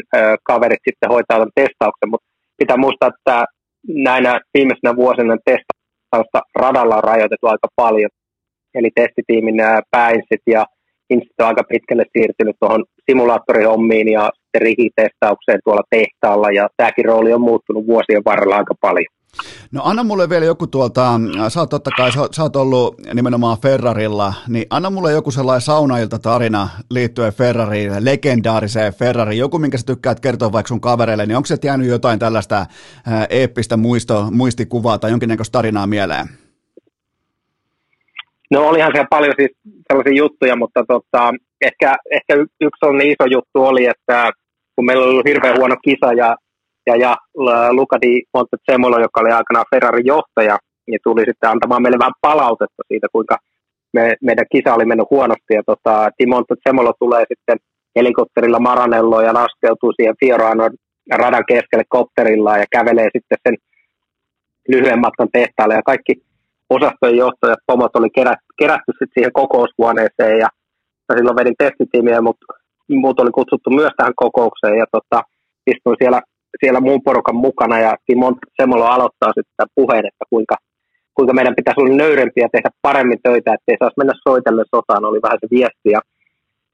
[0.48, 2.28] kaverit sitten hoitaa tämän testauksen, mutta
[2.60, 3.36] pitää muistaa, että
[4.08, 8.10] näinä viimeisenä vuosina testausta radalla on rajoitettu aika paljon.
[8.74, 9.58] Eli testitiimin
[9.90, 10.62] pääinsit ja
[11.10, 17.32] insit on aika pitkälle siirtynyt tuohon simulaattorihommiin ja sitten rikitestaukseen tuolla tehtaalla, ja tämäkin rooli
[17.32, 19.12] on muuttunut vuosien varrella aika paljon.
[19.72, 24.34] No anna mulle vielä joku tuolta, sä oot totta kai, sä, oot ollut nimenomaan Ferrarilla,
[24.48, 30.20] niin anna mulle joku sellainen saunailta tarina liittyen Ferrariin, legendaariseen Ferrariin, joku minkä sä tykkäät
[30.20, 35.10] kertoa vaikka sun kavereille, niin onko se jäänyt jotain tällaista ää, eeppistä muisto, muistikuvaa tai
[35.10, 36.26] jonkinnäköistä tarinaa mieleen?
[38.50, 39.50] No olihan siellä paljon siis
[39.92, 41.32] sellaisia juttuja, mutta tota,
[41.62, 44.30] ehkä, ehkä yksi sellainen iso juttu oli, että
[44.76, 46.36] kun meillä oli ollut hirveän huono kisa ja
[46.86, 47.16] ja, ja
[47.70, 52.82] Luca di Montezemolo, joka oli aikanaan Ferrarin johtaja, niin tuli sitten antamaan meille vähän palautetta
[52.88, 53.36] siitä, kuinka
[53.92, 55.54] me, meidän kisa oli mennyt huonosti.
[55.54, 57.58] Ja tota, Di Montezemolo tulee sitten
[57.96, 60.70] helikopterilla Maranelloon ja laskeutuu siihen Fiorano
[61.12, 63.56] radan keskelle kopterilla ja kävelee sitten sen
[64.68, 65.74] lyhyen matkan tehtaalle.
[65.74, 66.14] Ja kaikki
[66.70, 70.48] osastojen johtajat, pomot oli kerätty, kerätty sitten siihen kokoushuoneeseen ja,
[71.08, 72.46] ja silloin vedin testitiimiä, mutta
[72.88, 75.22] muut oli kutsuttu myös tähän kokoukseen ja tota,
[75.66, 76.20] istuin siellä
[76.60, 80.56] siellä muun porukan mukana ja Timon Semolo aloittaa sitten puheen, että kuinka,
[81.14, 85.38] kuinka meidän pitäisi olla nöyrempiä tehdä paremmin töitä, ettei saisi mennä soitelle sotaan, oli vähän
[85.40, 85.88] se viesti.
[85.96, 86.00] Ja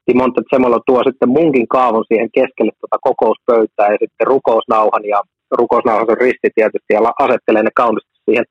[0.04, 5.20] Timon Semolo tuo sitten munkin kaavun siihen keskelle tuota kokouspöytää ja sitten rukousnauhan ja
[5.58, 8.44] rukousnauhan on risti tietysti ja asettelee ne kaunisti siihen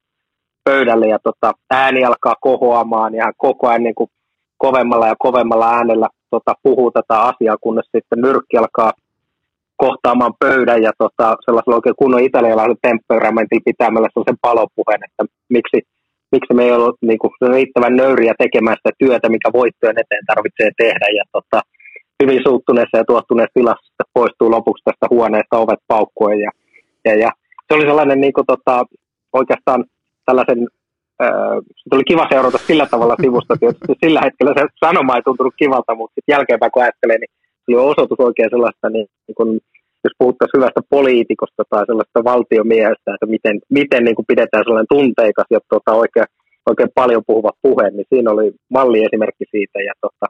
[0.64, 4.10] pöydälle ja tota, ääni alkaa kohoamaan ja koko ajan niin kuin
[4.58, 8.92] kovemmalla ja kovemmalla äänellä tota, puhuu tätä asiaa, kunnes sitten nyrkki alkaa
[9.78, 15.80] kohtaamaan pöydän ja tota, sellaisella oikein kunnon italialaisen temperamentilla pitämällä sellaisen palopuheen, että miksi,
[16.32, 20.72] miksi me ei ollut niin kuin, riittävän nöyriä tekemään sitä työtä, mikä voittojen eteen tarvitsee
[20.78, 21.08] tehdä.
[21.20, 21.62] Ja tota,
[22.24, 26.40] hyvin suuttuneessa ja tuottuneessa tilassa poistuu lopuksi tästä huoneesta ovet paukkuen.
[26.40, 26.52] Ja,
[27.06, 27.30] ja, ja
[27.68, 28.86] se oli sellainen niin kuin, tota,
[29.34, 29.86] oikeastaan
[30.26, 30.68] tällaisen
[31.76, 35.96] se oli kiva seurata sillä tavalla sivusta, että sillä hetkellä se sanoma ei tuntunut kivalta,
[35.96, 37.32] mutta sitten jälkeenpäin kun ajattelee, niin
[37.68, 39.50] oli osoitus oikein sellaista, niin, niin kun,
[40.04, 45.50] jos puhuttaisiin hyvästä poliitikosta tai sellaista valtiomiehestä, että miten, miten niin kuin pidetään sellainen tunteikas
[45.50, 46.26] ja tota, oikein,
[46.70, 49.80] oikein paljon puhuva puhe, niin siinä oli malliesimerkki siitä.
[49.80, 50.26] Ja tota,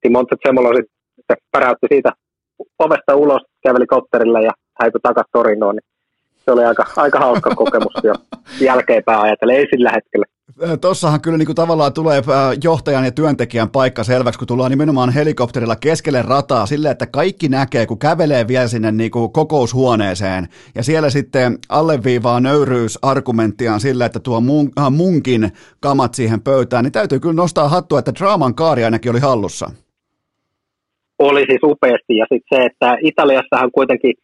[0.00, 0.70] Timonte Semolo
[1.16, 2.10] sitten päräytti siitä
[2.78, 5.88] ovesta ulos, käveli kopterilla ja häipyi takaisin Torinoon, niin
[6.44, 8.14] se oli aika, aika hauska kokemus jo
[8.68, 10.26] jälkeenpäin ajatellen, ei sillä hetkellä.
[10.80, 12.22] Tossahan kyllä niin kuin tavallaan tulee
[12.64, 17.86] johtajan ja työntekijän paikka selväksi, kun tullaan nimenomaan helikopterilla keskelle rataa sille, että kaikki näkee,
[17.86, 20.48] kun kävelee vielä sinne niin kuin kokoushuoneeseen.
[20.74, 25.48] Ja siellä sitten alleviivaa nöyryysargumenttiaan sille, että tuo mun, äh, munkin
[25.80, 29.70] kamat siihen pöytään, niin täytyy kyllä nostaa hattua, että draaman kaari ainakin oli hallussa.
[31.18, 32.16] Oli siis upeasti.
[32.16, 34.14] Ja sitten se, että Italiassahan kuitenkin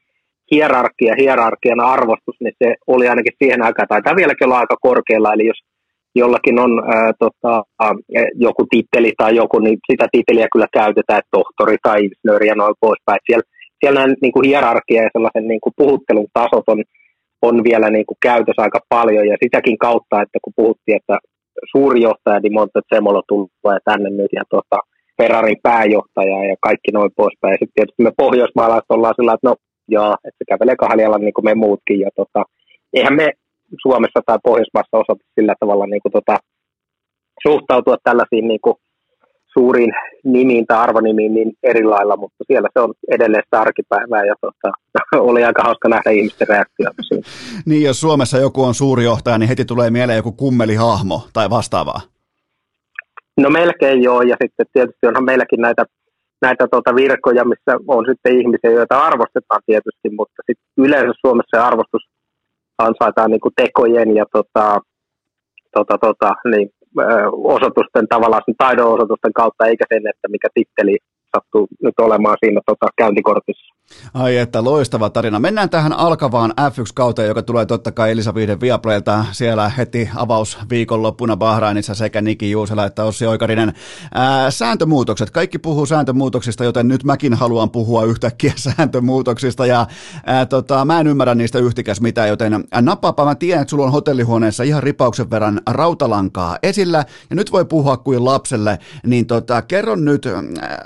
[0.51, 5.32] hierarkia, hierarkian arvostus, niin se oli ainakin siihen aikaan, tai tämä vieläkin olla aika korkealla,
[5.32, 5.73] eli jos
[6.14, 7.62] jollakin on ää, tota,
[8.34, 12.74] joku titteli tai joku, niin sitä titteliä kyllä käytetään, että tohtori tai insinööri ja noin
[12.80, 13.20] poispäin.
[13.26, 13.44] Siellä,
[13.80, 16.82] siellä näin, niin kuin hierarkia ja sellaisen niin kuin puhuttelun tasot on,
[17.42, 21.18] on vielä niin kuin käytössä aika paljon, ja sitäkin kautta, että kun puhuttiin, että
[21.72, 24.78] suuri johtaja Di Montezemolo tulee tänne nyt, ja tota,
[25.22, 27.52] Ferrarin pääjohtaja ja kaikki noin poispäin.
[27.52, 29.54] Ja sitten tietysti me pohjoismaalaiset ollaan sillä, että no
[29.88, 32.00] joo, että se kävelee kahdella niin kuin me muutkin.
[32.00, 32.42] Ja tota,
[32.92, 33.32] eihän me
[33.82, 36.36] Suomessa tai Pohjoismaassa osata sillä tavalla niin kuin, tota,
[37.48, 38.76] suhtautua tällaisiin niin kuin,
[39.59, 39.92] suuriin
[40.24, 44.72] nimiin tai arvonimiin niin eri lailla, mutta siellä se on edelleen sitä arkipäivää ja tota,
[45.30, 47.22] oli aika hauska nähdä ihmisten reaktioita siinä.
[47.68, 52.01] niin, jos Suomessa joku on suuri johtaja, niin heti tulee mieleen joku kummelihahmo tai vastaavaa.
[53.40, 55.84] No melkein joo, ja sitten tietysti onhan meilläkin näitä,
[56.42, 61.62] näitä tuota virkoja, missä on sitten ihmisiä, joita arvostetaan tietysti, mutta sitten yleensä Suomessa se
[61.62, 62.02] arvostus
[62.78, 64.80] ansaitaan niin kuin tekojen ja tota,
[65.76, 66.70] tota, tota, niin,
[67.32, 70.96] osoitusten tavallaan sen taidon osoitusten kautta, eikä sen, että mikä titteli
[71.36, 73.74] sattuu nyt olemaan siinä tota, käyntikortissa.
[74.15, 75.40] Ai että loistava tarina.
[75.40, 81.94] Mennään tähän alkavaan F1-kauteen, joka tulee totta kai Elisa Viihden Viaplaylta siellä heti avausviikonloppuna Bahrainissa
[81.94, 83.73] sekä Niki Juusela että Ossi Oikarinen.
[84.15, 85.31] Ää, sääntömuutokset.
[85.31, 89.86] Kaikki puhuu sääntömuutoksista, joten nyt mäkin haluan puhua yhtäkkiä sääntömuutoksista ja
[90.27, 93.93] ää, tota, mä en ymmärrä niistä yhtikäs mitään, joten nappaapa mä tiedän, että sulla on
[93.93, 99.97] hotellihuoneessa ihan ripauksen verran rautalankaa esillä ja nyt voi puhua kuin lapselle, niin tota, kerro
[99.97, 100.28] nyt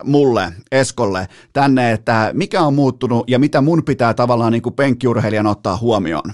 [0.04, 4.74] mulle, Eskolle, tänne, että mikä on muu muuttunut ja mitä mun pitää tavallaan niin kuin
[4.74, 6.30] penkkiurheilijan ottaa huomioon?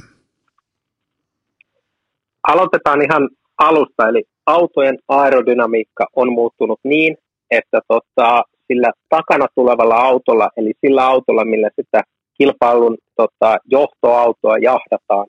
[2.48, 3.28] Aloitetaan ihan
[3.58, 7.16] alusta, eli autojen aerodynamiikka on muuttunut niin,
[7.50, 12.02] että tota, sillä takana tulevalla autolla, eli sillä autolla, millä sitä
[12.38, 15.26] kilpailun tota, johtoautoa jahdataan,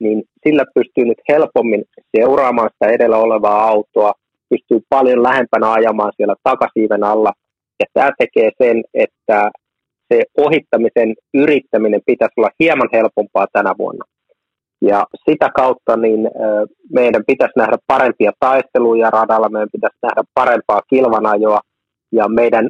[0.00, 1.84] niin sillä pystyy nyt helpommin
[2.16, 4.12] seuraamaan sitä edellä olevaa autoa,
[4.48, 7.32] pystyy paljon lähempänä ajamaan siellä takasiiven alla.
[7.80, 9.50] Ja tämä tekee sen, että
[10.12, 14.04] se ohittamisen yrittäminen pitäisi olla hieman helpompaa tänä vuonna.
[14.80, 16.20] Ja sitä kautta niin
[16.92, 21.60] meidän pitäisi nähdä parempia taisteluja radalla, meidän pitäisi nähdä parempaa kilvanajoa
[22.12, 22.68] ja meidän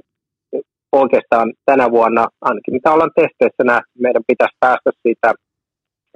[0.92, 5.34] oikeastaan tänä vuonna, ainakin mitä ollaan testeissä nähty, meidän pitäisi päästä siitä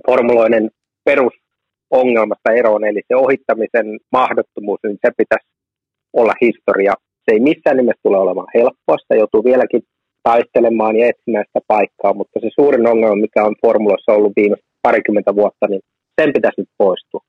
[0.07, 0.71] formuloinen
[1.05, 5.49] perusongelmasta eroon, eli se ohittamisen mahdottomuus, niin se pitäisi
[6.13, 6.95] olla historia.
[7.25, 9.83] Se ei missään nimessä tule olemaan helppoa, sitä joutuu vieläkin
[10.23, 15.35] taistelemaan ja etsimään sitä paikkaa, mutta se suurin ongelma, mikä on formulassa ollut viimeiset parikymmentä
[15.35, 15.81] vuotta, niin
[16.21, 17.21] sen pitäisi nyt poistua.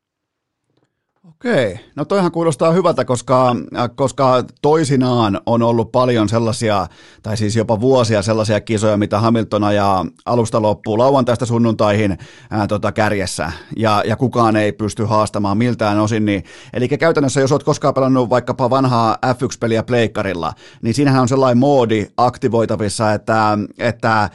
[1.27, 6.88] Okei, no toihan kuulostaa hyvältä, koska, äh, koska toisinaan on ollut paljon sellaisia,
[7.23, 12.18] tai siis jopa vuosia sellaisia kisoja, mitä Hamilton ajaa alusta loppuun lauantaista sunnuntaihin
[12.52, 16.26] ää, äh, tota, kärjessä, ja, ja kukaan ei pysty haastamaan miltään osin.
[16.26, 16.43] Niin,
[16.73, 22.07] eli käytännössä, jos olet koskaan pelannut vaikkapa vanhaa F1-peliä pleikkarilla, niin siinähän on sellainen moodi
[22.18, 24.30] aktivoitavissa, että, että äh,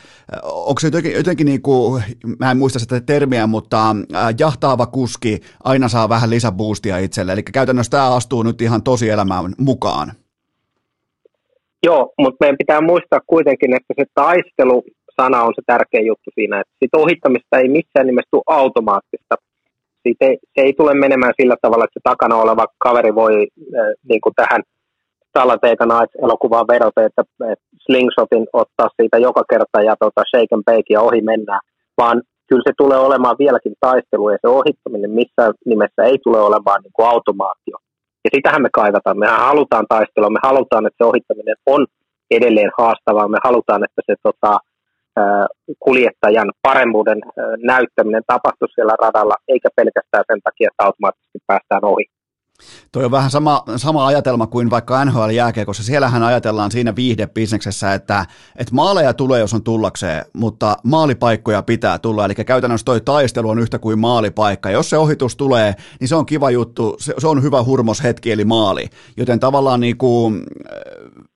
[0.45, 2.05] onko se jotenkin, jotenkin niin kuin,
[2.39, 3.97] mä en muista sitä termiä, mutta
[4.39, 7.33] jahtaava kuski aina saa vähän lisäboostia boostia itselle.
[7.33, 10.13] Eli käytännössä tämä astuu nyt ihan tosielämään mukaan.
[11.83, 16.75] Joo, mutta meidän pitää muistaa kuitenkin, että se taistelu-sana on se tärkeä juttu siinä, että
[16.79, 19.35] siitä ohittamista ei missään nimessä tule automaattista.
[20.03, 23.93] Siitä ei, se ei tule menemään sillä tavalla, että se takana oleva kaveri voi äh,
[24.09, 24.63] niin kuin tähän
[25.33, 27.23] Talateika Nights-elokuvaan vedota, että,
[27.53, 31.61] että slingshotin ottaa siitä joka kerta ja tota, shake and bake ja ohi mennään,
[31.99, 36.81] vaan kyllä se tulee olemaan vieläkin taistelu ja se ohittaminen missään nimessä ei tule olemaan
[36.83, 37.77] niin kuin automaatio.
[38.25, 39.19] Ja sitähän me kaivataan.
[39.19, 41.87] Mehän halutaan taistelua, me halutaan, että se ohittaminen on
[42.31, 44.59] edelleen haastavaa, me halutaan, että se tota,
[45.81, 47.19] kuljettajan paremmuuden
[47.73, 52.07] näyttäminen tapahtuu siellä radalla, eikä pelkästään sen takia, että automaattisesti päästään ohi.
[52.93, 55.31] Toi on vähän sama, sama ajatelma kuin vaikka NHL
[55.67, 58.27] koska Siellähän ajatellaan siinä viihdebisneksessä, että,
[58.57, 62.25] että maaleja tulee, jos on tullakseen, mutta maalipaikkoja pitää tulla.
[62.25, 64.71] Eli käytännössä toi taistelu on yhtä kuin maalipaikka.
[64.71, 68.45] Jos se ohitus tulee, niin se on kiva juttu, se, se on hyvä hurmoshetki, eli
[68.45, 68.89] maali.
[69.17, 70.45] Joten tavallaan niin kuin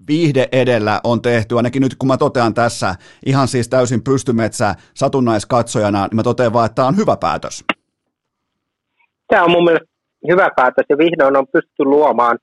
[0.09, 2.94] viihde edellä on tehty, ainakin nyt kun mä totean tässä
[3.26, 7.64] ihan siis täysin pystymetsä satunnaiskatsojana, niin mä totean vaan, että tämä on hyvä päätös.
[9.28, 9.90] Tämä on mun mielestä
[10.28, 12.38] hyvä päätös ja vihdoin on pystytty luomaan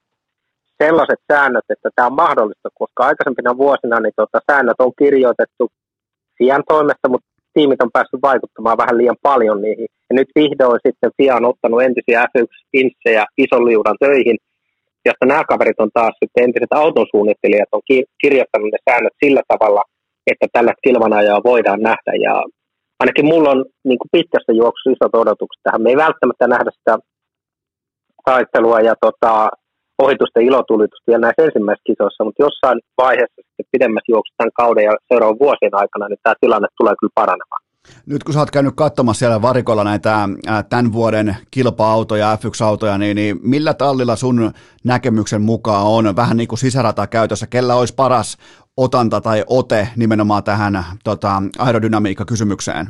[0.84, 5.64] sellaiset säännöt, että tämä on mahdollista, koska aikaisempina vuosina niin tota, säännöt on kirjoitettu
[6.38, 9.88] FIAN toimesta, mutta tiimit on päässyt vaikuttamaan vähän liian paljon niihin.
[10.10, 14.38] Ja nyt vihdoin sitten FIA on ottanut entisiä F1-inssejä ison liudan töihin,
[15.06, 17.82] josta nämä kaverit on taas sitten entiset autonsuunnittelijat on
[18.22, 19.84] kirjoittanut ne säännöt sillä tavalla,
[20.32, 22.12] että tällä kilvanajaa voidaan nähdä.
[22.26, 22.34] Ja
[23.00, 25.82] ainakin mulla on niin kuin pitkästä juoksusta isot odotukset tähän.
[25.82, 26.94] Me ei välttämättä nähdä sitä
[28.32, 29.34] taistelua ja tota,
[30.04, 34.94] ohitusten ilotulitusta vielä näissä ensimmäisissä kisoissa, mutta jossain vaiheessa sitten pidemmässä juoksussa tämän kauden ja
[35.08, 37.62] seuraavan vuosien aikana, niin tämä tilanne tulee kyllä paranemaan.
[38.06, 40.30] Nyt kun sä oot käynyt katsomassa siellä varikolla näitä
[40.70, 44.52] tämän vuoden kilpa-autoja, F1-autoja, niin, niin millä tallilla sun
[44.84, 48.38] näkemyksen mukaan on vähän niin kuin sisärata käytössä, kellä olisi paras
[48.78, 52.86] otanta tai ote nimenomaan tähän tota, aerodynamiikka-kysymykseen?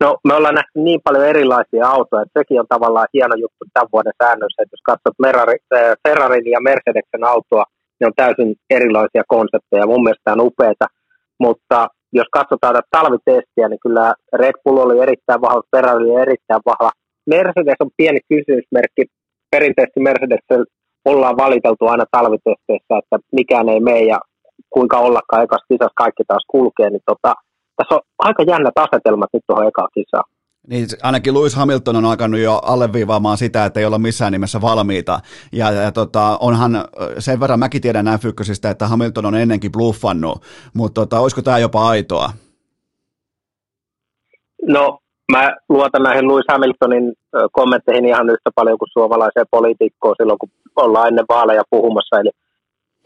[0.00, 3.92] No me ollaan nähty niin paljon erilaisia autoja, että sekin on tavallaan hieno juttu tämän
[3.92, 7.64] vuoden säännössä, että jos katsot Merari, äh, Ferrarin ja Mercedesen autoa,
[8.00, 10.86] ne on täysin erilaisia konsepteja, mun mielestä on upeita,
[11.44, 16.62] mutta jos katsotaan tätä talvitestiä, niin kyllä Red Bull oli erittäin vahva, Ferrari oli erittäin
[16.66, 16.90] vahva.
[17.26, 19.02] Mercedes on pieni kysymysmerkki.
[19.50, 20.44] Perinteisesti Mercedes
[21.04, 24.18] ollaan valiteltu aina talvitesteissä, että mikään ei mene ja
[24.70, 27.34] kuinka ollakaan ekas kisassa kaikki taas kulkee, niin tota,
[27.80, 30.24] tässä on aika jännät asetelmat nyt tuohon ekaan kisaan.
[30.68, 35.20] Niin, ainakin Lewis Hamilton on alkanut jo alleviivaamaan sitä, että ei olla missään nimessä valmiita.
[35.52, 36.84] Ja, ja tota, onhan
[37.18, 38.24] sen verran mäkin tiedän f
[38.70, 40.42] että Hamilton on ennenkin bluffannut,
[40.74, 42.30] mutta tota, olisiko tämä jopa aitoa?
[44.68, 44.98] No,
[45.32, 47.12] mä luotan näihin Lewis Hamiltonin
[47.52, 52.20] kommentteihin ihan yhtä paljon kuin suomalaiseen poliitikkoon silloin, kun ollaan ennen vaaleja puhumassa.
[52.20, 52.30] Eli,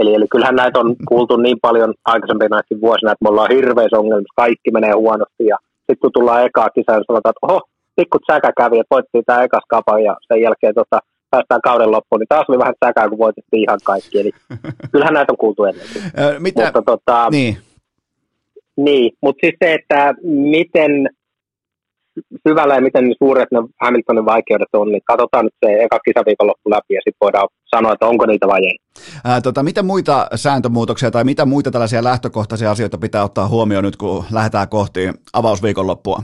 [0.01, 4.35] eli, eli kyllähän näitä on kuultu niin paljon aikaisempina vuosina, että me ollaan hirveässä ongelmissa,
[4.37, 7.61] kaikki menee huonosti ja sitten kun tullaan ekaa kisaan, niin sanotaan, että oho,
[7.97, 10.99] pikku säkä kävi, että voittiin tämä ekas kapa ja sen jälkeen tota,
[11.31, 14.21] päästään kauden loppuun, niin taas oli vähän säkää, kun voitettiin ihan kaikki.
[14.21, 14.31] Eli
[14.93, 16.03] kyllähän näitä on kuultu ennenkin.
[16.39, 16.65] Mitä?
[16.65, 17.57] Mutta, tota, niin.
[18.77, 21.09] Niin, mutta siis se, että miten
[22.49, 26.95] syvällä ja miten suuret ne Hamiltonin vaikeudet on, niin katsotaan nyt se eka kisaviikonloppu läpi
[26.95, 28.79] ja sitten voidaan sanoa, että onko niitä vai ei.
[29.25, 33.97] Ää, tota, mitä muita sääntömuutoksia tai mitä muita tällaisia lähtökohtaisia asioita pitää ottaa huomioon nyt,
[33.97, 35.01] kun lähdetään kohti
[35.33, 36.19] avausviikonloppua?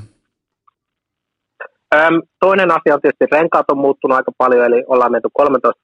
[1.94, 5.80] Öm, toinen asia on tietysti renkaat on muuttunut aika paljon, eli ollaan menty 13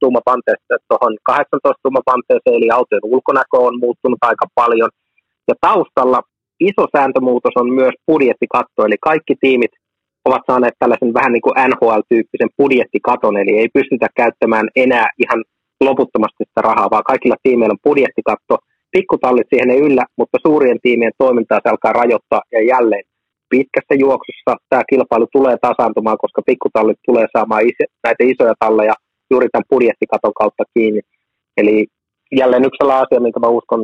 [0.00, 4.90] tuumapanteesta tuohon 18 tuumapanteeseen, eli autojen ulkonäkö on muuttunut aika paljon.
[5.48, 6.20] Ja taustalla
[6.60, 9.70] iso sääntömuutos on myös budjettikatto, eli kaikki tiimit
[10.24, 15.44] ovat saaneet tällaisen vähän niin kuin NHL-tyyppisen budjettikaton, eli ei pystytä käyttämään enää ihan
[15.80, 18.54] loputtomasti sitä rahaa, vaan kaikilla tiimeillä on budjettikatto.
[18.92, 23.04] Pikkutallit siihen ei yllä, mutta suurien tiimien toimintaa se alkaa rajoittaa ja jälleen
[23.50, 28.94] pitkässä juoksussa tämä kilpailu tulee tasaantumaan, koska pikkutallit tulee saamaan iso, näitä isoja talleja
[29.30, 31.00] juuri tämän budjettikaton kautta kiinni.
[31.56, 31.86] Eli
[32.40, 33.80] jälleen yksi asia, minkä mä uskon,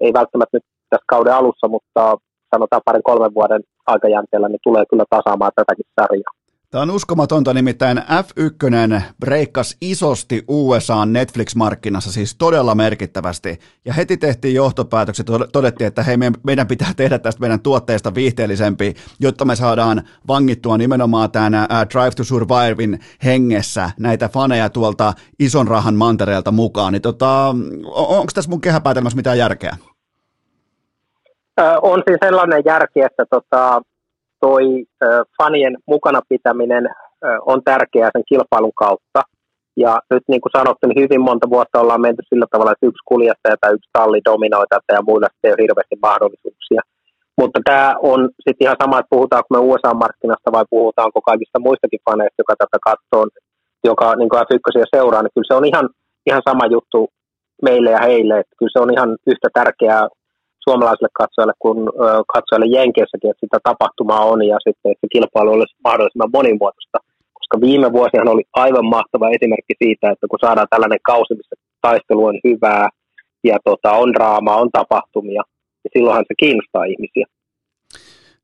[0.00, 2.16] ei välttämättä nyt tässä kauden alussa, mutta
[2.54, 6.46] sanotaan parin kolmen vuoden aikajänteellä, niin tulee kyllä tasaamaan tätäkin sarjaa.
[6.70, 13.58] Tämä on uskomatonta, nimittäin F1 breikkas isosti USA Netflix-markkinassa, siis todella merkittävästi.
[13.84, 19.44] Ja heti tehtiin johtopäätökset, todettiin, että hei, meidän pitää tehdä tästä meidän tuotteesta viihteellisempi, jotta
[19.44, 21.52] me saadaan vangittua nimenomaan tämän
[21.92, 26.92] Drive to Survivein hengessä näitä faneja tuolta ison rahan mantereelta mukaan.
[26.92, 27.54] Niin tota,
[27.94, 29.76] onko tässä mun kehäpäätelmässä mitään järkeä?
[31.82, 33.82] On siis sellainen järki, että tota,
[34.40, 34.84] toi
[35.42, 36.88] fanien mukana pitäminen
[37.46, 39.22] on tärkeää sen kilpailun kautta.
[39.76, 43.02] Ja nyt niin kuin sanottu, niin hyvin monta vuotta ollaan menty sillä tavalla, että yksi
[43.04, 46.80] kuljettaja tai yksi talli dominoi tätä ja muilla ei ole hirveästi mahdollisuuksia.
[47.40, 52.40] Mutta tämä on sitten ihan sama, että puhutaanko me USA-markkinasta vai puhutaanko kaikista muistakin faneista,
[52.42, 53.26] joka tätä katsoo,
[53.84, 55.88] joka niin kuin F1 seuraa, niin kyllä se on ihan,
[56.26, 57.08] ihan sama juttu
[57.62, 60.08] meille ja heille, että kyllä se on ihan yhtä tärkeää
[60.68, 61.78] suomalaisille katsojalle kuin
[62.34, 66.98] katsojalle Jenkeissäkin, että sitä tapahtumaa on ja sitten, että kilpailu olisi mahdollisimman monimuotoista.
[67.38, 71.56] Koska viime vuosina oli aivan mahtava esimerkki siitä, että kun saadaan tällainen kausi, missä
[71.86, 72.88] taistelu on hyvää
[73.44, 75.42] ja tota, on draamaa, on tapahtumia,
[75.80, 77.26] niin silloinhan se kiinnostaa ihmisiä.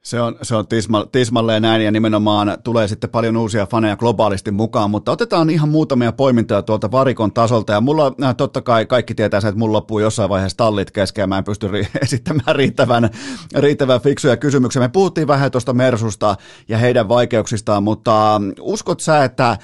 [0.02, 4.50] Se on, se on tisma, tismalleen näin ja nimenomaan tulee sitten paljon uusia faneja globaalisti
[4.50, 9.14] mukaan, mutta otetaan ihan muutamia poimintoja tuolta varikon tasolta ja mulla äh, totta kai kaikki
[9.14, 12.56] tietää sen, että mulla loppuu jossain vaiheessa tallit kesken ja mä en pysty ri- esittämään
[12.56, 13.10] riittävän,
[13.54, 14.82] riittävän fiksuja kysymyksiä.
[14.82, 16.36] Me puhuttiin vähän tuosta Mersusta
[16.68, 19.58] ja heidän vaikeuksistaan, mutta ähm, uskot sä, että äh,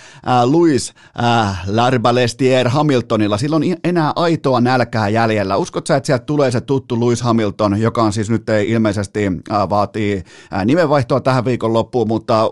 [0.45, 5.57] Louis äh, Larbalestier Hamiltonilla, sillä on enää aitoa nälkää jäljellä.
[5.57, 9.27] Uskot sä, että sieltä tulee se tuttu Louis Hamilton, joka on siis nyt ei ilmeisesti
[9.27, 10.28] äh, vaatii
[10.65, 12.51] nimenvaihtoa tähän viikon loppuun, mutta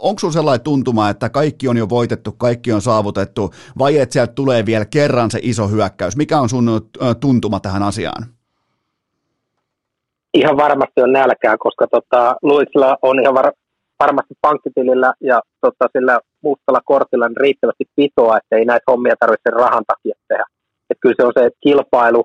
[0.00, 4.32] onko sinulla sellainen tuntuma, että kaikki on jo voitettu, kaikki on saavutettu, vai että sieltä
[4.32, 6.16] tulee vielä kerran se iso hyökkäys?
[6.16, 6.90] Mikä on sun
[7.20, 8.26] tuntuma tähän asiaan?
[10.34, 13.52] Ihan varmasti on nälkää, koska tota, Luisilla on ihan var-
[14.00, 19.50] varmasti pankkitilillä ja tota, sillä mustalla kortilla niin riittävästi pitoa, että ei näitä hommia tarvitse
[19.50, 20.44] rahan takia tehdä.
[20.90, 22.24] Et kyllä se on se kilpailu,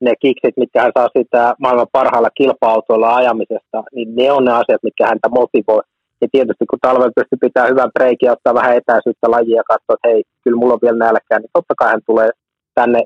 [0.00, 4.82] ne kiksit, mitkä hän saa sitä maailman parhaalla kilpa-autoilla ajamisesta, niin ne on ne asiat,
[4.82, 5.82] mitkä häntä motivoi.
[6.20, 9.94] Ja tietysti kun talven pystyy pitää hyvän breikin ja ottaa vähän etäisyyttä lajia ja katsoa,
[9.94, 12.30] että hei, kyllä mulla on vielä nälkää, niin totta kai hän tulee
[12.74, 13.00] tänne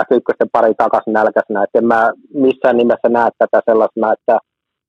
[0.00, 1.64] F1 pari takaisin nälkäisenä.
[1.64, 4.38] Että en mä missään nimessä näe tätä sellaisena, että,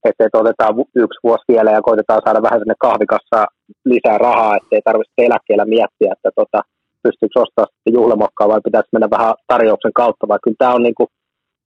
[0.07, 3.39] että, että otetaan yksi vuosi vielä ja koitetaan saada vähän sinne kahvikassa
[3.85, 6.59] lisää rahaa, ettei tarvitse eläkkeellä miettiä, että tota,
[7.03, 7.65] pystyykö ostaa
[7.97, 11.09] juhlamokkaa vai pitäisi mennä vähän tarjouksen kautta, vai kyllä tämä on niin kuin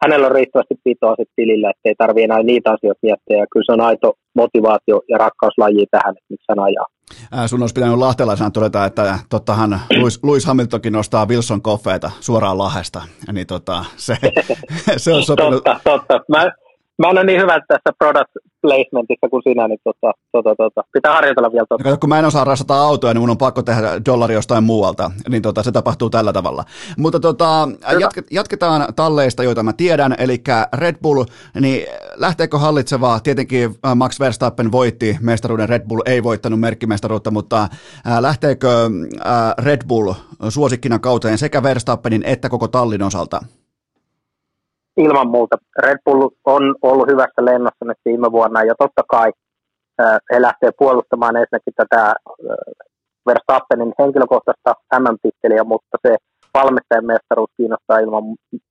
[0.03, 3.37] hänellä on riittävästi pitoa sitten tilillä, että ei tarvitse enää niitä asioita miettiä.
[3.37, 6.85] Ja kyllä se on aito motivaatio ja rakkauslaji tähän, että miksi hän ajaa.
[7.31, 12.57] Ää, sun olisi pitänyt lahtelaisena todeta, että tottahan Louis, Louis Hamiltonkin nostaa Wilson Koffeita suoraan
[12.57, 13.01] lahesta.
[13.31, 14.17] Niin tota, se,
[14.97, 15.63] se on sopinut.
[15.63, 16.19] totta, totta.
[16.29, 16.51] Mä,
[16.97, 18.31] mä olen niin hyvä tässä product
[18.61, 20.81] placementissa kuin sinä, niin tota, tota, tota.
[20.93, 21.83] pitää harjoitella vielä totta.
[21.83, 25.11] Kato, kun mä en osaa rasata autoja, niin mun on pakko tehdä dollari jostain muualta,
[25.29, 26.63] niin tota, se tapahtuu tällä tavalla.
[26.97, 27.69] Mutta tota,
[27.99, 30.43] jatke, jatketaan talleista, joita mä tiedän, eli
[30.73, 31.23] Red Bull,
[31.59, 33.19] niin lähteekö hallitsevaa?
[33.19, 38.69] Tietenkin äh, Max Verstappen voitti mestaruuden, Red Bull ei voittanut merkkimestaruutta, mutta äh, lähteekö
[39.25, 40.13] äh, Red Bull
[40.49, 43.41] suosikkina kauteen sekä Verstappenin että koko tallin osalta?
[44.97, 45.55] Ilman muuta.
[45.79, 49.31] Red Bull on ollut hyvässä lennossa nyt viime vuonna ja totta kai
[50.33, 52.13] he lähtee puolustamaan ensinnäkin tätä
[53.27, 56.15] Verstappenin henkilökohtaista MM-titteliä, mutta se
[56.53, 58.23] valmistajan mestaruus kiinnostaa ilman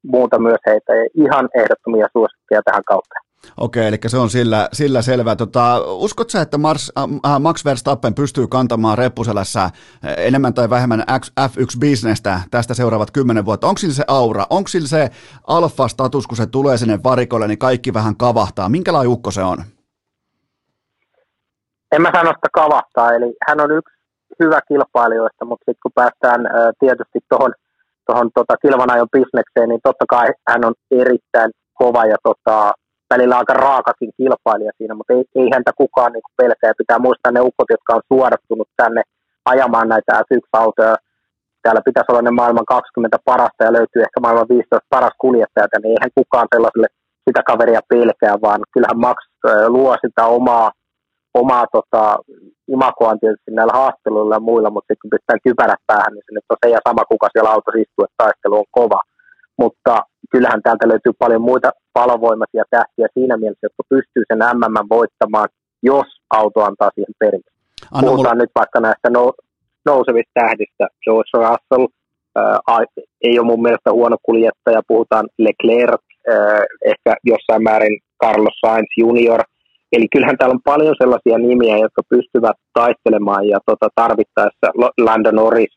[0.02, 3.14] muuta myös heitä ihan ehdottomia suosikkeja tähän kautta.
[3.60, 5.36] Okei, eli se on sillä, sillä selvä.
[5.36, 9.70] Tota, uskot sä, että Mars, äh, Max Verstappen pystyy kantamaan reppuselässä
[10.16, 11.04] enemmän tai vähemmän
[11.40, 13.66] F1-bisnestä tästä seuraavat kymmenen vuotta?
[13.66, 14.46] Onko sillä se aura?
[14.50, 15.10] Onko sillä se
[15.46, 18.68] alfa-status, kun se tulee sinne varikolle, niin kaikki vähän kavahtaa?
[18.68, 19.58] Minkälainen ukko se on?
[21.92, 23.94] En mä sano sitä kavahtaa, eli hän on yksi
[24.42, 27.52] hyvä kilpailijoista, mutta sitten kun päästään äh, tietysti tuohon
[28.06, 32.72] tohon, tota, kilvanajon bisnekseen, niin totta kai hän on erittäin kova ja tota,
[33.10, 36.72] välillä aika raakakin kilpailija siinä, mutta ei, ei häntä kukaan niin pelkää.
[36.78, 39.02] Pitää muistaa ne ukot, jotka on suodattunut tänne
[39.44, 40.96] ajamaan näitä F1-autoja.
[41.62, 45.94] Täällä pitäisi olla ne maailman 20 parasta ja löytyy ehkä maailman 15 paras kuljettaja, niin
[45.94, 46.88] eihän kukaan sellaiselle
[47.28, 49.18] sitä kaveria pelkää, vaan kyllähän Max
[49.68, 50.72] luo sitä omaa,
[51.34, 52.16] omaa tota,
[52.68, 56.50] imakoaan tietysti näillä haasteluilla ja muilla, mutta sitten kun pistetään kypärät päähän, niin se nyt
[56.50, 59.00] on se ja sama, kuka siellä autossa istuu, että taistelu on kova
[59.58, 60.02] mutta
[60.32, 65.48] kyllähän täältä löytyy paljon muita palovoimaisia tähtiä siinä mielessä, jotka pystyy sen MM voittamaan,
[65.82, 67.50] jos auto antaa siihen periksi.
[67.92, 68.42] Anna Puhutaan mulle...
[68.42, 69.44] nyt vaikka näistä nou-
[69.90, 70.84] nousevista tähdistä.
[71.04, 71.86] George Russell
[72.38, 74.88] äh, ei ole mun mielestä huono kuljettaja.
[74.88, 79.40] Puhutaan Leclerc, äh, ehkä jossain määrin Carlos Sainz Junior.
[79.92, 84.66] Eli kyllähän täällä on paljon sellaisia nimiä, jotka pystyvät taistelemaan ja tota, tarvittaessa
[85.06, 85.74] Lando Norris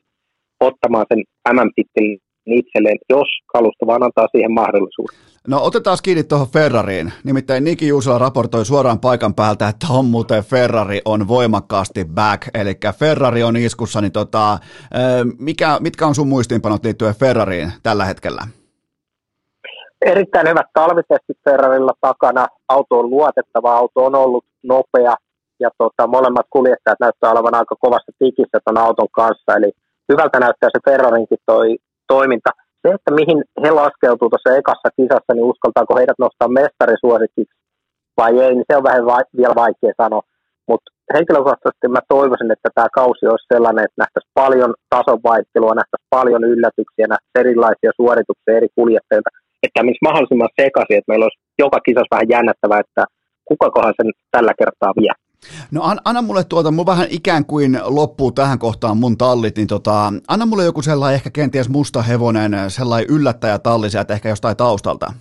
[0.59, 1.23] ottamaan sen
[1.53, 2.19] MM-tittelin
[2.53, 5.17] itselleen, jos kalusto vaan antaa siihen mahdollisuuden.
[5.47, 7.13] No otetaan kiinni tuohon Ferrariin.
[7.23, 12.73] Nimittäin Niki Juusala raportoi suoraan paikan päältä, että on muuten Ferrari on voimakkaasti back, eli
[12.99, 14.57] Ferrari on iskussa, niin tota,
[15.39, 18.41] mikä, mitkä on sun muistiinpanot liittyen Ferrariin tällä hetkellä?
[20.05, 22.47] Erittäin hyvät talvitestit Ferrarilla takana.
[22.69, 25.15] Auto on luotettava, auto on ollut nopea
[25.59, 29.55] ja tota, molemmat kuljettajat näyttää olevan aika kovassa tikissä tuon auton kanssa.
[29.57, 29.71] Eli
[30.11, 32.49] hyvältä näyttää se Ferrarinkin toi toiminta.
[32.81, 37.55] Se, että mihin he laskeutuu tuossa ekassa kisassa, niin uskaltaako heidät nostaa mestarisuosikiksi
[38.17, 40.23] vai ei, niin se on vähän va- vielä vaikea sanoa.
[40.69, 46.15] Mutta henkilökohtaisesti mä toivoisin, että tämä kausi olisi sellainen, että nähtäisiin paljon tason vaihtelua, nähtäisiin
[46.17, 49.29] paljon yllätyksiä, nähtäisiin erilaisia suorituksia eri kuljettajilta,
[49.63, 53.03] että menisi mahdollisimman sekaisin, että meillä olisi joka kisassa vähän jännättävää, että
[53.49, 55.13] kukakohan sen tällä kertaa vie.
[55.71, 59.67] No an, anna mulle tuota, mun vähän ikään kuin loppuu tähän kohtaan mun tallit, niin
[59.67, 64.57] tota, anna mulle joku sellainen ehkä kenties musta hevonen, sellainen yllättäjä talli sieltä ehkä jostain
[64.57, 65.13] taustalta.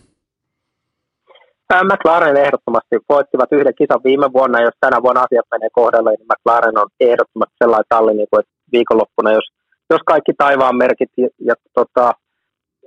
[1.84, 6.78] McLaren ehdottomasti voittivat yhden kisan viime vuonna, jos tänä vuonna asiat menee kohdalle, niin McLaren
[6.78, 9.44] on ehdottomasti sellainen talli, niin kuin, viikonloppuna, jos,
[9.90, 12.12] jos kaikki taivaan merkit ja, ja tota,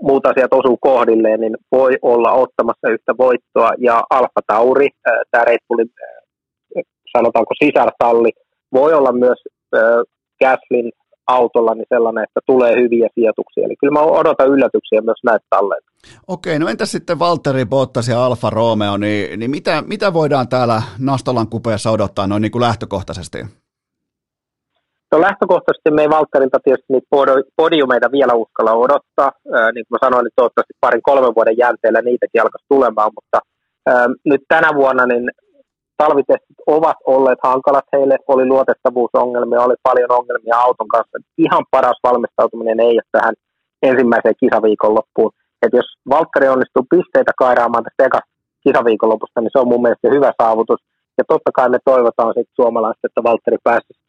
[0.01, 3.71] muut asiat osuu kohdilleen, niin voi olla ottamassa yhtä voittoa.
[3.77, 4.87] Ja Alfa Tauri,
[5.31, 5.89] tämä Red Bullin
[7.17, 8.31] sanotaanko sisartalli,
[8.73, 9.39] voi olla myös
[9.75, 9.81] äh,
[10.43, 10.91] Gaslin
[11.27, 13.65] autolla niin sellainen, että tulee hyviä sijoituksia.
[13.65, 15.89] Eli kyllä mä odotan yllätyksiä myös näitä talleita.
[16.27, 20.81] Okei, no entäs sitten Valtteri Bottas ja Alfa Romeo, niin, niin mitä, mitä voidaan täällä
[20.99, 23.37] Nastolan kupeessa odottaa noin niin kuin lähtökohtaisesti?
[25.11, 27.07] No lähtökohtaisesti me ei Valtterilta tietysti niitä
[27.55, 29.31] podiumeita vielä uskalla odottaa.
[29.53, 33.39] Ää, niin kuin mä sanoin, niin toivottavasti parin kolmen vuoden jänteellä niitäkin alkaisi tulemaan, mutta
[33.87, 35.31] ää, nyt tänä vuonna niin
[36.01, 41.17] talvitestit ovat olleet hankalat heille, oli luotettavuusongelmia, oli paljon ongelmia auton kanssa.
[41.45, 43.35] Ihan paras valmistautuminen ei ole tähän
[43.89, 45.31] ensimmäiseen kisaviikonloppuun.
[45.63, 48.33] Et jos Valtteri onnistuu pisteitä kairaamaan tästä ekasta
[48.65, 50.81] kisaviikonlopusta, niin se on mun mielestä hyvä saavutus.
[51.17, 53.99] Ja totta kai me toivotaan sitten suomalaiset, että Valtteri pääsisi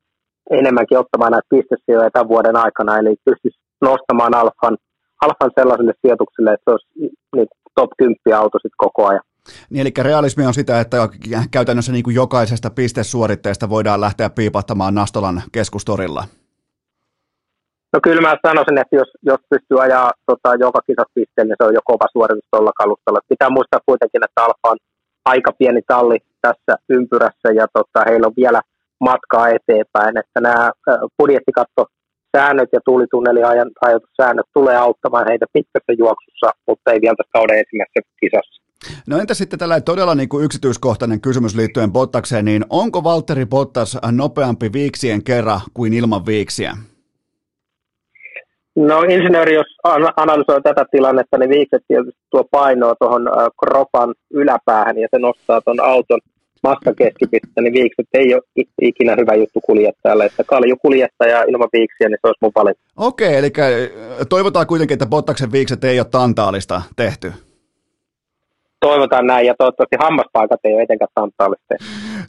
[0.50, 3.58] enemmänkin ottamaan näitä pistesijoja tämän vuoden aikana, eli pystyisi
[3.88, 4.76] nostamaan Alfan,
[5.24, 6.88] Alfan sellaiselle sijoitukselle, että se olisi
[7.36, 9.30] niin top 10 auto sitten koko ajan.
[9.70, 10.96] Niin, eli realismi on sitä, että
[11.50, 16.24] käytännössä niin kuin jokaisesta pistesuoritteesta voidaan lähteä piipattamaan Nastolan keskustorilla.
[17.92, 21.66] No kyllä mä sanoisin, että jos, jos pystyy ajaa tota, joka kisat pisteen, niin se
[21.66, 23.20] on jo kova suoritus tuolla kalustalla.
[23.28, 24.78] Pitää muistaa kuitenkin, että Alfa on
[25.24, 28.60] aika pieni talli tässä ympyrässä ja tota, heillä on vielä
[29.00, 30.70] matkaa eteenpäin, että nämä
[31.18, 31.86] budjettikatto
[32.36, 38.20] säännöt ja tuulitunneliajan rajoitussäännöt tulee auttamaan heitä pitkässä juoksussa, mutta ei vielä tässä kauden ensimmäisessä
[38.20, 38.59] kisassa.
[39.07, 43.98] No entä sitten tällainen todella niin kuin yksityiskohtainen kysymys liittyen Bottakseen, niin onko Valtteri Bottas
[44.11, 46.77] nopeampi viiksien kerran kuin ilman viiksiä?
[48.77, 49.66] No insinööri, jos
[50.16, 53.28] analysoi tätä tilannetta, niin viikset tietysti tuo painoa tuohon
[53.65, 56.20] kropan yläpäähän ja se nostaa tuon auton
[56.62, 58.43] massakeskipistettä, niin viikset ei ole
[58.82, 60.24] ikinä hyvä juttu kuljettajalle.
[60.24, 62.81] Että kalju kuljettaja ilman viiksiä, niin se olisi mun valinta.
[62.97, 63.52] Okei, eli
[64.28, 67.32] toivotaan kuitenkin, että Bottaksen viikset ei ole tantaalista tehty
[68.81, 71.74] toivotaan näin, ja toivottavasti hammaspaikat ei ole etenkään tantaalista.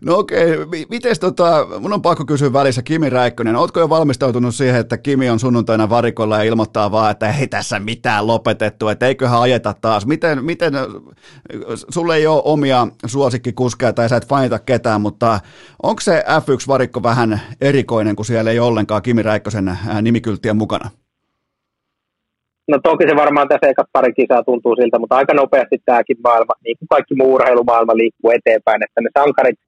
[0.05, 0.85] No okei, okay.
[0.89, 5.29] miten tota, mun on pakko kysyä välissä Kimi Räikkönen, ootko jo valmistautunut siihen, että Kimi
[5.29, 10.05] on sunnuntaina varikolla ja ilmoittaa vaan, että ei tässä mitään lopetettu, että eiköhän ajeta taas.
[10.05, 10.73] Miten, miten
[11.89, 15.39] sulle ei ole omia suosikkikuskeja tai sä et fanita ketään, mutta
[15.83, 20.89] onko se F1-varikko vähän erikoinen, kun siellä ei ollenkaan Kimi Räikkösen nimikylttien mukana?
[22.67, 26.53] No toki se varmaan tässä ekat pari kisaa tuntuu siltä, mutta aika nopeasti tämäkin maailma,
[26.65, 29.59] niin kuin kaikki muu urheilumaailma liikkuu eteenpäin, että ne sankarit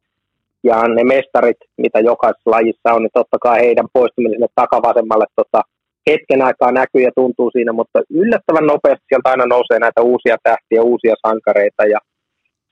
[0.64, 5.62] ja ne mestarit, mitä jokaisessa lajissa on, niin totta kai heidän poistuminen sinne takavasemmalle tota,
[6.10, 10.82] hetken aikaa näkyy ja tuntuu siinä, mutta yllättävän nopeasti sieltä aina nousee näitä uusia tähtiä,
[10.82, 12.00] uusia sankareita ja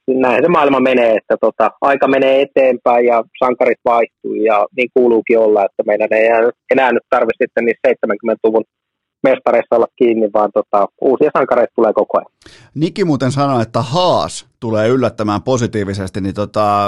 [0.08, 5.40] näin se maailma menee, että tota, aika menee eteenpäin ja sankarit vaihtuu ja niin kuuluukin
[5.40, 6.28] olla, että meidän ei
[6.72, 8.64] enää nyt tarvitse sitten niissä 70-luvun
[9.24, 12.32] mestareissa olla kiinni, vaan tota, uusia sankareita tulee koko ajan.
[12.76, 16.88] Niki muuten sanoi, että Haas tulee yllättämään positiivisesti, niin tota,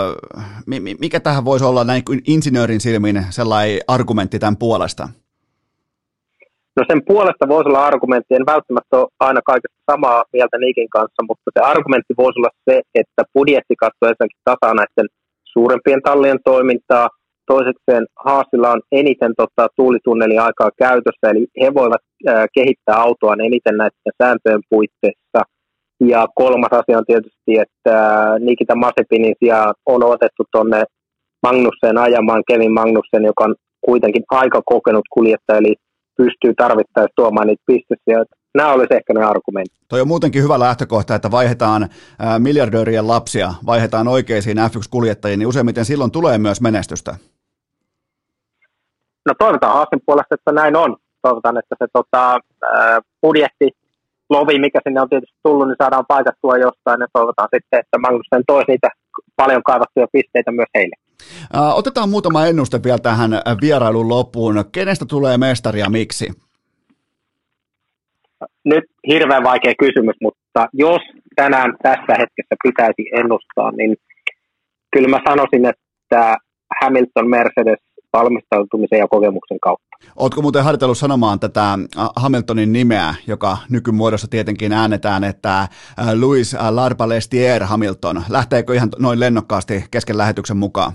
[1.00, 5.10] mikä tähän voisi olla näin kuin insinöörin silmin sellainen argumentti tämän puolesta?
[6.76, 11.26] No sen puolesta voisi olla argumentti, en välttämättä ole aina kaikesta samaa mieltä Nikin kanssa,
[11.28, 15.08] mutta se argumentti voisi olla se, että budjetti katsoo ensinnäkin tasaa näiden
[15.44, 17.10] suurempien tallien toimintaa–
[17.46, 23.78] Toisekseen Haasilla on eniten tota, tuulitunnelin aikaa käytössä, eli he voivat ää, kehittää autoa eniten
[23.78, 25.42] näiden sääntöjen puitteissa.
[26.04, 27.96] Ja kolmas asia on tietysti, että
[28.40, 30.84] Nikita Masepinin sijaan on otettu tuonne
[31.44, 33.56] Magnussen ajamaan Kevin Magnussen, joka on
[33.86, 35.76] kuitenkin aika kokenut kuljettaja, eli
[36.18, 38.26] pystyy tarvittaessa tuomaan niitä pisteisiä.
[38.56, 39.74] Nämä olisi ehkä ne argumentit.
[39.88, 41.90] Toi on muutenkin hyvä lähtökohta, että vaihdetaan
[42.38, 47.16] miljardöörien lapsia, vaihdetaan oikeisiin F1-kuljettajiin, niin useimmiten silloin tulee myös menestystä.
[49.26, 50.98] No toivotaan Haasin puolesta, että näin on.
[51.22, 52.40] Toivotaan, että se tota,
[53.22, 53.70] budjetti
[54.30, 58.44] lovi, mikä sinne on tietysti tullut, niin saadaan paikattua jostain ja toivotaan sitten, että Magnussen
[58.48, 58.90] toisi niitä
[59.36, 60.96] paljon kaivattuja pisteitä myös heille.
[61.76, 63.32] Otetaan muutama ennuste vielä tähän
[63.62, 64.66] vierailun loppuun.
[64.72, 66.28] Kenestä tulee mestari ja miksi?
[68.64, 71.02] Nyt hirveän vaikea kysymys, mutta jos
[71.36, 73.96] tänään tässä hetkessä pitäisi ennustaa, niin
[74.92, 76.38] kyllä mä sanoisin, että
[76.82, 77.80] Hamilton Mercedes
[78.14, 79.88] valmistautumisen ja kokemuksen kautta.
[80.16, 85.70] Oletko muuten harjoitellut sanomaan tätä äh, Hamiltonin nimeä, joka nykymuodossa tietenkin äänetään, että äh,
[86.22, 88.24] Louis Larbalestier Hamilton.
[88.30, 90.92] Lähteekö ihan noin lennokkaasti kesken lähetyksen mukaan?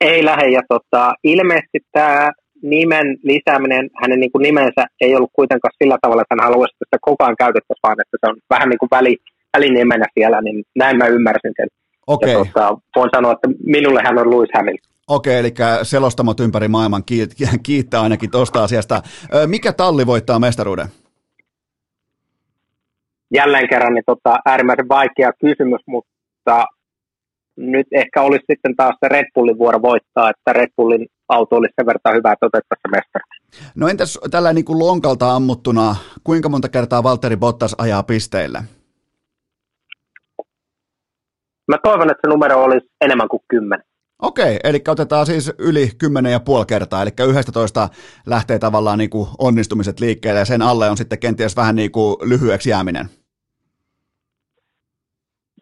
[0.00, 2.30] Ei lähde, ja tota, ilmeisesti tämä
[2.62, 6.84] nimen lisääminen, hänen niin kuin nimensä ei ollut kuitenkaan sillä tavalla, että hän haluaisi, että
[6.84, 9.16] sitä koko ajan käytettäisiin, vaan että se on vähän niin kuin väli,
[9.56, 11.68] välinimenä siellä, niin näin mä ymmärsin sen.
[12.06, 12.30] Okay.
[12.30, 14.95] Ja tota, voin sanoa, että minulle hän on Louis Hamilton.
[15.08, 17.02] Okei, eli selostamot ympäri maailman
[17.62, 19.02] kiittää ainakin tuosta asiasta.
[19.46, 20.86] Mikä talli voittaa mestaruuden?
[23.34, 26.64] Jälleen kerran niin tota, äärimmäisen vaikea kysymys, mutta
[27.56, 31.72] nyt ehkä olisi sitten taas se Red Bullin vuoro voittaa, että Red Bullin auto olisi
[31.76, 33.72] sen verran hyvä, että otettaisiin mestaruus.
[33.74, 38.58] No entäs tällä niin kuin lonkalta ammuttuna, kuinka monta kertaa Valtteri Bottas ajaa pisteille?
[41.68, 43.86] Mä toivon, että se numero olisi enemmän kuin kymmenen.
[44.22, 47.88] Okei, eli otetaan siis yli 10,5 kertaa, eli 11
[48.26, 52.16] lähtee tavallaan niin kuin onnistumiset liikkeelle ja sen alle on sitten kenties vähän niin kuin
[52.22, 53.06] lyhyeksi jääminen.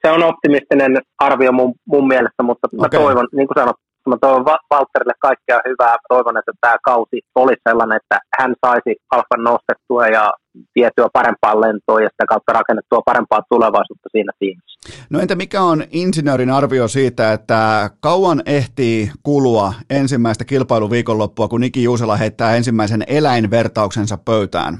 [0.06, 3.00] Se on optimistinen arvio mun, mun mielestä, mutta mä okay.
[3.00, 3.76] toivon, niin kuin sanot,
[4.10, 5.96] mä toivon Valtterille kaikkea hyvää.
[6.08, 10.32] Toivon, että tämä kausi olisi sellainen, että hän saisi Alfan nostettua ja
[10.74, 14.74] vietyä parempaan lentoon ja sitä kautta rakennettua parempaa tulevaisuutta siinä tiimissä.
[15.10, 21.82] No entä mikä on insinöörin arvio siitä, että kauan ehtii kulua ensimmäistä kilpailuviikonloppua, kun Niki
[21.82, 24.74] Juusela heittää ensimmäisen eläinvertauksensa pöytään?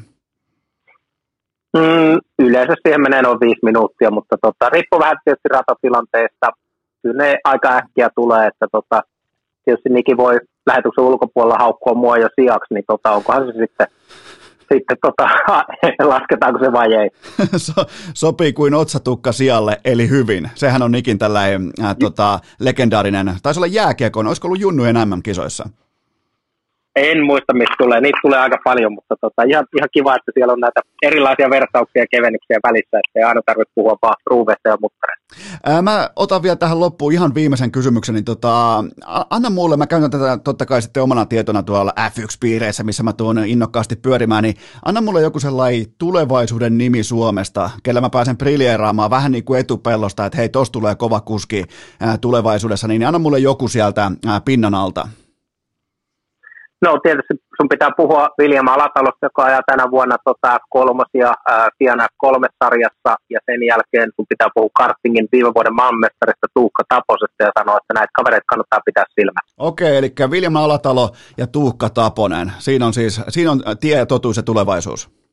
[1.77, 6.47] Mm, yleensä siihen menee noin viisi minuuttia, mutta tota, riippuu vähän tietysti ratatilanteesta.
[7.03, 9.03] Kyllä ne aika äkkiä tulee, että tota,
[9.65, 10.35] tietysti Niki voi
[10.67, 13.87] lähetyksen ulkopuolella haukkua mua jo sijaksi, niin tota, onkohan se sitten
[14.73, 15.29] sitten tota,
[16.13, 17.11] lasketaanko se vai ei.
[17.57, 17.73] so,
[18.15, 20.51] sopii kuin otsatukka sijalle, eli hyvin.
[20.55, 25.69] Sehän on Nikin tällainen äh, tota, legendaarinen, taisi olla jääkiekon, olisiko ollut Junnujen MM-kisoissa?
[26.97, 28.01] En muista, mistä tulee.
[28.01, 32.03] Niitä tulee aika paljon, mutta tota, ihan, ihan kiva, että siellä on näitä erilaisia vertauksia
[32.03, 35.25] ja kevennyksiä välissä, että ei aina tarvitse puhua vaan ruuveista ja muttareista.
[35.83, 38.15] Mä otan vielä tähän loppuun ihan viimeisen kysymyksen.
[38.15, 38.85] Niin tota,
[39.31, 43.39] anna mulle, mä käytän tätä totta kai sitten omana tietona tuolla F1-piireissä, missä mä tuon
[43.39, 44.55] innokkaasti pyörimään, niin
[44.85, 50.27] anna mulle joku sellainen tulevaisuuden nimi Suomesta, kellä mä pääsen briljeeraamaan vähän niin kuin etupellosta,
[50.27, 51.65] että hei, tosta tulee kova kuski
[52.21, 54.11] tulevaisuudessa, niin anna mulle joku sieltä
[54.45, 55.09] pinnan alta.
[56.85, 61.33] No tietysti sun pitää puhua William Alatalosta, joka ajaa tänä vuonna tota, kolmosia
[61.79, 67.41] Fiana kolme sarjassa ja sen jälkeen sun pitää puhua kartingin viime vuoden maanmestarista Tuukka Taposesta
[67.47, 69.55] ja sanoa, että näitä kavereita kannattaa pitää silmässä.
[69.59, 72.53] Okei, eli William Alatalo ja Tuukka Taponen.
[72.59, 75.24] Siinä on siis siinä on tie, totuus ja tulevaisuus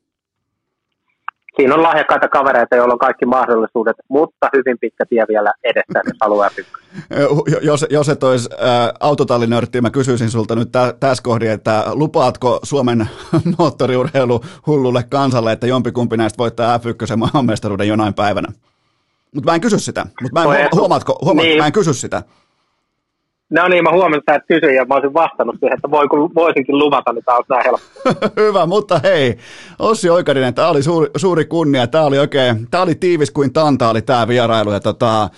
[1.56, 6.16] siinä on lahjakkaita kavereita, joilla on kaikki mahdollisuudet, mutta hyvin pitkä tie vielä edessä, jos
[6.20, 6.50] haluaa
[7.62, 12.60] jos, jos et olisi äh, autotallinörtti, mä kysyisin sulta nyt tä, tässä kohdin, että lupaatko
[12.62, 13.08] Suomen
[13.58, 18.48] moottoriurheilu hullulle kansalle, että jompikumpi näistä voittaa F1 maailmanmestaruuden jonain päivänä?
[19.34, 20.06] Mutta mä en kysy sitä.
[20.22, 21.58] Mutta mä en, huomaatko, huomaatko niin.
[21.58, 22.22] mä en kysy sitä.
[23.52, 26.78] No niin, mä huomasin, että et kysyin ja mä olisin vastannut siihen, että voi, voisinkin
[26.78, 27.86] luvata, niin tämä olisi näin helppo.
[28.42, 29.38] Hyvä, mutta hei,
[29.78, 33.88] Ossi Oikarinen, tämä oli suuri, suuri kunnia, tämä oli oikein, tämä oli tiivis kuin tanta
[33.88, 34.72] oli tämä vierailu.
[34.72, 35.28] Ja tota,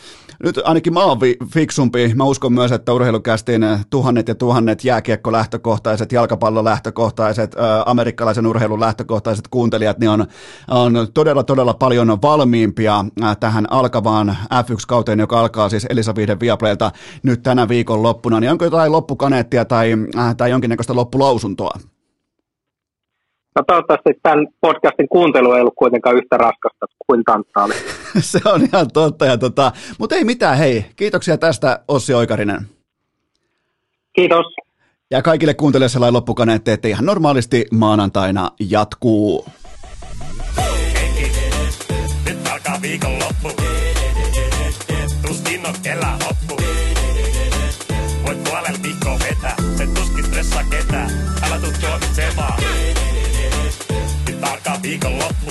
[0.44, 1.18] nyt ainakin mä oon
[1.52, 2.14] fiksumpi.
[2.14, 7.56] Mä uskon myös, että urheilukästin tuhannet ja tuhannet jääkiekko-lähtökohtaiset, jalkapallolähtökohtaiset,
[7.86, 10.26] amerikkalaisen urheilun lähtökohtaiset kuuntelijat, niin on,
[10.70, 13.04] on todella, todella paljon valmiimpia
[13.40, 16.90] tähän alkavaan F1-kauteen, joka alkaa siis Elisa Vihden Viaplaylta
[17.22, 18.40] nyt tänä viikon loppuna.
[18.40, 19.92] Niin onko jotain loppukaneettia tai,
[20.36, 21.78] tai jonkinnäköistä loppulausuntoa?
[23.56, 27.74] No toivottavasti tämän podcastin kuuntelu ei ollut kuitenkaan yhtä raskasta kuin tanttaali.
[28.20, 29.26] Se on ihan totta.
[29.26, 30.84] Ja tota, mutta ei mitään, hei.
[30.96, 32.60] Kiitoksia tästä Ossi Oikarinen.
[34.12, 34.46] Kiitos.
[35.10, 39.46] Ja kaikille kuuntelijoille sellainen loppukaneetti, että ihan normaalisti maanantaina jatkuu.
[42.26, 43.48] Nyt alkaa viikonloppu.
[45.26, 46.62] Tuskin on kelä hoppu.
[48.26, 49.56] Voit puolella viikkoa vetää,
[54.84, 55.50] viikonloppu.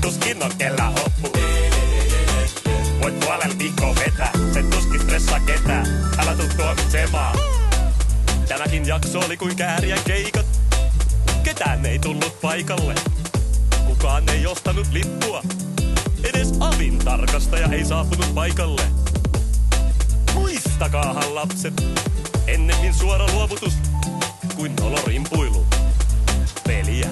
[0.00, 1.38] Tuskin on kellä hoppu.
[3.02, 5.86] Voit puolella viikkoa vetää, sen tuskin stressaa ketään.
[6.18, 7.38] Älä tuu tuomitsemaan.
[8.48, 10.46] Tämäkin jakso oli kuin kääriä keikat.
[11.42, 12.94] Ketään ei tullut paikalle.
[13.86, 15.42] Kukaan ei ostanut lippua.
[16.24, 18.82] Edes avin tarkastaja ei saapunut paikalle.
[20.34, 21.74] Muistakaahan lapset,
[22.46, 23.74] ennemmin suora luovutus
[24.56, 25.66] kuin nolorimpuilu
[26.66, 27.08] peliä.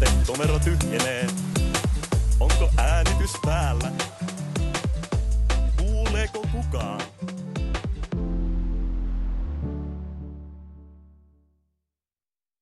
[0.00, 1.26] Vaatetomero tyhjenee.
[2.40, 3.92] Onko äänitys päällä?
[5.76, 7.00] Kuuleeko kukaan?